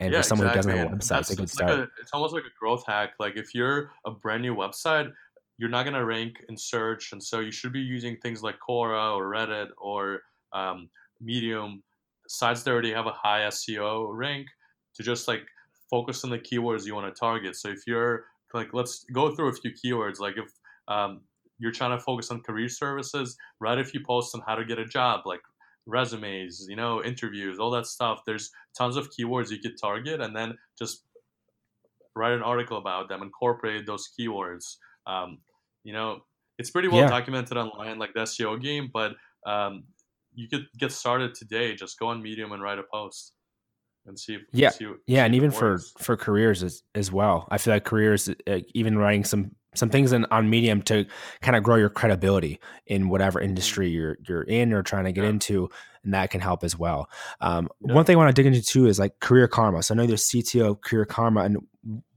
And 0.01 0.12
yeah, 0.12 0.20
for 0.20 0.28
someone 0.28 0.49
exactly. 0.49 0.72
who 0.72 0.78
doesn't 0.78 0.90
have 0.90 0.99
a 0.99 1.01
website, 1.01 1.20
it's 1.20 1.30
a 1.30 1.36
good 1.36 1.51
start. 1.51 1.70
Like 1.70 1.80
a, 1.80 1.88
it's 2.01 2.11
almost 2.12 2.34
like 2.34 2.44
a 2.44 2.55
growth 2.59 2.84
hack. 2.86 3.14
Like 3.18 3.36
if 3.36 3.55
you're 3.55 3.90
a 4.07 4.11
brand 4.11 4.42
new 4.42 4.55
website, 4.55 5.11
you're 5.59 5.68
not 5.68 5.84
gonna 5.84 6.05
rank 6.05 6.36
in 6.49 6.57
search, 6.57 7.12
and 7.12 7.22
so 7.22 7.40
you 7.40 7.51
should 7.51 7.72
be 7.72 7.80
using 7.80 8.16
things 8.18 8.42
like 8.42 8.57
Quora 8.66 9.16
or 9.16 9.24
Reddit 9.32 9.68
or 9.76 10.20
um, 10.53 10.88
Medium, 11.20 11.82
sites 12.28 12.62
that 12.62 12.70
already 12.70 12.92
have 12.92 13.07
a 13.07 13.12
high 13.12 13.40
SEO 13.49 14.09
rank, 14.12 14.46
to 14.94 15.03
just 15.03 15.26
like 15.26 15.42
focus 15.90 16.22
on 16.22 16.30
the 16.30 16.38
keywords 16.38 16.86
you 16.86 16.94
want 16.94 17.12
to 17.12 17.18
target. 17.18 17.57
So 17.57 17.68
if 17.68 17.86
you're 17.86 18.26
like, 18.55 18.72
let's 18.72 19.05
go 19.12 19.34
through 19.34 19.49
a 19.49 19.53
few 19.53 19.72
keywords. 19.72 20.20
Like 20.20 20.36
if 20.36 20.51
um, 20.86 21.22
you're 21.59 21.72
trying 21.72 21.96
to 21.96 22.03
focus 22.03 22.30
on 22.30 22.40
career 22.40 22.68
services, 22.68 23.36
write 23.61 23.78
a 23.78 23.84
few 23.84 24.01
posts 24.05 24.34
on 24.34 24.42
how 24.46 24.55
to 24.55 24.64
get 24.64 24.78
a 24.78 24.84
job, 24.84 25.22
like 25.26 25.40
resumes, 25.89 26.66
you 26.68 26.76
know, 26.76 27.03
interviews, 27.03 27.59
all 27.59 27.70
that 27.70 27.86
stuff. 27.86 28.20
There's 28.26 28.51
tons 28.76 28.97
of 28.97 29.09
keywords 29.11 29.51
you 29.51 29.59
could 29.59 29.80
target, 29.80 30.20
and 30.20 30.36
then 30.36 30.57
just 30.78 31.03
write 32.14 32.32
an 32.32 32.43
article 32.43 32.78
about 32.78 33.09
them, 33.09 33.22
incorporate 33.22 33.86
those 33.86 34.09
keywords. 34.18 34.76
Um, 35.07 35.39
you 35.82 35.93
know, 35.93 36.20
it's 36.59 36.70
pretty 36.70 36.89
well 36.89 37.01
yeah. 37.01 37.09
documented 37.09 37.57
online, 37.57 37.99
like 37.99 38.12
the 38.14 38.20
SEO 38.20 38.61
game, 38.61 38.91
but 38.93 39.12
um, 39.47 39.84
you 40.34 40.49
could 40.49 40.66
get 40.78 40.93
started 40.93 41.34
today. 41.34 41.74
Just 41.74 41.99
go 41.99 42.09
on 42.09 42.22
Medium 42.22 42.53
and 42.53 42.62
write 42.62 42.78
a 42.78 42.84
post 42.93 43.32
and 44.07 44.18
see. 44.18 44.34
If, 44.34 44.43
yeah, 44.53 44.70
see, 44.70 44.84
yeah, 45.07 45.22
see 45.22 45.26
and 45.26 45.34
even 45.34 45.51
for 45.51 45.78
for 45.99 46.16
careers 46.16 46.62
as 46.62 46.82
as 46.95 47.11
well. 47.11 47.49
I 47.51 47.59
feel 47.59 47.74
like 47.74 47.84
careers, 47.84 48.28
uh, 48.28 48.59
even 48.74 48.99
writing 48.99 49.24
some 49.24 49.53
some 49.79 49.91
things 49.91 50.12
in, 50.12 50.26
on 50.26 50.51
Medium 50.51 50.83
to 50.83 51.07
kind 51.41 51.57
of 51.57 51.62
grow 51.62 51.76
your 51.76 51.89
credibility 51.89 52.61
in 52.87 53.09
whatever 53.09 53.39
mm-hmm. 53.39 53.51
industry 53.51 53.89
you're 53.89 54.18
you're 54.29 54.43
in 54.43 54.72
or 54.72 54.83
trying 54.83 55.05
to 55.05 55.12
get 55.12 55.24
yeah. 55.24 55.31
into, 55.31 55.70
and 56.05 56.14
that 56.14 56.31
can 56.31 56.41
help 56.41 56.64
as 56.64 56.79
well. 56.79 57.09
Um, 57.41 57.68
yeah. 57.81 57.95
One 57.95 58.05
thing 58.05 58.16
I 58.16 58.18
want 58.18 58.35
to 58.35 58.43
dig 58.43 58.47
into 58.47 58.62
too 58.62 58.87
is 58.87 58.99
like 58.99 59.20
career 59.20 59.49
karma. 59.49 59.83
So 59.83 59.95
I 59.95 59.97
know 59.97 60.07
there's 60.07 60.29
CTO 60.29 60.70
of 60.70 60.81
Career 60.81 61.05
Karma, 61.05 61.43
and 61.43 61.59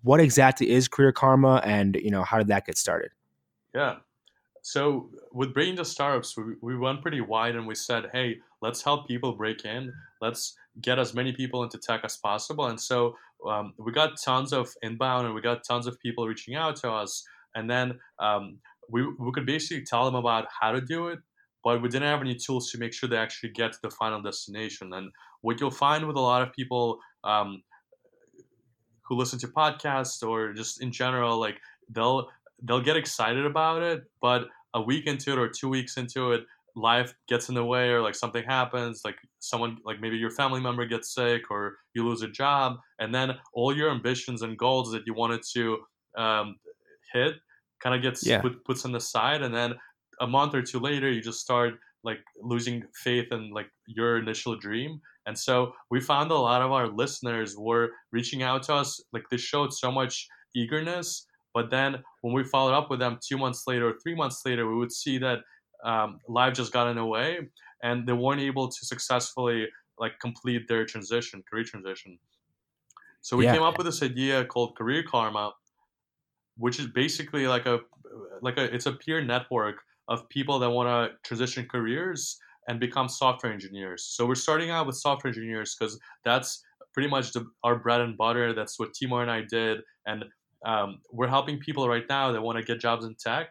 what 0.03 0.19
exactly 0.19 0.69
is 0.69 0.87
Career 0.87 1.11
Karma, 1.11 1.61
and 1.63 1.95
you 1.95 2.11
know 2.11 2.23
how 2.23 2.37
did 2.37 2.47
that 2.47 2.65
get 2.65 2.77
started? 2.77 3.11
Yeah. 3.73 3.97
So 4.61 5.09
with 5.31 5.53
Breaking 5.53 5.75
the 5.75 5.85
Startups, 5.85 6.37
we, 6.37 6.43
we 6.61 6.77
went 6.77 7.01
pretty 7.01 7.21
wide 7.21 7.55
and 7.55 7.65
we 7.65 7.75
said, 7.75 8.09
hey, 8.13 8.37
let's 8.61 8.83
help 8.83 9.07
people 9.07 9.33
break 9.33 9.65
in. 9.65 9.91
Let's 10.21 10.55
get 10.79 10.99
as 10.99 11.13
many 11.13 11.33
people 11.33 11.63
into 11.63 11.77
tech 11.77 12.01
as 12.03 12.17
possible. 12.17 12.67
And 12.67 12.79
so 12.79 13.15
um, 13.47 13.73
we 13.77 13.91
got 13.91 14.21
tons 14.23 14.53
of 14.53 14.73
inbound 14.83 15.25
and 15.25 15.35
we 15.35 15.41
got 15.41 15.63
tons 15.63 15.87
of 15.87 15.99
people 15.99 16.27
reaching 16.27 16.55
out 16.55 16.75
to 16.77 16.91
us 16.91 17.25
and 17.55 17.69
then 17.69 17.99
um, 18.19 18.57
we, 18.89 19.03
we 19.19 19.31
could 19.33 19.45
basically 19.45 19.83
tell 19.83 20.05
them 20.05 20.15
about 20.15 20.45
how 20.59 20.71
to 20.71 20.81
do 20.81 21.07
it 21.07 21.19
but 21.63 21.81
we 21.81 21.89
didn't 21.89 22.07
have 22.07 22.21
any 22.21 22.35
tools 22.35 22.71
to 22.71 22.77
make 22.77 22.93
sure 22.93 23.07
they 23.07 23.17
actually 23.17 23.49
get 23.49 23.73
to 23.73 23.79
the 23.83 23.91
final 23.91 24.21
destination. 24.21 24.93
And 24.93 25.11
what 25.41 25.59
you'll 25.59 25.71
find 25.71 26.07
with 26.07 26.15
a 26.15 26.21
lot 26.21 26.41
of 26.41 26.53
people 26.53 26.99
um, 27.23 27.61
who 29.07 29.15
listen 29.15 29.39
to 29.39 29.47
podcasts 29.47 30.27
or 30.27 30.53
just 30.53 30.81
in 30.81 30.91
general, 30.91 31.39
like 31.39 31.57
they'll 31.89 32.29
they'll 32.63 32.81
get 32.81 32.95
excited 32.95 33.45
about 33.45 33.81
it, 33.81 34.03
but 34.21 34.47
a 34.73 34.81
week 34.81 35.07
into 35.07 35.31
it 35.31 35.39
or 35.39 35.49
two 35.49 35.67
weeks 35.67 35.97
into 35.97 36.31
it, 36.31 36.41
life 36.75 37.13
gets 37.27 37.49
in 37.49 37.55
the 37.55 37.65
way 37.65 37.89
or 37.89 38.01
like 38.01 38.15
something 38.15 38.43
happens, 38.43 39.01
like 39.03 39.17
someone 39.39 39.77
like 39.83 39.99
maybe 39.99 40.15
your 40.15 40.29
family 40.29 40.61
member 40.61 40.85
gets 40.85 41.13
sick 41.13 41.49
or 41.49 41.77
you 41.93 42.07
lose 42.07 42.21
a 42.21 42.27
job, 42.27 42.77
and 42.99 43.13
then 43.13 43.31
all 43.53 43.75
your 43.75 43.91
ambitions 43.91 44.41
and 44.41 44.57
goals 44.57 44.91
that 44.91 45.03
you 45.05 45.13
wanted 45.13 45.41
to 45.53 45.79
um, 46.17 46.55
hit 47.13 47.35
kind 47.83 47.95
of 47.95 48.01
gets 48.01 48.25
Yeah. 48.25 48.41
put, 48.41 48.63
puts 48.65 48.85
on 48.85 48.91
the 48.91 48.99
side, 48.99 49.41
and 49.41 49.53
then 49.53 49.73
a 50.19 50.27
month 50.27 50.53
or 50.53 50.61
two 50.61 50.79
later, 50.79 51.09
you 51.11 51.21
just 51.21 51.39
start 51.41 51.73
like 52.03 52.19
losing 52.41 52.83
faith 53.03 53.31
in 53.31 53.51
like 53.51 53.69
your 53.87 54.17
initial 54.17 54.55
dream. 54.55 54.99
And 55.27 55.37
so 55.37 55.73
we 55.91 55.99
found 55.99 56.31
a 56.31 56.35
lot 56.35 56.61
of 56.61 56.71
our 56.71 56.87
listeners 56.87 57.55
were 57.57 57.89
reaching 58.11 58.41
out 58.43 58.63
to 58.63 58.73
us. 58.75 58.99
Like 59.13 59.23
they 59.29 59.37
showed 59.37 59.73
so 59.73 59.91
much 59.91 60.27
eagerness, 60.55 61.25
but 61.53 61.69
then 61.69 62.03
when 62.21 62.33
we 62.33 62.43
followed 62.43 62.73
up 62.73 62.89
with 62.89 62.99
them 62.99 63.19
two 63.27 63.37
months 63.37 63.63
later 63.67 63.89
or 63.89 63.95
three 64.01 64.15
months 64.15 64.41
later, 64.45 64.67
we 64.67 64.75
would 64.75 64.91
see 64.91 65.17
that 65.19 65.39
um, 65.83 66.19
life 66.27 66.53
just 66.53 66.71
got 66.73 66.87
in 66.87 66.95
the 66.97 67.05
way, 67.05 67.39
and 67.83 68.07
they 68.07 68.13
weren't 68.13 68.41
able 68.41 68.67
to 68.67 68.85
successfully 68.85 69.67
like 69.99 70.13
complete 70.19 70.67
their 70.67 70.85
transition, 70.85 71.43
career 71.49 71.63
transition. 71.63 72.17
So 73.21 73.37
we 73.37 73.45
Yeah. 73.45 73.53
came 73.53 73.63
up 73.63 73.77
with 73.77 73.85
this 73.85 74.01
idea 74.01 74.45
called 74.45 74.75
Career 74.75 75.03
Karma, 75.03 75.53
which 76.57 76.79
is 76.79 76.87
basically 76.87 77.47
like 77.47 77.65
a 77.65 77.79
like 78.41 78.57
a 78.57 78.73
it's 78.73 78.85
a 78.85 78.93
peer 78.93 79.23
network 79.23 79.77
of 80.07 80.27
people 80.29 80.59
that 80.59 80.69
want 80.69 80.87
to 80.89 81.17
transition 81.27 81.67
careers 81.69 82.37
and 82.67 82.79
become 82.79 83.07
software 83.07 83.51
engineers. 83.51 84.03
So 84.03 84.25
we're 84.25 84.35
starting 84.35 84.69
out 84.69 84.85
with 84.85 84.95
software 84.95 85.29
engineers 85.29 85.75
because 85.77 85.99
that's 86.23 86.63
pretty 86.93 87.09
much 87.09 87.31
the, 87.31 87.45
our 87.63 87.77
bread 87.77 88.01
and 88.01 88.17
butter. 88.17 88.53
That's 88.53 88.77
what 88.77 88.93
Timur 88.93 89.21
and 89.21 89.31
I 89.31 89.41
did, 89.49 89.81
and 90.05 90.25
um, 90.65 90.99
we're 91.11 91.27
helping 91.27 91.57
people 91.59 91.87
right 91.87 92.05
now 92.07 92.31
that 92.31 92.41
want 92.41 92.57
to 92.57 92.63
get 92.63 92.79
jobs 92.79 93.05
in 93.05 93.15
tech 93.15 93.49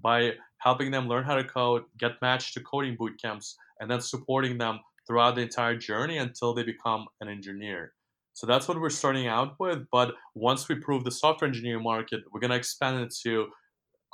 by 0.00 0.32
helping 0.58 0.90
them 0.90 1.08
learn 1.08 1.24
how 1.24 1.34
to 1.34 1.44
code, 1.44 1.82
get 1.98 2.12
matched 2.20 2.54
to 2.54 2.60
coding 2.60 2.96
boot 2.96 3.20
camps, 3.20 3.56
and 3.80 3.90
then 3.90 4.00
supporting 4.00 4.58
them 4.58 4.80
throughout 5.06 5.34
the 5.36 5.42
entire 5.42 5.76
journey 5.76 6.18
until 6.18 6.52
they 6.52 6.62
become 6.62 7.06
an 7.20 7.28
engineer. 7.28 7.92
So 8.38 8.46
that's 8.46 8.68
what 8.68 8.80
we're 8.80 8.88
starting 8.88 9.26
out 9.26 9.56
with. 9.58 9.84
But 9.90 10.14
once 10.36 10.68
we 10.68 10.76
prove 10.76 11.02
the 11.02 11.10
software 11.10 11.48
engineering 11.48 11.82
market, 11.82 12.20
we're 12.30 12.38
going 12.38 12.52
to 12.52 12.56
expand 12.56 13.00
it 13.00 13.12
to 13.24 13.48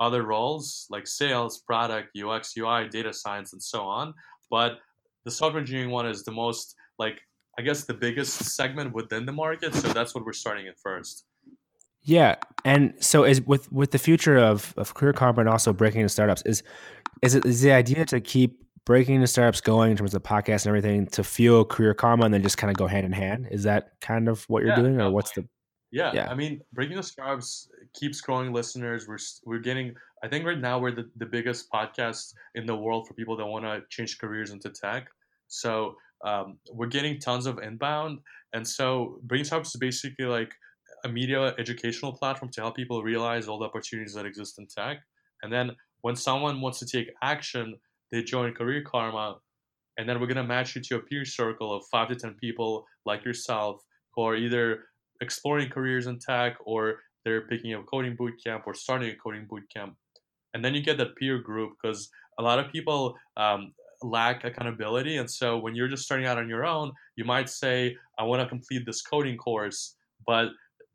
other 0.00 0.22
roles 0.22 0.86
like 0.88 1.06
sales, 1.06 1.58
product, 1.58 2.16
UX, 2.18 2.56
UI, 2.56 2.88
data 2.88 3.12
science, 3.12 3.52
and 3.52 3.62
so 3.62 3.82
on. 3.82 4.14
But 4.50 4.78
the 5.26 5.30
software 5.30 5.60
engineering 5.60 5.90
one 5.90 6.06
is 6.06 6.24
the 6.24 6.32
most, 6.32 6.74
like, 6.98 7.20
I 7.58 7.62
guess 7.62 7.84
the 7.84 7.92
biggest 7.92 8.42
segment 8.56 8.94
within 8.94 9.26
the 9.26 9.32
market. 9.32 9.74
So 9.74 9.92
that's 9.92 10.14
what 10.14 10.24
we're 10.24 10.32
starting 10.32 10.68
at 10.68 10.78
first. 10.82 11.26
Yeah, 12.00 12.36
and 12.64 12.94
so 13.00 13.24
is 13.24 13.42
with 13.42 13.70
with 13.72 13.90
the 13.90 13.98
future 13.98 14.38
of 14.38 14.72
of 14.78 14.94
career 14.94 15.12
karma 15.12 15.40
and 15.40 15.50
also 15.50 15.72
breaking 15.72 16.00
into 16.00 16.10
startups 16.10 16.42
is 16.42 16.62
is 17.22 17.34
it 17.34 17.44
is 17.46 17.60
the 17.60 17.72
idea 17.72 18.04
to 18.06 18.20
keep 18.20 18.63
breaking 18.84 19.20
the 19.20 19.26
startups 19.26 19.60
going 19.60 19.90
in 19.92 19.96
terms 19.96 20.14
of 20.14 20.22
podcast 20.22 20.66
and 20.66 20.66
everything 20.66 21.06
to 21.08 21.24
fuel 21.24 21.64
career 21.64 21.94
karma 21.94 22.24
and 22.24 22.34
then 22.34 22.42
just 22.42 22.58
kind 22.58 22.70
of 22.70 22.76
go 22.76 22.86
hand 22.86 23.06
in 23.06 23.12
hand? 23.12 23.48
Is 23.50 23.62
that 23.64 23.92
kind 24.00 24.28
of 24.28 24.44
what 24.48 24.62
you're 24.62 24.70
Yeah, 24.70 24.82
doing, 24.82 25.00
or 25.00 25.10
what's 25.10 25.32
the? 25.32 25.46
Yeah, 25.90 26.12
Yeah. 26.12 26.30
I 26.30 26.34
mean, 26.34 26.60
Breaking 26.72 26.96
the 26.96 27.02
Startups 27.02 27.68
keeps 27.94 28.20
growing 28.20 28.52
listeners. 28.52 29.06
We're 29.08 29.18
we're 29.44 29.60
getting. 29.60 29.94
I 30.22 30.28
think 30.28 30.44
right 30.46 30.58
now 30.58 30.78
we're 30.78 30.94
the, 30.94 31.10
the 31.16 31.26
biggest 31.26 31.70
podcast 31.70 32.32
in 32.54 32.66
the 32.66 32.74
world 32.74 33.06
for 33.06 33.14
people 33.14 33.36
that 33.36 33.46
want 33.46 33.64
to 33.64 33.82
change 33.90 34.18
careers 34.18 34.50
into 34.50 34.70
tech. 34.70 35.08
So 35.48 35.96
um, 36.24 36.58
we're 36.72 36.86
getting 36.86 37.20
tons 37.20 37.46
of 37.46 37.58
inbound, 37.58 38.20
and 38.52 38.66
so 38.66 39.20
Breaking 39.22 39.44
Startups 39.44 39.74
is 39.74 39.78
basically 39.78 40.24
like 40.26 40.52
a 41.04 41.08
media 41.08 41.54
educational 41.58 42.12
platform 42.12 42.50
to 42.52 42.62
help 42.62 42.74
people 42.74 43.02
realize 43.02 43.46
all 43.46 43.58
the 43.58 43.66
opportunities 43.66 44.14
that 44.14 44.24
exist 44.24 44.58
in 44.58 44.66
tech. 44.66 44.98
And 45.42 45.52
then 45.52 45.72
when 46.00 46.16
someone 46.16 46.60
wants 46.62 46.78
to 46.78 46.86
take 46.86 47.08
action, 47.22 47.76
they 48.14 48.22
join 48.22 48.52
Career 48.54 48.82
Karma, 48.82 49.38
and 49.98 50.08
then 50.08 50.20
we're 50.20 50.26
gonna 50.26 50.44
match 50.44 50.76
you 50.76 50.82
to 50.82 50.96
a 50.96 51.00
peer 51.00 51.24
circle 51.24 51.74
of 51.74 51.84
five 51.90 52.08
to 52.08 52.16
ten 52.16 52.34
people 52.34 52.86
like 53.06 53.24
yourself 53.24 53.82
who 54.14 54.22
are 54.22 54.36
either 54.36 54.84
exploring 55.20 55.68
careers 55.68 56.06
in 56.06 56.18
tech 56.18 56.56
or 56.64 57.00
they're 57.24 57.46
picking 57.48 57.74
a 57.74 57.82
coding 57.82 58.16
boot 58.16 58.34
camp 58.44 58.64
or 58.66 58.74
starting 58.74 59.10
a 59.10 59.16
coding 59.16 59.46
boot 59.48 59.64
camp. 59.74 59.94
And 60.52 60.64
then 60.64 60.74
you 60.74 60.82
get 60.82 60.98
that 60.98 61.16
peer 61.16 61.38
group 61.38 61.72
because 61.80 62.10
a 62.38 62.42
lot 62.42 62.58
of 62.58 62.70
people 62.70 63.16
um, 63.36 63.72
lack 64.02 64.44
accountability 64.44 65.16
and 65.16 65.30
so 65.30 65.58
when 65.58 65.74
you're 65.74 65.88
just 65.88 66.04
starting 66.04 66.26
out 66.26 66.36
on 66.36 66.48
your 66.48 66.64
own 66.64 66.92
you 67.16 67.24
might 67.24 67.48
say 67.48 67.96
i 68.18 68.22
want 68.22 68.42
to 68.42 68.46
complete 68.46 68.84
this 68.84 69.00
coding 69.00 69.36
course 69.36 69.96
but 70.26 70.48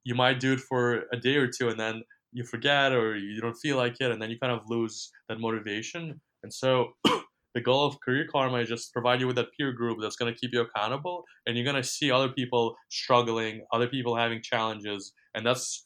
you 0.04 0.14
might 0.14 0.40
do 0.40 0.54
it 0.54 0.60
for 0.60 1.06
a 1.12 1.18
day 1.18 1.36
or 1.36 1.48
two 1.48 1.70
and 1.70 1.80
then 1.80 2.04
you 2.34 2.44
forget 2.44 2.92
or 2.92 3.18
you 3.18 3.42
don't 3.42 3.56
feel 3.56 3.78
like 3.78 3.96
it 4.00 4.12
and 4.12 4.22
then 4.22 4.30
you 4.30 4.38
kind 4.38 4.54
of 4.54 4.62
lose 4.68 5.12
that 5.28 5.40
motivation 5.40 6.20
and 6.44 6.54
so 6.54 6.94
the 7.56 7.62
goal 7.62 7.86
of 7.86 8.00
career 8.02 8.26
karma 8.32 8.58
is 8.58 8.70
just 8.70 8.94
provide 8.94 9.20
you 9.20 9.28
with 9.28 9.36
that 9.36 9.48
peer 9.58 9.72
group 9.72 9.98
that's 10.02 10.16
going 10.16 10.32
to 10.34 10.40
keep 10.40 10.52
you 10.54 10.62
accountable 10.62 11.24
and 11.46 11.56
you're 11.56 11.66
going 11.66 11.76
to 11.76 11.84
see 11.84 12.12
other 12.12 12.30
people 12.30 12.76
struggling 12.90 13.66
other 13.72 13.88
people 13.88 14.16
having 14.16 14.42
challenges 14.42 15.14
and 15.36 15.46
that's 15.46 15.84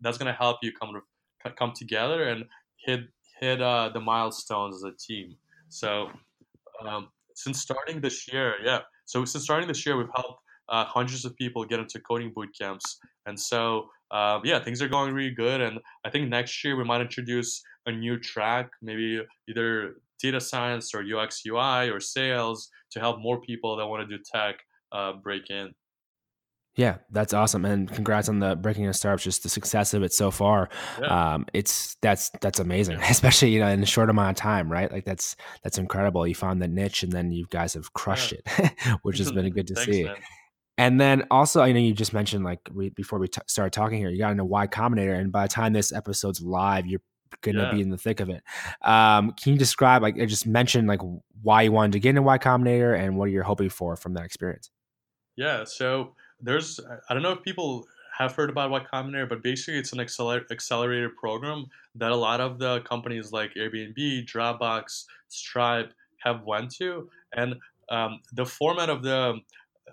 that's 0.00 0.18
going 0.18 0.30
to 0.30 0.38
help 0.38 0.58
you 0.62 0.70
come 0.72 0.92
to, 0.92 1.50
come 1.52 1.72
together 1.74 2.24
and 2.24 2.44
hit 2.84 3.00
hit 3.40 3.60
uh, 3.60 3.90
the 3.92 4.00
milestones 4.00 4.76
as 4.76 4.82
a 4.82 4.92
team. 4.96 5.36
So 5.68 6.08
um, 6.86 7.08
since 7.34 7.60
starting 7.60 8.00
this 8.00 8.30
year 8.32 8.54
yeah 8.64 8.80
so 9.04 9.24
since 9.24 9.44
starting 9.44 9.68
this 9.68 9.84
year 9.84 9.96
we've 9.96 10.14
helped 10.14 10.40
uh, 10.68 10.84
hundreds 10.84 11.24
of 11.24 11.36
people 11.36 11.64
get 11.64 11.80
into 11.80 12.00
coding 12.00 12.32
boot 12.34 12.50
camps. 12.58 12.98
And 13.26 13.38
so 13.38 13.88
um, 14.10 14.40
yeah 14.44 14.62
things 14.62 14.80
are 14.82 14.88
going 14.88 15.12
really 15.12 15.34
good 15.34 15.60
and 15.60 15.78
i 16.04 16.10
think 16.10 16.28
next 16.28 16.62
year 16.64 16.76
we 16.76 16.84
might 16.84 17.00
introduce 17.00 17.62
a 17.86 17.92
new 17.92 18.18
track 18.18 18.70
maybe 18.82 19.20
either 19.48 19.96
data 20.22 20.40
science 20.40 20.94
or 20.94 21.02
ux 21.16 21.42
ui 21.46 21.90
or 21.90 22.00
sales 22.00 22.68
to 22.90 23.00
help 23.00 23.18
more 23.20 23.40
people 23.40 23.76
that 23.76 23.86
want 23.86 24.08
to 24.08 24.16
do 24.16 24.22
tech 24.32 24.56
uh, 24.92 25.12
break 25.12 25.50
in 25.50 25.72
Yeah, 26.76 26.98
that's 27.10 27.32
awesome, 27.32 27.64
and 27.64 27.90
congrats 27.90 28.28
on 28.28 28.38
the 28.38 28.54
breaking 28.54 28.84
into 28.84 28.92
startups. 28.92 29.24
Just 29.24 29.42
the 29.42 29.48
success 29.48 29.94
of 29.94 30.02
it 30.02 30.12
so 30.12 30.30
far. 30.30 30.68
Yeah. 31.00 31.08
Um, 31.34 31.46
it's 31.54 31.96
that's 32.02 32.30
that's 32.42 32.58
amazing, 32.60 32.98
Yeah. 32.98 33.08
especially 33.10 33.50
you 33.50 33.60
know 33.60 33.68
in 33.68 33.82
a 33.82 33.86
short 33.86 34.10
amount 34.10 34.30
of 34.30 34.36
time, 34.36 34.70
right? 34.70 34.92
Like 34.92 35.06
that's 35.06 35.36
that's 35.62 35.78
incredible. 35.78 36.26
You 36.26 36.34
found 36.34 36.60
the 36.60 36.68
niche, 36.68 37.02
and 37.02 37.12
then 37.12 37.32
you 37.32 37.46
guys 37.50 37.72
have 37.74 37.94
crushed 37.94 38.32
it, 38.32 38.46
which 39.02 39.16
has 39.18 39.32
been 39.36 39.48
good 39.50 39.66
to 39.68 39.74
Thanks, 39.74 39.90
see. 39.90 40.04
man. 40.04 40.16
And 40.78 41.00
then 41.00 41.24
also, 41.30 41.62
I 41.62 41.72
know 41.72 41.80
you 41.80 41.94
just 41.94 42.12
mentioned 42.12 42.44
like 42.44 42.60
we, 42.72 42.90
before 42.90 43.18
we 43.18 43.28
t- 43.28 43.40
started 43.46 43.72
talking 43.72 43.98
here, 43.98 44.10
you 44.10 44.18
got 44.18 44.32
into 44.32 44.44
Y 44.44 44.66
Combinator, 44.66 45.18
and 45.18 45.32
by 45.32 45.44
the 45.44 45.48
time 45.48 45.72
this 45.72 45.92
episode's 45.92 46.42
live, 46.42 46.86
you're 46.86 47.00
gonna 47.42 47.62
Yeah. 47.64 47.70
be 47.72 47.80
in 47.80 47.90
the 47.90 47.98
thick 47.98 48.20
of 48.20 48.28
it. 48.28 48.42
Um, 48.82 49.32
can 49.32 49.52
you 49.52 49.58
describe 49.58 50.02
like 50.02 50.20
I 50.20 50.26
just 50.26 50.46
mentioned 50.46 50.86
like 50.88 51.00
why 51.42 51.62
you 51.62 51.72
wanted 51.72 51.92
to 51.92 52.00
get 52.00 52.10
into 52.10 52.22
Y 52.22 52.38
Combinator 52.38 52.98
and 52.98 53.16
what 53.16 53.30
you're 53.30 53.42
hoping 53.42 53.68
for 53.70 53.96
from 53.96 54.14
that 54.14 54.24
experience? 54.24 54.70
Yeah, 55.36 55.64
so 55.64 56.14
there's 56.40 56.78
I 57.08 57.14
don't 57.14 57.22
know 57.22 57.32
if 57.32 57.42
people 57.42 57.86
have 58.18 58.34
heard 58.34 58.48
about 58.48 58.70
Y 58.70 58.82
Combinator, 58.92 59.28
but 59.28 59.42
basically 59.42 59.78
it's 59.78 59.92
an 59.92 59.98
acceler- 59.98 60.50
accelerated 60.50 61.14
program 61.16 61.66
that 61.96 62.10
a 62.12 62.16
lot 62.16 62.40
of 62.40 62.58
the 62.58 62.80
companies 62.82 63.32
like 63.32 63.52
Airbnb, 63.54 64.26
Dropbox, 64.26 65.04
Stripe 65.28 65.92
have 66.20 66.42
went 66.44 66.70
to, 66.76 67.10
and 67.34 67.56
um, 67.90 68.20
the 68.32 68.46
format 68.46 68.88
of 68.88 69.02
the 69.02 69.34
uh, 69.88 69.90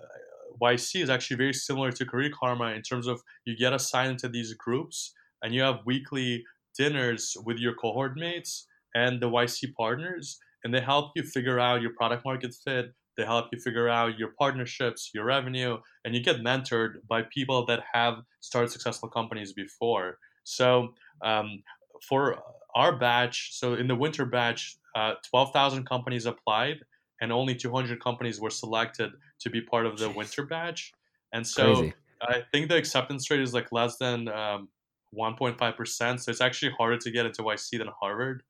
YC 0.62 1.02
is 1.02 1.10
actually 1.10 1.36
very 1.36 1.52
similar 1.52 1.90
to 1.92 2.04
Career 2.04 2.30
Karma 2.32 2.72
in 2.72 2.82
terms 2.82 3.06
of 3.06 3.22
you 3.44 3.56
get 3.56 3.72
assigned 3.72 4.12
into 4.12 4.28
these 4.28 4.54
groups 4.54 5.12
and 5.42 5.54
you 5.54 5.62
have 5.62 5.80
weekly 5.84 6.44
dinners 6.76 7.36
with 7.44 7.58
your 7.58 7.74
cohort 7.74 8.16
mates 8.16 8.66
and 8.94 9.20
the 9.20 9.28
YC 9.28 9.74
partners, 9.74 10.38
and 10.62 10.72
they 10.72 10.80
help 10.80 11.12
you 11.16 11.22
figure 11.22 11.58
out 11.58 11.82
your 11.82 11.92
product 11.92 12.24
market 12.24 12.54
fit. 12.54 12.94
They 13.16 13.24
help 13.24 13.46
you 13.52 13.60
figure 13.60 13.88
out 13.88 14.18
your 14.18 14.30
partnerships, 14.38 15.10
your 15.14 15.24
revenue, 15.24 15.78
and 16.04 16.14
you 16.14 16.22
get 16.22 16.40
mentored 16.40 16.94
by 17.08 17.22
people 17.22 17.66
that 17.66 17.80
have 17.92 18.18
started 18.40 18.70
successful 18.70 19.08
companies 19.08 19.52
before. 19.52 20.18
So, 20.44 20.94
um, 21.22 21.62
for 22.08 22.42
our 22.74 22.98
batch, 22.98 23.50
so 23.52 23.74
in 23.74 23.86
the 23.86 23.94
winter 23.94 24.24
batch, 24.24 24.76
uh, 24.96 25.14
12,000 25.30 25.86
companies 25.86 26.26
applied, 26.26 26.80
and 27.20 27.32
only 27.32 27.54
200 27.54 28.02
companies 28.02 28.40
were 28.40 28.50
selected 28.50 29.12
to 29.40 29.50
be 29.50 29.60
part 29.60 29.86
of 29.86 29.98
the 29.98 30.10
winter 30.10 30.44
batch. 30.44 30.92
And 31.32 31.46
so, 31.46 31.74
Crazy. 31.74 31.94
I 32.22 32.42
think 32.52 32.68
the 32.68 32.76
acceptance 32.76 33.30
rate 33.30 33.40
is 33.40 33.52
like 33.52 33.70
less 33.72 33.96
than 33.96 34.28
um, 34.28 34.68
1.5%. 35.16 36.20
So, 36.20 36.30
it's 36.30 36.40
actually 36.40 36.72
harder 36.72 36.98
to 36.98 37.10
get 37.10 37.26
into 37.26 37.42
YC 37.42 37.78
than 37.78 37.88
Harvard. 38.00 38.42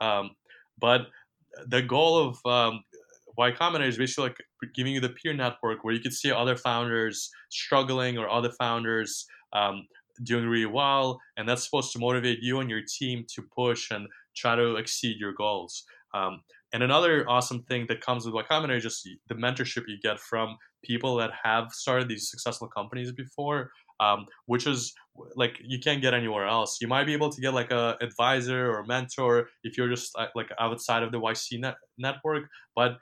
Um, 0.00 0.30
but 0.78 1.08
the 1.66 1.82
goal 1.82 2.18
of 2.18 2.46
um, 2.46 2.82
Y 3.36 3.52
Combinator 3.52 3.88
is 3.88 3.98
basically 3.98 4.24
like 4.28 4.38
giving 4.74 4.94
you 4.94 5.00
the 5.00 5.10
peer 5.10 5.32
network 5.32 5.84
where 5.84 5.94
you 5.94 6.00
can 6.00 6.12
see 6.12 6.30
other 6.30 6.56
founders 6.56 7.30
struggling 7.50 8.18
or 8.18 8.28
other 8.28 8.50
founders 8.58 9.26
um, 9.52 9.86
doing 10.22 10.46
really 10.46 10.66
well, 10.66 11.20
and 11.36 11.48
that's 11.48 11.64
supposed 11.64 11.92
to 11.92 11.98
motivate 11.98 12.40
you 12.42 12.60
and 12.60 12.70
your 12.70 12.82
team 12.82 13.24
to 13.34 13.42
push 13.42 13.90
and 13.90 14.06
try 14.36 14.54
to 14.54 14.76
exceed 14.76 15.18
your 15.18 15.32
goals. 15.32 15.84
Um, 16.12 16.42
and 16.72 16.82
another 16.82 17.28
awesome 17.28 17.62
thing 17.64 17.86
that 17.88 18.00
comes 18.00 18.24
with 18.24 18.34
Y 18.34 18.42
Combinator 18.50 18.76
is 18.76 18.82
just 18.82 19.08
the 19.28 19.34
mentorship 19.34 19.84
you 19.88 19.98
get 20.02 20.20
from 20.20 20.56
people 20.84 21.16
that 21.16 21.30
have 21.42 21.72
started 21.72 22.08
these 22.08 22.30
successful 22.30 22.68
companies 22.68 23.12
before. 23.12 23.70
um, 24.00 24.26
which 24.46 24.66
is 24.66 24.94
like 25.36 25.58
you 25.62 25.78
can't 25.78 26.00
get 26.00 26.14
anywhere 26.14 26.46
else. 26.46 26.78
You 26.80 26.88
might 26.88 27.04
be 27.04 27.12
able 27.12 27.30
to 27.30 27.40
get 27.40 27.52
like 27.52 27.70
a 27.70 27.96
advisor 28.00 28.72
or 28.72 28.84
mentor 28.86 29.48
if 29.62 29.76
you're 29.76 29.88
just 29.88 30.10
uh, 30.18 30.26
like 30.34 30.48
outside 30.58 31.02
of 31.02 31.12
the 31.12 31.20
YC 31.20 31.60
net- 31.60 31.76
network, 31.98 32.44
but 32.74 32.96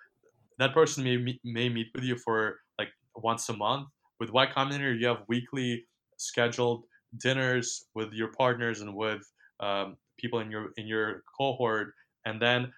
that 0.58 0.74
person 0.74 1.04
may 1.04 1.38
may 1.44 1.68
meet 1.68 1.86
with 1.94 2.04
you 2.04 2.16
for 2.18 2.58
like 2.78 2.90
once 3.14 3.48
a 3.48 3.56
month. 3.56 3.88
With 4.18 4.32
Y 4.32 4.46
Combinator, 4.46 4.98
you 4.98 5.06
have 5.06 5.22
weekly 5.28 5.86
scheduled 6.16 6.84
dinners 7.18 7.86
with 7.94 8.12
your 8.12 8.32
partners 8.32 8.80
and 8.80 8.92
with 8.94 9.22
um, 9.60 9.96
people 10.18 10.40
in 10.40 10.50
your 10.50 10.70
in 10.76 10.86
your 10.88 11.22
cohort 11.38 11.94
and 12.28 12.40
then 12.40 12.72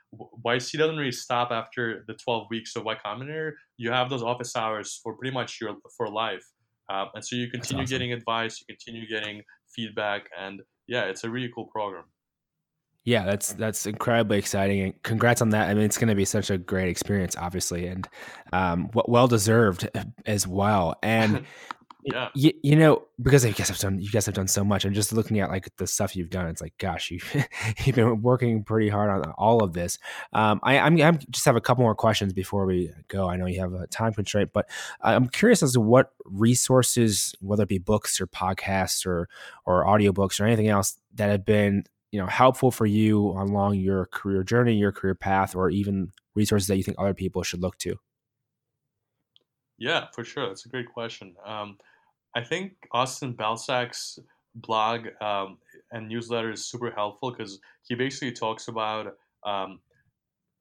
YC 0.46 0.78
doesn't 0.78 0.96
really 0.96 1.12
stop 1.12 1.50
after 1.50 2.04
the 2.06 2.14
12 2.14 2.46
weeks 2.50 2.76
of 2.76 2.84
Y 2.84 2.94
Combinator. 3.04 3.52
You 3.76 3.90
have 3.90 4.08
those 4.08 4.22
office 4.22 4.54
hours 4.56 5.00
for 5.02 5.14
pretty 5.14 5.34
much 5.34 5.60
your 5.60 5.76
for 5.96 6.08
life, 6.08 6.46
uh, 6.88 7.06
and 7.14 7.24
so 7.24 7.36
you 7.36 7.50
continue 7.50 7.82
awesome. 7.82 7.92
getting 7.92 8.12
advice, 8.12 8.60
you 8.60 8.74
continue 8.74 9.08
getting 9.08 9.42
feedback, 9.74 10.28
and 10.38 10.60
yeah, 10.86 11.04
it's 11.04 11.24
a 11.24 11.30
really 11.30 11.50
cool 11.54 11.66
program. 11.66 12.04
Yeah, 13.04 13.24
that's 13.24 13.54
that's 13.54 13.86
incredibly 13.86 14.38
exciting, 14.38 14.80
and 14.82 15.02
congrats 15.02 15.42
on 15.42 15.50
that. 15.50 15.68
I 15.68 15.74
mean, 15.74 15.84
it's 15.84 15.98
going 15.98 16.08
to 16.08 16.14
be 16.14 16.26
such 16.26 16.50
a 16.50 16.58
great 16.58 16.88
experience, 16.88 17.34
obviously, 17.36 17.86
and 17.86 18.06
um, 18.52 18.90
well 18.92 19.26
deserved 19.26 19.88
as 20.26 20.46
well. 20.46 20.94
And 21.02 21.44
yeah 22.04 22.28
you, 22.34 22.52
you 22.62 22.76
know 22.76 23.02
because 23.20 23.44
i 23.44 23.50
guess 23.50 23.70
i've 23.70 23.78
done 23.78 24.00
you 24.00 24.10
guys 24.10 24.26
have 24.26 24.34
done 24.34 24.48
so 24.48 24.64
much 24.64 24.84
i'm 24.84 24.94
just 24.94 25.12
looking 25.12 25.40
at 25.40 25.50
like 25.50 25.74
the 25.76 25.86
stuff 25.86 26.16
you've 26.16 26.30
done 26.30 26.46
it's 26.46 26.60
like 26.60 26.76
gosh 26.78 27.10
you 27.10 27.20
you've 27.84 27.96
been 27.96 28.22
working 28.22 28.64
pretty 28.64 28.88
hard 28.88 29.10
on 29.10 29.32
all 29.32 29.62
of 29.62 29.72
this 29.72 29.98
um 30.32 30.60
i 30.62 30.78
i'm, 30.78 31.00
I'm 31.00 31.18
just 31.30 31.44
have 31.44 31.56
a 31.56 31.60
couple 31.60 31.82
more 31.82 31.94
questions 31.94 32.32
before 32.32 32.66
we 32.66 32.90
go 33.08 33.28
i 33.28 33.36
know 33.36 33.46
you 33.46 33.60
have 33.60 33.72
a 33.72 33.86
time 33.86 34.12
constraint 34.12 34.50
but 34.52 34.68
i'm 35.00 35.28
curious 35.28 35.62
as 35.62 35.72
to 35.74 35.80
what 35.80 36.12
resources 36.24 37.34
whether 37.40 37.64
it 37.64 37.68
be 37.68 37.78
books 37.78 38.20
or 38.20 38.26
podcasts 38.26 39.06
or 39.06 39.28
or 39.66 39.84
audiobooks 39.84 40.40
or 40.40 40.46
anything 40.46 40.68
else 40.68 40.98
that 41.14 41.30
have 41.30 41.44
been 41.44 41.84
you 42.10 42.20
know 42.20 42.26
helpful 42.26 42.70
for 42.70 42.86
you 42.86 43.28
along 43.30 43.74
your 43.74 44.06
career 44.06 44.42
journey 44.42 44.74
your 44.74 44.92
career 44.92 45.14
path 45.14 45.54
or 45.54 45.70
even 45.70 46.12
resources 46.34 46.68
that 46.68 46.76
you 46.76 46.82
think 46.82 46.96
other 46.98 47.14
people 47.14 47.42
should 47.42 47.60
look 47.60 47.76
to 47.78 47.98
yeah, 49.80 50.08
for 50.14 50.24
sure. 50.24 50.46
That's 50.46 50.66
a 50.66 50.68
great 50.68 50.92
question. 50.92 51.34
Um, 51.44 51.78
I 52.34 52.42
think 52.42 52.72
Austin 52.92 53.34
Belcak's 53.34 54.18
blog 54.54 55.08
um, 55.20 55.58
and 55.92 56.08
newsletter 56.08 56.52
is 56.52 56.66
super 56.66 56.90
helpful 56.90 57.32
because 57.32 57.58
he 57.86 57.94
basically 57.94 58.32
talks 58.32 58.68
about 58.68 59.14
um, 59.44 59.80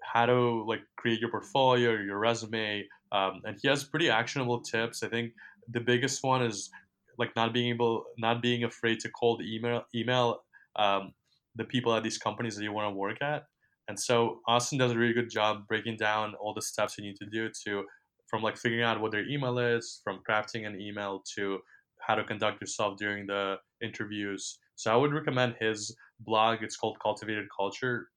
how 0.01 0.25
to 0.25 0.65
like 0.67 0.81
create 0.95 1.19
your 1.19 1.29
portfolio, 1.29 1.91
your 1.91 2.19
resume, 2.19 2.87
um, 3.11 3.41
and 3.45 3.57
he 3.61 3.67
has 3.67 3.83
pretty 3.83 4.09
actionable 4.09 4.61
tips. 4.61 5.03
I 5.03 5.09
think 5.09 5.33
the 5.71 5.79
biggest 5.79 6.23
one 6.23 6.43
is 6.43 6.69
like 7.17 7.35
not 7.35 7.53
being 7.53 7.69
able, 7.69 8.05
not 8.17 8.41
being 8.41 8.63
afraid 8.63 8.99
to 9.01 9.09
cold 9.09 9.41
email 9.43 9.83
email 9.93 10.43
um, 10.75 11.13
the 11.55 11.65
people 11.65 11.93
at 11.93 12.03
these 12.03 12.17
companies 12.17 12.55
that 12.55 12.63
you 12.63 12.71
want 12.71 12.91
to 12.91 12.95
work 12.95 13.21
at. 13.21 13.45
And 13.87 13.99
so 13.99 14.39
Austin 14.47 14.77
does 14.77 14.91
a 14.91 14.97
really 14.97 15.13
good 15.13 15.29
job 15.29 15.67
breaking 15.67 15.97
down 15.97 16.35
all 16.35 16.53
the 16.53 16.61
steps 16.61 16.97
you 16.97 17.03
need 17.03 17.17
to 17.17 17.25
do 17.25 17.49
to 17.65 17.83
from 18.29 18.43
like 18.43 18.57
figuring 18.57 18.83
out 18.83 19.01
what 19.01 19.11
their 19.11 19.27
email 19.27 19.57
is, 19.57 20.01
from 20.03 20.19
crafting 20.27 20.67
an 20.67 20.79
email 20.79 21.23
to 21.35 21.59
how 21.99 22.15
to 22.15 22.23
conduct 22.23 22.61
yourself 22.61 22.97
during 22.97 23.27
the 23.27 23.55
interviews. 23.81 24.59
So 24.75 24.93
I 24.93 24.95
would 24.95 25.13
recommend 25.13 25.55
his 25.59 25.95
blog. 26.19 26.59
It's 26.61 26.77
called 26.77 26.97
Cultivated 27.01 27.47
Culture. 27.55 28.07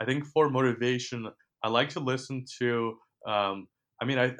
I 0.00 0.04
think 0.04 0.24
for 0.26 0.48
motivation, 0.48 1.28
I 1.62 1.68
like 1.68 1.90
to 1.90 2.00
listen 2.00 2.44
to. 2.60 2.96
Um, 3.26 3.68
I 4.00 4.04
mean, 4.04 4.18
I 4.18 4.28
uh, 4.28 4.36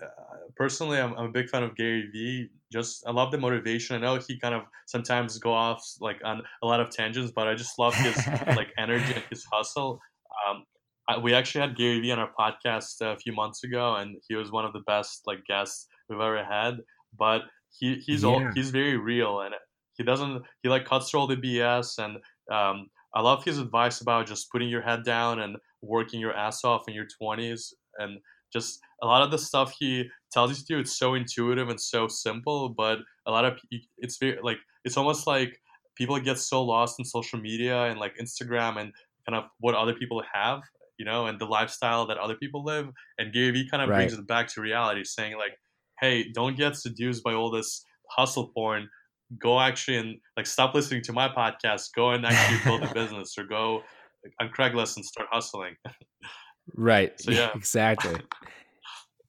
personally, 0.56 0.98
I'm, 0.98 1.14
I'm, 1.14 1.26
a 1.26 1.30
big 1.30 1.48
fan 1.48 1.62
of 1.62 1.76
Gary 1.76 2.08
Vee. 2.12 2.48
Just 2.72 3.06
I 3.06 3.12
love 3.12 3.30
the 3.30 3.38
motivation. 3.38 3.94
I 3.94 4.00
know 4.00 4.18
he 4.26 4.38
kind 4.40 4.54
of 4.54 4.62
sometimes 4.86 5.38
go 5.38 5.52
off 5.52 5.84
like 6.00 6.20
on 6.24 6.42
a 6.62 6.66
lot 6.66 6.80
of 6.80 6.90
tangents, 6.90 7.30
but 7.34 7.46
I 7.46 7.54
just 7.54 7.78
love 7.78 7.94
his 7.94 8.16
like 8.56 8.72
energy 8.76 9.12
and 9.12 9.22
his 9.30 9.44
hustle. 9.52 10.00
Um, 10.48 10.64
we 11.18 11.34
actually 11.34 11.62
had 11.62 11.76
Gary 11.76 12.00
Vee 12.00 12.12
on 12.12 12.18
our 12.18 12.30
podcast 12.38 13.00
a 13.00 13.16
few 13.16 13.32
months 13.32 13.64
ago, 13.64 13.96
and 13.96 14.16
he 14.28 14.34
was 14.34 14.52
one 14.52 14.64
of 14.64 14.72
the 14.72 14.80
best 14.86 15.22
like 15.26 15.44
guests 15.46 15.88
we've 16.08 16.20
ever 16.20 16.44
had. 16.44 16.78
But 17.18 17.42
he 17.70 17.96
he's 17.96 18.22
yeah. 18.22 18.28
all, 18.28 18.50
he's 18.54 18.70
very 18.70 18.96
real, 18.96 19.40
and 19.40 19.54
he 19.96 20.04
doesn't 20.04 20.42
he 20.62 20.68
like 20.68 20.84
cuts 20.84 21.10
through 21.10 21.20
all 21.20 21.26
the 21.26 21.36
BS. 21.36 21.98
And 21.98 22.16
um, 22.50 22.88
I 23.14 23.20
love 23.20 23.44
his 23.44 23.58
advice 23.58 24.00
about 24.00 24.26
just 24.26 24.50
putting 24.50 24.68
your 24.68 24.82
head 24.82 25.04
down 25.04 25.40
and 25.40 25.56
working 25.82 26.20
your 26.20 26.34
ass 26.34 26.64
off 26.64 26.88
in 26.88 26.94
your 26.94 27.06
twenties, 27.18 27.74
and 27.98 28.18
just 28.52 28.80
a 29.02 29.06
lot 29.06 29.22
of 29.22 29.30
the 29.30 29.38
stuff 29.38 29.74
he 29.78 30.08
tells 30.30 30.50
you 30.50 30.56
to 30.56 30.64
do. 30.64 30.78
It's 30.78 30.98
so 30.98 31.14
intuitive 31.14 31.68
and 31.68 31.80
so 31.80 32.06
simple, 32.06 32.68
but 32.68 32.98
a 33.26 33.30
lot 33.30 33.44
of 33.44 33.58
it's 33.98 34.18
very 34.18 34.38
like 34.42 34.58
it's 34.84 34.96
almost 34.96 35.26
like 35.26 35.58
people 35.96 36.18
get 36.20 36.38
so 36.38 36.62
lost 36.62 36.98
in 36.98 37.04
social 37.04 37.38
media 37.38 37.84
and 37.84 37.98
like 37.98 38.16
Instagram 38.18 38.78
and 38.78 38.92
kind 39.28 39.36
of 39.36 39.44
what 39.60 39.74
other 39.74 39.94
people 39.94 40.22
have 40.32 40.62
you 41.02 41.06
know, 41.06 41.26
and 41.26 41.36
the 41.40 41.44
lifestyle 41.44 42.06
that 42.06 42.16
other 42.16 42.36
people 42.36 42.62
live. 42.62 42.88
And 43.18 43.32
Gary 43.32 43.50
Vee 43.50 43.68
kind 43.68 43.82
of 43.82 43.88
right. 43.88 43.96
brings 43.96 44.12
it 44.12 44.24
back 44.28 44.46
to 44.54 44.60
reality, 44.60 45.02
saying 45.02 45.36
like, 45.36 45.50
hey, 46.00 46.30
don't 46.32 46.56
get 46.56 46.76
seduced 46.76 47.24
by 47.24 47.34
all 47.34 47.50
this 47.50 47.84
hustle 48.08 48.52
porn. 48.54 48.88
Go 49.40 49.58
actually 49.58 49.96
and 49.96 50.18
like 50.36 50.46
stop 50.46 50.76
listening 50.76 51.02
to 51.02 51.12
my 51.12 51.28
podcast. 51.28 51.88
Go 51.96 52.10
and 52.10 52.24
actually 52.24 52.60
build 52.64 52.84
a 52.88 52.94
business 53.00 53.34
or 53.36 53.42
go 53.42 53.82
on 54.40 54.50
Craigslist 54.56 54.94
and 54.94 55.04
start 55.04 55.28
hustling. 55.32 55.74
right. 56.76 57.12
So 57.20 57.32
yeah, 57.32 57.50
exactly. 57.52 58.14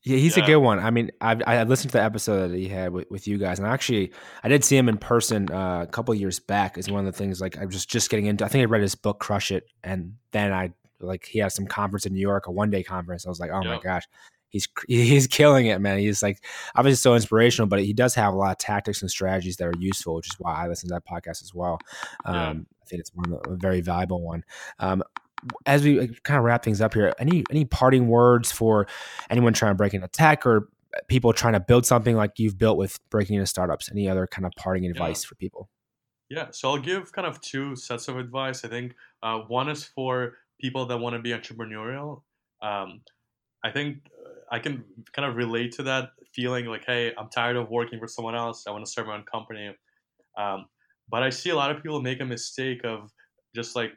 Yeah, 0.05 0.17
he's 0.17 0.35
yeah. 0.35 0.43
a 0.43 0.45
good 0.45 0.57
one. 0.57 0.79
I 0.79 0.91
mean, 0.91 1.11
I've 1.21 1.41
I 1.47 1.63
listened 1.63 1.91
to 1.91 1.97
the 1.97 2.03
episode 2.03 2.49
that 2.49 2.57
he 2.57 2.67
had 2.67 2.91
with, 2.91 3.09
with 3.09 3.25
you 3.25 3.37
guys, 3.37 3.57
and 3.57 3.65
actually, 3.65 4.11
I 4.43 4.49
did 4.49 4.65
see 4.65 4.75
him 4.75 4.89
in 4.89 4.97
person 4.97 5.49
uh, 5.49 5.83
a 5.83 5.87
couple 5.87 6.13
years 6.13 6.41
back. 6.41 6.77
Is 6.77 6.91
one 6.91 6.99
of 6.99 7.05
the 7.05 7.17
things 7.17 7.39
like 7.39 7.57
I 7.57 7.63
was 7.63 7.85
just 7.85 8.09
getting 8.09 8.25
into. 8.25 8.43
I 8.43 8.49
think 8.49 8.63
I 8.63 8.65
read 8.65 8.81
his 8.81 8.95
book, 8.95 9.21
Crush 9.21 9.49
It, 9.49 9.63
and 9.81 10.15
then 10.33 10.51
I 10.51 10.73
like 10.99 11.25
he 11.25 11.39
has 11.39 11.53
some 11.53 11.67
conference 11.67 12.05
in 12.05 12.13
New 12.13 12.19
York, 12.21 12.47
a 12.47 12.51
one 12.51 12.69
day 12.69 12.83
conference. 12.83 13.25
I 13.25 13.29
was 13.29 13.39
like, 13.39 13.51
oh 13.51 13.63
my 13.63 13.79
gosh, 13.79 14.03
he's 14.49 14.67
he's 14.87 15.27
killing 15.27 15.65
it, 15.65 15.81
man. 15.81 15.99
He's 15.99 16.23
like 16.23 16.43
obviously 16.75 17.01
so 17.01 17.15
inspirational, 17.15 17.67
but 17.67 17.81
he 17.81 17.93
does 17.93 18.15
have 18.15 18.33
a 18.33 18.37
lot 18.37 18.51
of 18.51 18.57
tactics 18.57 19.01
and 19.01 19.11
strategies 19.11 19.57
that 19.57 19.67
are 19.67 19.77
useful, 19.77 20.15
which 20.15 20.27
is 20.27 20.35
why 20.39 20.53
I 20.53 20.67
listen 20.67 20.89
to 20.89 20.93
that 20.95 21.05
podcast 21.05 21.41
as 21.43 21.51
well. 21.53 21.79
Um, 22.25 22.35
yeah. 22.35 22.49
I 22.51 22.85
think 22.85 22.99
it's 23.01 23.11
one 23.13 23.37
a 23.45 23.55
very 23.55 23.81
valuable 23.81 24.21
one. 24.21 24.43
Um, 24.79 25.03
as 25.65 25.83
we 25.83 26.07
kind 26.23 26.37
of 26.37 26.45
wrap 26.45 26.63
things 26.63 26.79
up 26.79 26.93
here, 26.93 27.13
any 27.19 27.43
any 27.49 27.65
parting 27.65 28.07
words 28.07 28.51
for 28.51 28.87
anyone 29.29 29.53
trying 29.53 29.71
to 29.71 29.75
break 29.75 29.93
into 29.93 30.07
tech 30.07 30.45
or 30.45 30.69
people 31.07 31.33
trying 31.33 31.53
to 31.53 31.59
build 31.59 31.85
something 31.85 32.15
like 32.15 32.37
you've 32.37 32.57
built 32.57 32.77
with 32.77 32.99
breaking 33.09 33.35
into 33.35 33.47
startups? 33.47 33.89
Any 33.91 34.07
other 34.07 34.27
kind 34.27 34.45
of 34.45 34.53
parting 34.57 34.85
advice 34.85 35.23
yeah. 35.23 35.27
for 35.27 35.35
people? 35.35 35.69
Yeah, 36.29 36.47
so 36.51 36.69
I'll 36.69 36.79
give 36.79 37.11
kind 37.11 37.27
of 37.27 37.39
two 37.41 37.75
sets 37.75 38.07
of 38.07 38.17
advice. 38.17 38.65
I 38.65 38.67
think 38.67 38.95
uh, 39.21 39.39
one 39.39 39.69
is 39.69 39.83
for 39.83 40.33
people 40.59 40.85
that 40.85 40.97
want 40.97 41.15
to 41.15 41.21
be 41.21 41.31
entrepreneurial. 41.31 42.21
Um, 42.61 43.01
I 43.63 43.71
think 43.71 43.97
uh, 44.25 44.55
I 44.55 44.59
can 44.59 44.83
kind 45.13 45.29
of 45.29 45.35
relate 45.35 45.71
to 45.73 45.83
that 45.83 46.11
feeling 46.33 46.65
like, 46.65 46.83
hey, 46.85 47.13
I'm 47.17 47.29
tired 47.29 47.55
of 47.55 47.69
working 47.69 47.99
for 47.99 48.07
someone 48.07 48.35
else. 48.35 48.65
I 48.67 48.71
want 48.71 48.85
to 48.85 48.91
start 48.91 49.07
my 49.07 49.15
own 49.15 49.23
company. 49.23 49.75
Um, 50.37 50.65
but 51.09 51.23
I 51.23 51.29
see 51.29 51.49
a 51.49 51.55
lot 51.55 51.71
of 51.71 51.77
people 51.77 52.01
make 52.01 52.21
a 52.21 52.25
mistake 52.25 52.81
of 52.83 53.11
just 53.55 53.75
like 53.75 53.93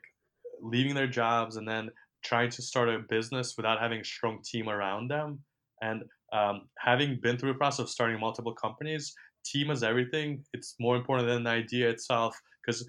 leaving 0.62 0.94
their 0.94 1.06
jobs 1.06 1.56
and 1.56 1.66
then 1.66 1.90
trying 2.24 2.50
to 2.50 2.62
start 2.62 2.88
a 2.88 2.98
business 3.08 3.54
without 3.56 3.80
having 3.80 4.00
a 4.00 4.04
strong 4.04 4.40
team 4.44 4.68
around 4.68 5.08
them. 5.08 5.40
And 5.82 6.02
um, 6.32 6.62
having 6.78 7.20
been 7.20 7.38
through 7.38 7.52
the 7.52 7.58
process 7.58 7.80
of 7.80 7.88
starting 7.88 8.18
multiple 8.20 8.54
companies, 8.54 9.14
team 9.44 9.70
is 9.70 9.82
everything. 9.82 10.44
It's 10.52 10.74
more 10.80 10.96
important 10.96 11.28
than 11.28 11.44
the 11.44 11.50
idea 11.50 11.88
itself 11.88 12.38
because 12.64 12.86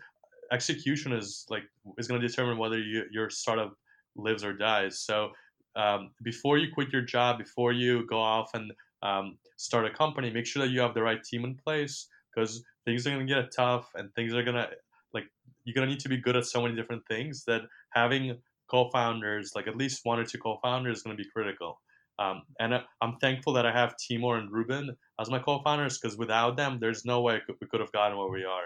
execution 0.51 1.13
is 1.13 1.45
like 1.49 1.63
is 1.97 2.07
going 2.07 2.21
to 2.21 2.27
determine 2.27 2.57
whether 2.57 2.79
you, 2.79 3.03
your 3.11 3.29
startup 3.29 3.73
lives 4.15 4.43
or 4.43 4.53
dies. 4.53 4.99
So 4.99 5.31
um, 5.75 6.11
before 6.23 6.57
you 6.57 6.67
quit 6.73 6.91
your 6.91 7.03
job, 7.03 7.37
before 7.37 7.71
you 7.71 8.05
go 8.07 8.19
off 8.19 8.51
and 8.53 8.71
um, 9.03 9.37
start 9.57 9.85
a 9.85 9.91
company, 9.91 10.31
make 10.31 10.45
sure 10.45 10.63
that 10.63 10.71
you 10.71 10.81
have 10.81 10.93
the 10.93 11.03
right 11.03 11.23
team 11.23 11.45
in 11.45 11.55
place 11.55 12.07
because 12.33 12.63
things 12.85 13.05
are 13.05 13.11
going 13.11 13.27
to 13.27 13.33
get 13.33 13.51
tough 13.55 13.89
and 13.95 14.13
things 14.15 14.33
are 14.33 14.43
going 14.43 14.55
to 14.55 14.69
like 15.13 15.25
you're 15.63 15.75
going 15.75 15.87
to 15.87 15.93
need 15.93 15.99
to 16.01 16.09
be 16.09 16.17
good 16.17 16.35
at 16.35 16.45
so 16.45 16.61
many 16.61 16.75
different 16.75 17.03
things 17.07 17.43
that 17.45 17.61
having 17.91 18.37
co-founders, 18.69 19.51
like 19.55 19.67
at 19.67 19.77
least 19.77 20.01
one 20.03 20.19
or 20.19 20.25
two 20.25 20.37
co-founders, 20.37 20.97
is 20.97 21.03
going 21.03 21.15
to 21.15 21.23
be 21.23 21.29
critical. 21.29 21.79
Um, 22.19 22.41
and 22.59 22.73
I'm 23.01 23.17
thankful 23.21 23.53
that 23.53 23.65
I 23.65 23.71
have 23.71 23.95
Timur 23.97 24.37
and 24.37 24.51
Ruben 24.51 24.95
as 25.21 25.29
my 25.29 25.39
co-founders 25.39 25.99
because 25.99 26.17
without 26.17 26.57
them, 26.57 26.79
there's 26.81 27.05
no 27.05 27.21
way 27.21 27.39
we 27.61 27.67
could 27.67 27.79
have 27.79 27.91
gotten 27.91 28.17
where 28.17 28.29
we 28.29 28.43
are. 28.43 28.65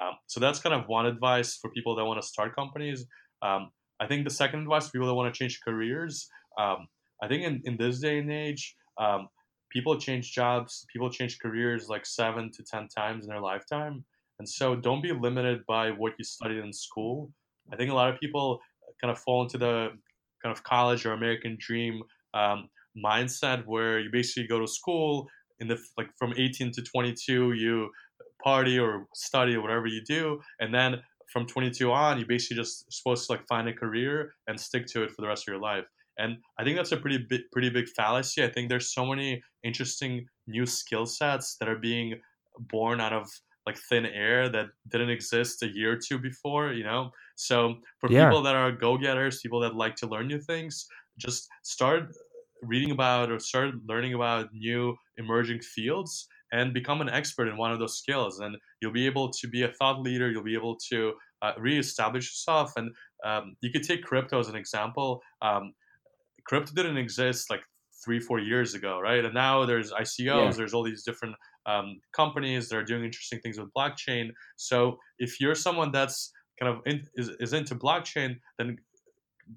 Um, 0.00 0.12
so 0.26 0.40
that's 0.40 0.58
kind 0.58 0.74
of 0.74 0.86
one 0.86 1.06
advice 1.06 1.58
for 1.60 1.70
people 1.70 1.94
that 1.96 2.04
want 2.04 2.20
to 2.20 2.26
start 2.26 2.54
companies. 2.54 3.06
Um, 3.42 3.70
I 4.00 4.06
think 4.06 4.24
the 4.24 4.30
second 4.30 4.60
advice 4.60 4.86
for 4.86 4.92
people 4.92 5.08
that 5.08 5.14
want 5.14 5.32
to 5.32 5.38
change 5.38 5.60
careers, 5.64 6.28
um, 6.58 6.86
I 7.22 7.28
think 7.28 7.44
in, 7.44 7.62
in 7.64 7.76
this 7.76 8.00
day 8.00 8.18
and 8.18 8.32
age, 8.32 8.74
um, 8.98 9.28
people 9.70 9.96
change 9.98 10.32
jobs, 10.32 10.84
people 10.92 11.10
change 11.10 11.38
careers 11.38 11.88
like 11.88 12.04
seven 12.04 12.50
to 12.52 12.62
10 12.64 12.88
times 12.88 13.24
in 13.24 13.30
their 13.30 13.40
lifetime. 13.40 14.04
And 14.38 14.48
so 14.48 14.74
don't 14.74 15.02
be 15.02 15.12
limited 15.12 15.60
by 15.66 15.90
what 15.90 16.14
you 16.18 16.24
studied 16.24 16.58
in 16.58 16.72
school. 16.72 17.30
I 17.72 17.76
think 17.76 17.90
a 17.90 17.94
lot 17.94 18.12
of 18.12 18.18
people 18.18 18.60
kind 19.00 19.10
of 19.10 19.18
fall 19.18 19.42
into 19.42 19.58
the 19.58 19.90
kind 20.42 20.56
of 20.56 20.62
college 20.64 21.06
or 21.06 21.12
American 21.12 21.56
dream 21.60 22.02
um, 22.34 22.68
mindset 22.96 23.64
where 23.66 24.00
you 24.00 24.10
basically 24.10 24.46
go 24.46 24.58
to 24.60 24.66
school 24.66 25.28
in 25.60 25.68
the 25.68 25.78
like 25.96 26.08
from 26.18 26.34
18 26.36 26.72
to 26.72 26.82
22 26.82 27.52
you 27.52 27.88
party 28.42 28.78
or 28.78 29.06
study 29.14 29.54
or 29.54 29.62
whatever 29.62 29.86
you 29.86 30.02
do, 30.02 30.40
and 30.60 30.74
then 30.74 31.00
from 31.32 31.46
22 31.46 31.90
on, 31.90 32.18
you 32.18 32.26
basically 32.26 32.56
just 32.56 32.92
supposed 32.92 33.26
to 33.26 33.32
like 33.32 33.46
find 33.48 33.68
a 33.68 33.72
career 33.72 34.34
and 34.46 34.60
stick 34.60 34.86
to 34.86 35.02
it 35.02 35.10
for 35.10 35.22
the 35.22 35.28
rest 35.28 35.48
of 35.48 35.52
your 35.52 35.60
life. 35.60 35.84
And 36.18 36.36
I 36.58 36.64
think 36.64 36.76
that's 36.76 36.92
a 36.92 36.96
pretty 36.96 37.24
big, 37.28 37.42
pretty 37.52 37.70
big 37.70 37.88
fallacy. 37.88 38.44
I 38.44 38.48
think 38.50 38.68
there's 38.68 38.92
so 38.92 39.06
many 39.06 39.42
interesting 39.64 40.26
new 40.46 40.66
skill 40.66 41.06
sets 41.06 41.56
that 41.58 41.68
are 41.68 41.78
being 41.78 42.20
born 42.58 43.00
out 43.00 43.14
of 43.14 43.30
like 43.66 43.78
thin 43.78 44.04
air 44.04 44.48
that 44.50 44.66
didn't 44.90 45.08
exist 45.08 45.62
a 45.62 45.68
year 45.68 45.92
or 45.92 45.96
two 45.96 46.18
before, 46.18 46.72
you 46.72 46.84
know? 46.84 47.10
So 47.36 47.76
for 47.98 48.10
yeah. 48.10 48.28
people 48.28 48.42
that 48.42 48.54
are 48.54 48.72
go-getters, 48.72 49.40
people 49.40 49.60
that 49.60 49.74
like 49.74 49.96
to 49.96 50.06
learn 50.06 50.26
new 50.26 50.40
things, 50.40 50.86
just 51.16 51.48
start 51.62 52.12
reading 52.62 52.90
about 52.90 53.30
or 53.30 53.38
start 53.38 53.74
learning 53.86 54.14
about 54.14 54.52
new 54.52 54.96
emerging 55.16 55.60
fields 55.60 56.28
and 56.52 56.74
become 56.74 57.00
an 57.00 57.08
expert 57.08 57.48
in 57.48 57.56
one 57.56 57.72
of 57.72 57.78
those 57.78 57.98
skills 57.98 58.38
and 58.40 58.56
you'll 58.80 58.92
be 58.92 59.06
able 59.06 59.30
to 59.30 59.48
be 59.48 59.62
a 59.62 59.68
thought 59.68 60.00
leader 60.00 60.30
you'll 60.30 60.44
be 60.44 60.54
able 60.54 60.76
to 60.76 61.12
uh, 61.42 61.52
reestablish 61.58 62.24
yourself 62.24 62.72
and 62.76 62.90
um, 63.24 63.56
you 63.60 63.70
could 63.70 63.82
take 63.82 64.02
crypto 64.02 64.38
as 64.38 64.48
an 64.48 64.56
example. 64.56 65.20
Um, 65.40 65.72
crypto 66.46 66.72
didn't 66.74 66.98
exist 66.98 67.50
like 67.50 67.62
three 68.04 68.20
four 68.20 68.38
years 68.38 68.74
ago 68.74 69.00
right? 69.00 69.24
And 69.24 69.34
now 69.34 69.64
there's 69.64 69.92
icos 69.92 70.18
yeah. 70.18 70.50
there's 70.50 70.74
all 70.74 70.84
these 70.84 71.02
different 71.02 71.34
um, 71.66 72.00
companies 72.12 72.68
that 72.68 72.76
are 72.76 72.84
doing 72.84 73.04
interesting 73.04 73.40
things 73.40 73.58
with 73.58 73.68
blockchain. 73.76 74.30
So 74.56 74.98
if 75.18 75.40
you're 75.40 75.54
someone 75.54 75.90
that's 75.92 76.32
kind 76.60 76.74
of 76.74 76.82
in, 76.86 77.04
is, 77.14 77.30
is 77.40 77.52
into 77.52 77.74
blockchain 77.74 78.36
then 78.58 78.76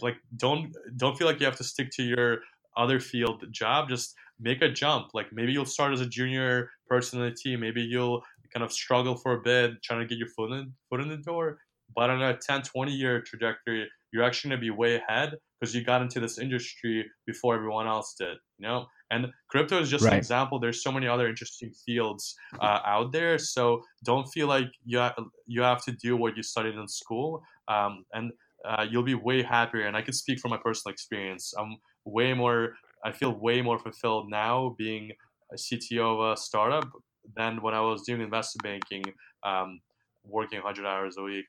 like 0.02 0.16
don't 0.38 0.76
don't 0.98 1.18
feel 1.18 1.28
like 1.28 1.40
you 1.40 1.46
have 1.46 1.58
to 1.58 1.64
stick 1.64 1.90
to 1.92 2.04
your 2.04 2.40
other 2.78 3.00
field 3.00 3.46
job. 3.52 3.90
Just 3.90 4.16
make 4.40 4.62
a 4.62 4.70
jump. 4.70 5.08
Like 5.14 5.28
maybe 5.32 5.52
you'll 5.52 5.66
start 5.66 5.94
as 5.94 6.02
a 6.02 6.06
junior 6.06 6.70
person 6.88 7.22
in 7.22 7.30
the 7.30 7.36
team. 7.36 7.60
Maybe 7.60 7.82
you'll 7.82 8.24
kind 8.54 8.64
of 8.64 8.72
struggle 8.72 9.16
for 9.16 9.34
a 9.34 9.42
bit 9.42 9.82
trying 9.84 10.00
to 10.00 10.06
get 10.06 10.18
your 10.18 10.30
foot 10.30 10.52
in 10.52 10.74
foot 10.90 11.02
in 11.02 11.10
the 11.10 11.18
door. 11.18 11.60
But 11.96 12.10
on 12.10 12.22
a 12.22 12.36
10 12.36 12.64
20 12.64 12.92
year 12.92 13.22
trajectory 13.22 13.88
you're 14.12 14.24
actually 14.24 14.50
going 14.50 14.62
to 14.62 14.66
be 14.66 14.72
way 14.72 14.96
ahead 14.96 15.34
because 15.60 15.76
you 15.76 15.84
got 15.84 16.02
into 16.02 16.22
this 16.22 16.40
industry 16.40 17.06
before 17.28 17.54
everyone 17.54 17.86
else 17.86 18.16
did 18.18 18.38
you 18.58 18.68
know? 18.68 18.86
And 19.12 19.28
crypto 19.50 19.80
is 19.80 19.90
just 19.90 20.04
right. 20.04 20.14
an 20.14 20.18
example. 20.18 20.60
There's 20.60 20.82
so 20.82 20.92
many 20.92 21.08
other 21.08 21.28
interesting 21.28 21.72
fields 21.86 22.36
uh, 22.60 22.80
out 22.86 23.12
there. 23.12 23.38
So 23.38 23.84
don't 24.04 24.26
feel 24.28 24.48
like 24.48 24.68
you, 24.84 25.00
ha- 25.00 25.16
you 25.46 25.62
have 25.62 25.84
to 25.86 25.92
do 25.92 26.18
what 26.18 26.36
you 26.36 26.44
studied 26.44 26.76
in 26.76 26.88
school 26.88 27.44
um, 27.68 28.06
and 28.14 28.32
uh, 28.68 28.86
you'll 28.90 29.04
be 29.04 29.14
way 29.14 29.44
happier. 29.44 29.86
And 29.86 29.96
i 29.96 30.02
can 30.02 30.14
speak 30.14 30.40
from 30.40 30.52
my 30.52 30.58
personal 30.58 30.92
experience. 30.92 31.54
I'm 31.58 31.78
way 32.06 32.34
more 32.34 32.76
i 33.04 33.12
feel 33.12 33.32
way 33.32 33.62
more 33.62 33.80
fulfilled 33.80 34.30
now 34.30 34.76
being 34.78 35.12
a 35.52 35.56
cto 35.56 36.00
of 36.00 36.32
a 36.34 36.38
startup 36.38 36.88
than 37.36 37.62
when 37.62 37.74
i 37.74 37.82
was 37.82 38.04
doing 38.04 38.22
investment 38.22 38.64
banking 38.64 39.04
um, 39.44 39.80
working 40.28 40.58
100 40.58 40.88
hours 40.88 41.18
a 41.20 41.22
week. 41.22 41.46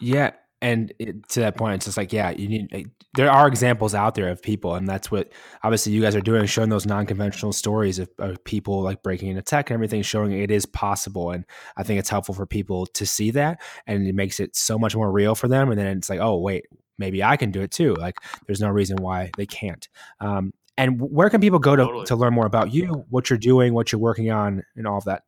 Yeah 0.00 0.32
and 0.62 0.92
it, 0.98 1.28
to 1.28 1.40
that 1.40 1.56
point 1.56 1.74
it's 1.74 1.84
just 1.84 1.96
like 1.98 2.12
yeah 2.12 2.30
you 2.30 2.48
need 2.48 2.90
there 3.14 3.30
are 3.30 3.46
examples 3.46 3.94
out 3.94 4.14
there 4.14 4.28
of 4.28 4.40
people 4.42 4.74
and 4.74 4.88
that's 4.88 5.10
what 5.10 5.30
obviously 5.62 5.92
you 5.92 6.00
guys 6.00 6.16
are 6.16 6.20
doing 6.20 6.46
showing 6.46 6.70
those 6.70 6.86
non-conventional 6.86 7.52
stories 7.52 7.98
of, 7.98 8.08
of, 8.18 8.42
people 8.44 8.80
like 8.80 9.02
breaking 9.02 9.28
into 9.28 9.42
tech 9.42 9.68
and 9.68 9.74
everything 9.74 10.00
showing 10.00 10.32
it 10.32 10.50
is 10.50 10.64
possible 10.64 11.30
and 11.30 11.44
i 11.76 11.82
think 11.82 11.98
it's 11.98 12.08
helpful 12.08 12.34
for 12.34 12.46
people 12.46 12.86
to 12.86 13.04
see 13.04 13.30
that 13.30 13.60
and 13.86 14.06
it 14.06 14.14
makes 14.14 14.40
it 14.40 14.56
so 14.56 14.78
much 14.78 14.96
more 14.96 15.12
real 15.12 15.34
for 15.34 15.46
them 15.48 15.70
and 15.70 15.78
then 15.78 15.98
it's 15.98 16.08
like 16.08 16.20
oh 16.20 16.38
wait 16.38 16.64
maybe 16.98 17.22
i 17.22 17.36
can 17.36 17.50
do 17.50 17.60
it 17.60 17.70
too 17.70 17.94
like 17.94 18.16
there's 18.46 18.60
no 18.60 18.68
reason 18.68 18.96
why 19.00 19.30
they 19.36 19.46
can't 19.46 19.88
um, 20.20 20.52
and 20.78 21.00
where 21.00 21.30
can 21.30 21.40
people 21.40 21.58
go 21.58 21.74
to, 21.74 21.84
totally. 21.84 22.06
to 22.06 22.16
learn 22.16 22.34
more 22.34 22.46
about 22.46 22.72
you 22.72 23.04
what 23.08 23.30
you're 23.30 23.38
doing 23.38 23.74
what 23.74 23.92
you're 23.92 24.00
working 24.00 24.30
on 24.30 24.62
and 24.76 24.86
all 24.86 24.98
of 24.98 25.04
that 25.04 25.22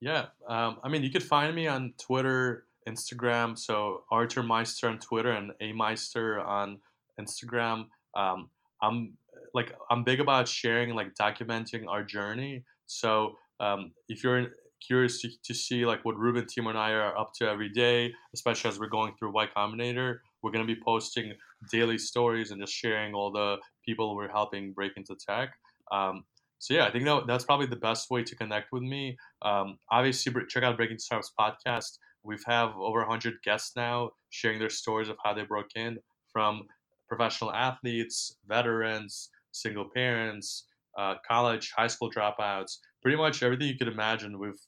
yeah 0.00 0.26
um, 0.48 0.78
i 0.82 0.88
mean 0.88 1.02
you 1.02 1.10
could 1.10 1.22
find 1.22 1.54
me 1.54 1.66
on 1.66 1.92
twitter 1.98 2.64
Instagram. 2.88 3.58
So 3.58 4.04
Artur 4.10 4.42
Meyster 4.42 4.88
on 4.88 4.98
Twitter 4.98 5.32
and 5.32 5.52
A 5.60 5.72
Meyster 5.72 6.44
on 6.44 6.78
Instagram. 7.20 7.86
Um, 8.14 8.50
I'm 8.82 9.14
like 9.54 9.74
I'm 9.90 10.04
big 10.04 10.20
about 10.20 10.48
sharing 10.48 10.94
like 10.94 11.14
documenting 11.14 11.86
our 11.88 12.02
journey. 12.02 12.64
So 12.86 13.36
um, 13.60 13.92
if 14.08 14.22
you're 14.24 14.48
curious 14.86 15.20
to, 15.22 15.28
to 15.44 15.54
see 15.54 15.86
like 15.86 16.04
what 16.04 16.16
Ruben, 16.16 16.46
Timur, 16.46 16.70
and 16.70 16.78
I 16.78 16.92
are 16.92 17.16
up 17.16 17.32
to 17.38 17.48
every 17.48 17.68
day, 17.68 18.12
especially 18.34 18.70
as 18.70 18.78
we're 18.78 18.88
going 18.88 19.14
through 19.18 19.32
Y 19.32 19.46
Combinator, 19.56 20.18
we're 20.42 20.50
gonna 20.50 20.64
be 20.64 20.80
posting 20.84 21.32
daily 21.70 21.98
stories 21.98 22.50
and 22.50 22.60
just 22.60 22.72
sharing 22.72 23.14
all 23.14 23.30
the 23.30 23.56
people 23.84 24.14
we're 24.14 24.28
helping 24.28 24.72
break 24.72 24.92
into 24.96 25.16
tech. 25.16 25.50
Um, 25.90 26.24
so 26.58 26.74
yeah, 26.74 26.86
I 26.86 26.90
think 26.90 27.04
that, 27.04 27.26
that's 27.26 27.44
probably 27.44 27.66
the 27.66 27.76
best 27.76 28.10
way 28.10 28.22
to 28.24 28.36
connect 28.36 28.72
with 28.72 28.82
me. 28.82 29.16
Um, 29.42 29.78
obviously, 29.90 30.32
check 30.48 30.62
out 30.62 30.76
Breaking 30.76 30.98
Startups 30.98 31.32
podcast. 31.38 31.98
We've 32.24 32.42
have 32.46 32.70
over 32.76 33.00
100 33.00 33.34
guests 33.44 33.76
now 33.76 34.10
sharing 34.30 34.58
their 34.58 34.70
stories 34.70 35.08
of 35.08 35.16
how 35.24 35.34
they 35.34 35.44
broke 35.44 35.70
in 35.76 35.98
from 36.32 36.64
professional 37.08 37.52
athletes, 37.52 38.36
veterans, 38.46 39.30
single 39.52 39.88
parents, 39.94 40.66
uh, 40.98 41.14
college, 41.26 41.72
high 41.76 41.86
school 41.86 42.10
dropouts, 42.10 42.78
pretty 43.02 43.16
much 43.16 43.42
everything 43.42 43.68
you 43.68 43.76
could 43.76 43.88
imagine. 43.88 44.38
We've 44.38 44.60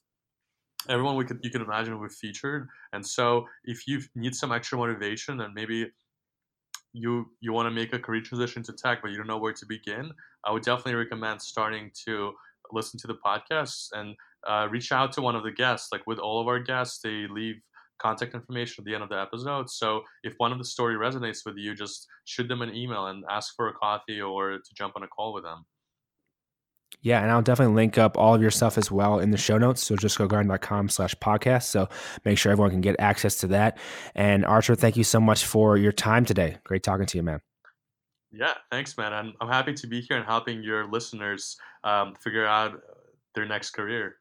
everyone 0.89 1.15
we 1.15 1.25
could 1.25 1.39
you 1.43 1.49
could 1.49 1.61
imagine 1.61 1.99
we've 1.99 2.11
featured. 2.11 2.67
And 2.93 3.05
so 3.05 3.45
if 3.65 3.87
you 3.87 4.01
need 4.15 4.35
some 4.35 4.51
extra 4.51 4.77
motivation 4.77 5.41
and 5.41 5.53
maybe 5.53 5.91
you 6.93 7.25
you 7.39 7.53
want 7.53 7.67
to 7.67 7.71
make 7.71 7.93
a 7.93 7.99
career 7.99 8.21
transition 8.21 8.63
to 8.63 8.73
tech 8.73 9.01
but 9.01 9.11
you 9.11 9.17
don't 9.17 9.27
know 9.27 9.37
where 9.37 9.53
to 9.53 9.65
begin, 9.65 10.11
I 10.45 10.51
would 10.51 10.63
definitely 10.63 10.95
recommend 10.95 11.41
starting 11.41 11.91
to 12.05 12.33
listen 12.71 12.99
to 12.99 13.07
the 13.07 13.17
podcast 13.25 13.89
and 13.93 14.15
uh, 14.47 14.67
reach 14.69 14.91
out 14.91 15.11
to 15.13 15.21
one 15.21 15.35
of 15.35 15.43
the 15.43 15.51
guests. 15.51 15.89
Like 15.91 16.07
with 16.07 16.19
all 16.19 16.41
of 16.41 16.47
our 16.47 16.59
guests, 16.59 16.99
they 17.03 17.27
leave 17.29 17.55
contact 18.01 18.33
information 18.33 18.81
at 18.81 18.85
the 18.85 18.93
end 18.93 19.03
of 19.03 19.09
the 19.09 19.19
episode. 19.19 19.69
So 19.69 20.01
if 20.23 20.33
one 20.37 20.51
of 20.51 20.57
the 20.57 20.65
story 20.65 20.95
resonates 20.95 21.45
with 21.45 21.55
you, 21.57 21.75
just 21.75 22.07
shoot 22.25 22.47
them 22.47 22.61
an 22.61 22.73
email 22.75 23.07
and 23.07 23.23
ask 23.29 23.53
for 23.55 23.67
a 23.67 23.73
coffee 23.73 24.19
or 24.19 24.53
to 24.53 24.73
jump 24.75 24.93
on 24.95 25.03
a 25.03 25.07
call 25.07 25.33
with 25.33 25.43
them. 25.43 25.65
Yeah, 27.01 27.21
and 27.21 27.31
I'll 27.31 27.41
definitely 27.41 27.73
link 27.75 27.97
up 27.97 28.17
all 28.17 28.35
of 28.35 28.41
your 28.41 28.51
stuff 28.51 28.77
as 28.77 28.91
well 28.91 29.19
in 29.19 29.31
the 29.31 29.37
show 29.37 29.57
notes. 29.57 29.83
So 29.83 29.95
just 29.95 30.17
go 30.17 30.27
grind.com 30.27 30.89
slash 30.89 31.15
podcast. 31.15 31.63
So 31.63 31.89
make 32.25 32.37
sure 32.37 32.51
everyone 32.51 32.71
can 32.71 32.81
get 32.81 32.95
access 32.99 33.37
to 33.37 33.47
that. 33.47 33.79
And 34.13 34.45
Artur, 34.45 34.75
thank 34.75 34.97
you 34.97 35.03
so 35.03 35.19
much 35.19 35.45
for 35.45 35.77
your 35.77 35.91
time 35.91 36.25
today. 36.25 36.57
Great 36.63 36.83
talking 36.83 37.07
to 37.07 37.17
you, 37.17 37.23
man. 37.23 37.41
Yeah, 38.31 38.53
thanks, 38.69 38.97
man. 38.97 39.13
I'm, 39.13 39.33
I'm 39.41 39.49
happy 39.49 39.73
to 39.73 39.87
be 39.87 40.01
here 40.01 40.17
and 40.17 40.25
helping 40.25 40.63
your 40.63 40.89
listeners 40.89 41.57
um, 41.83 42.15
figure 42.15 42.45
out 42.45 42.81
their 43.35 43.45
next 43.45 43.71
career. 43.71 44.17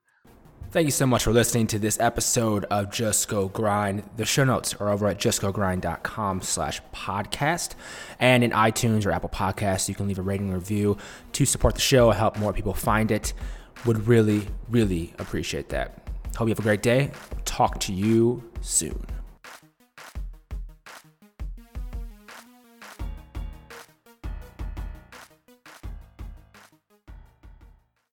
Thank 0.72 0.84
you 0.84 0.92
so 0.92 1.04
much 1.04 1.24
for 1.24 1.32
listening 1.32 1.66
to 1.68 1.80
this 1.80 1.98
episode 1.98 2.64
of 2.66 2.92
Just 2.92 3.26
Go 3.26 3.48
Grind. 3.48 4.08
The 4.16 4.24
show 4.24 4.44
notes 4.44 4.72
are 4.74 4.88
over 4.88 5.08
at 5.08 5.18
justgogrind.com 5.18 6.42
slash 6.42 6.80
podcast. 6.94 7.74
And 8.20 8.44
in 8.44 8.52
iTunes 8.52 9.04
or 9.04 9.10
Apple 9.10 9.30
Podcasts, 9.30 9.88
you 9.88 9.96
can 9.96 10.06
leave 10.06 10.20
a 10.20 10.22
rating 10.22 10.52
review 10.52 10.96
to 11.32 11.44
support 11.44 11.74
the 11.74 11.80
show, 11.80 12.12
help 12.12 12.38
more 12.38 12.52
people 12.52 12.72
find 12.72 13.10
it. 13.10 13.32
Would 13.84 14.06
really, 14.06 14.46
really 14.68 15.12
appreciate 15.18 15.70
that. 15.70 16.08
Hope 16.36 16.46
you 16.46 16.52
have 16.52 16.60
a 16.60 16.62
great 16.62 16.82
day. 16.82 17.10
Talk 17.44 17.80
to 17.80 17.92
you 17.92 18.48
soon. 18.60 19.04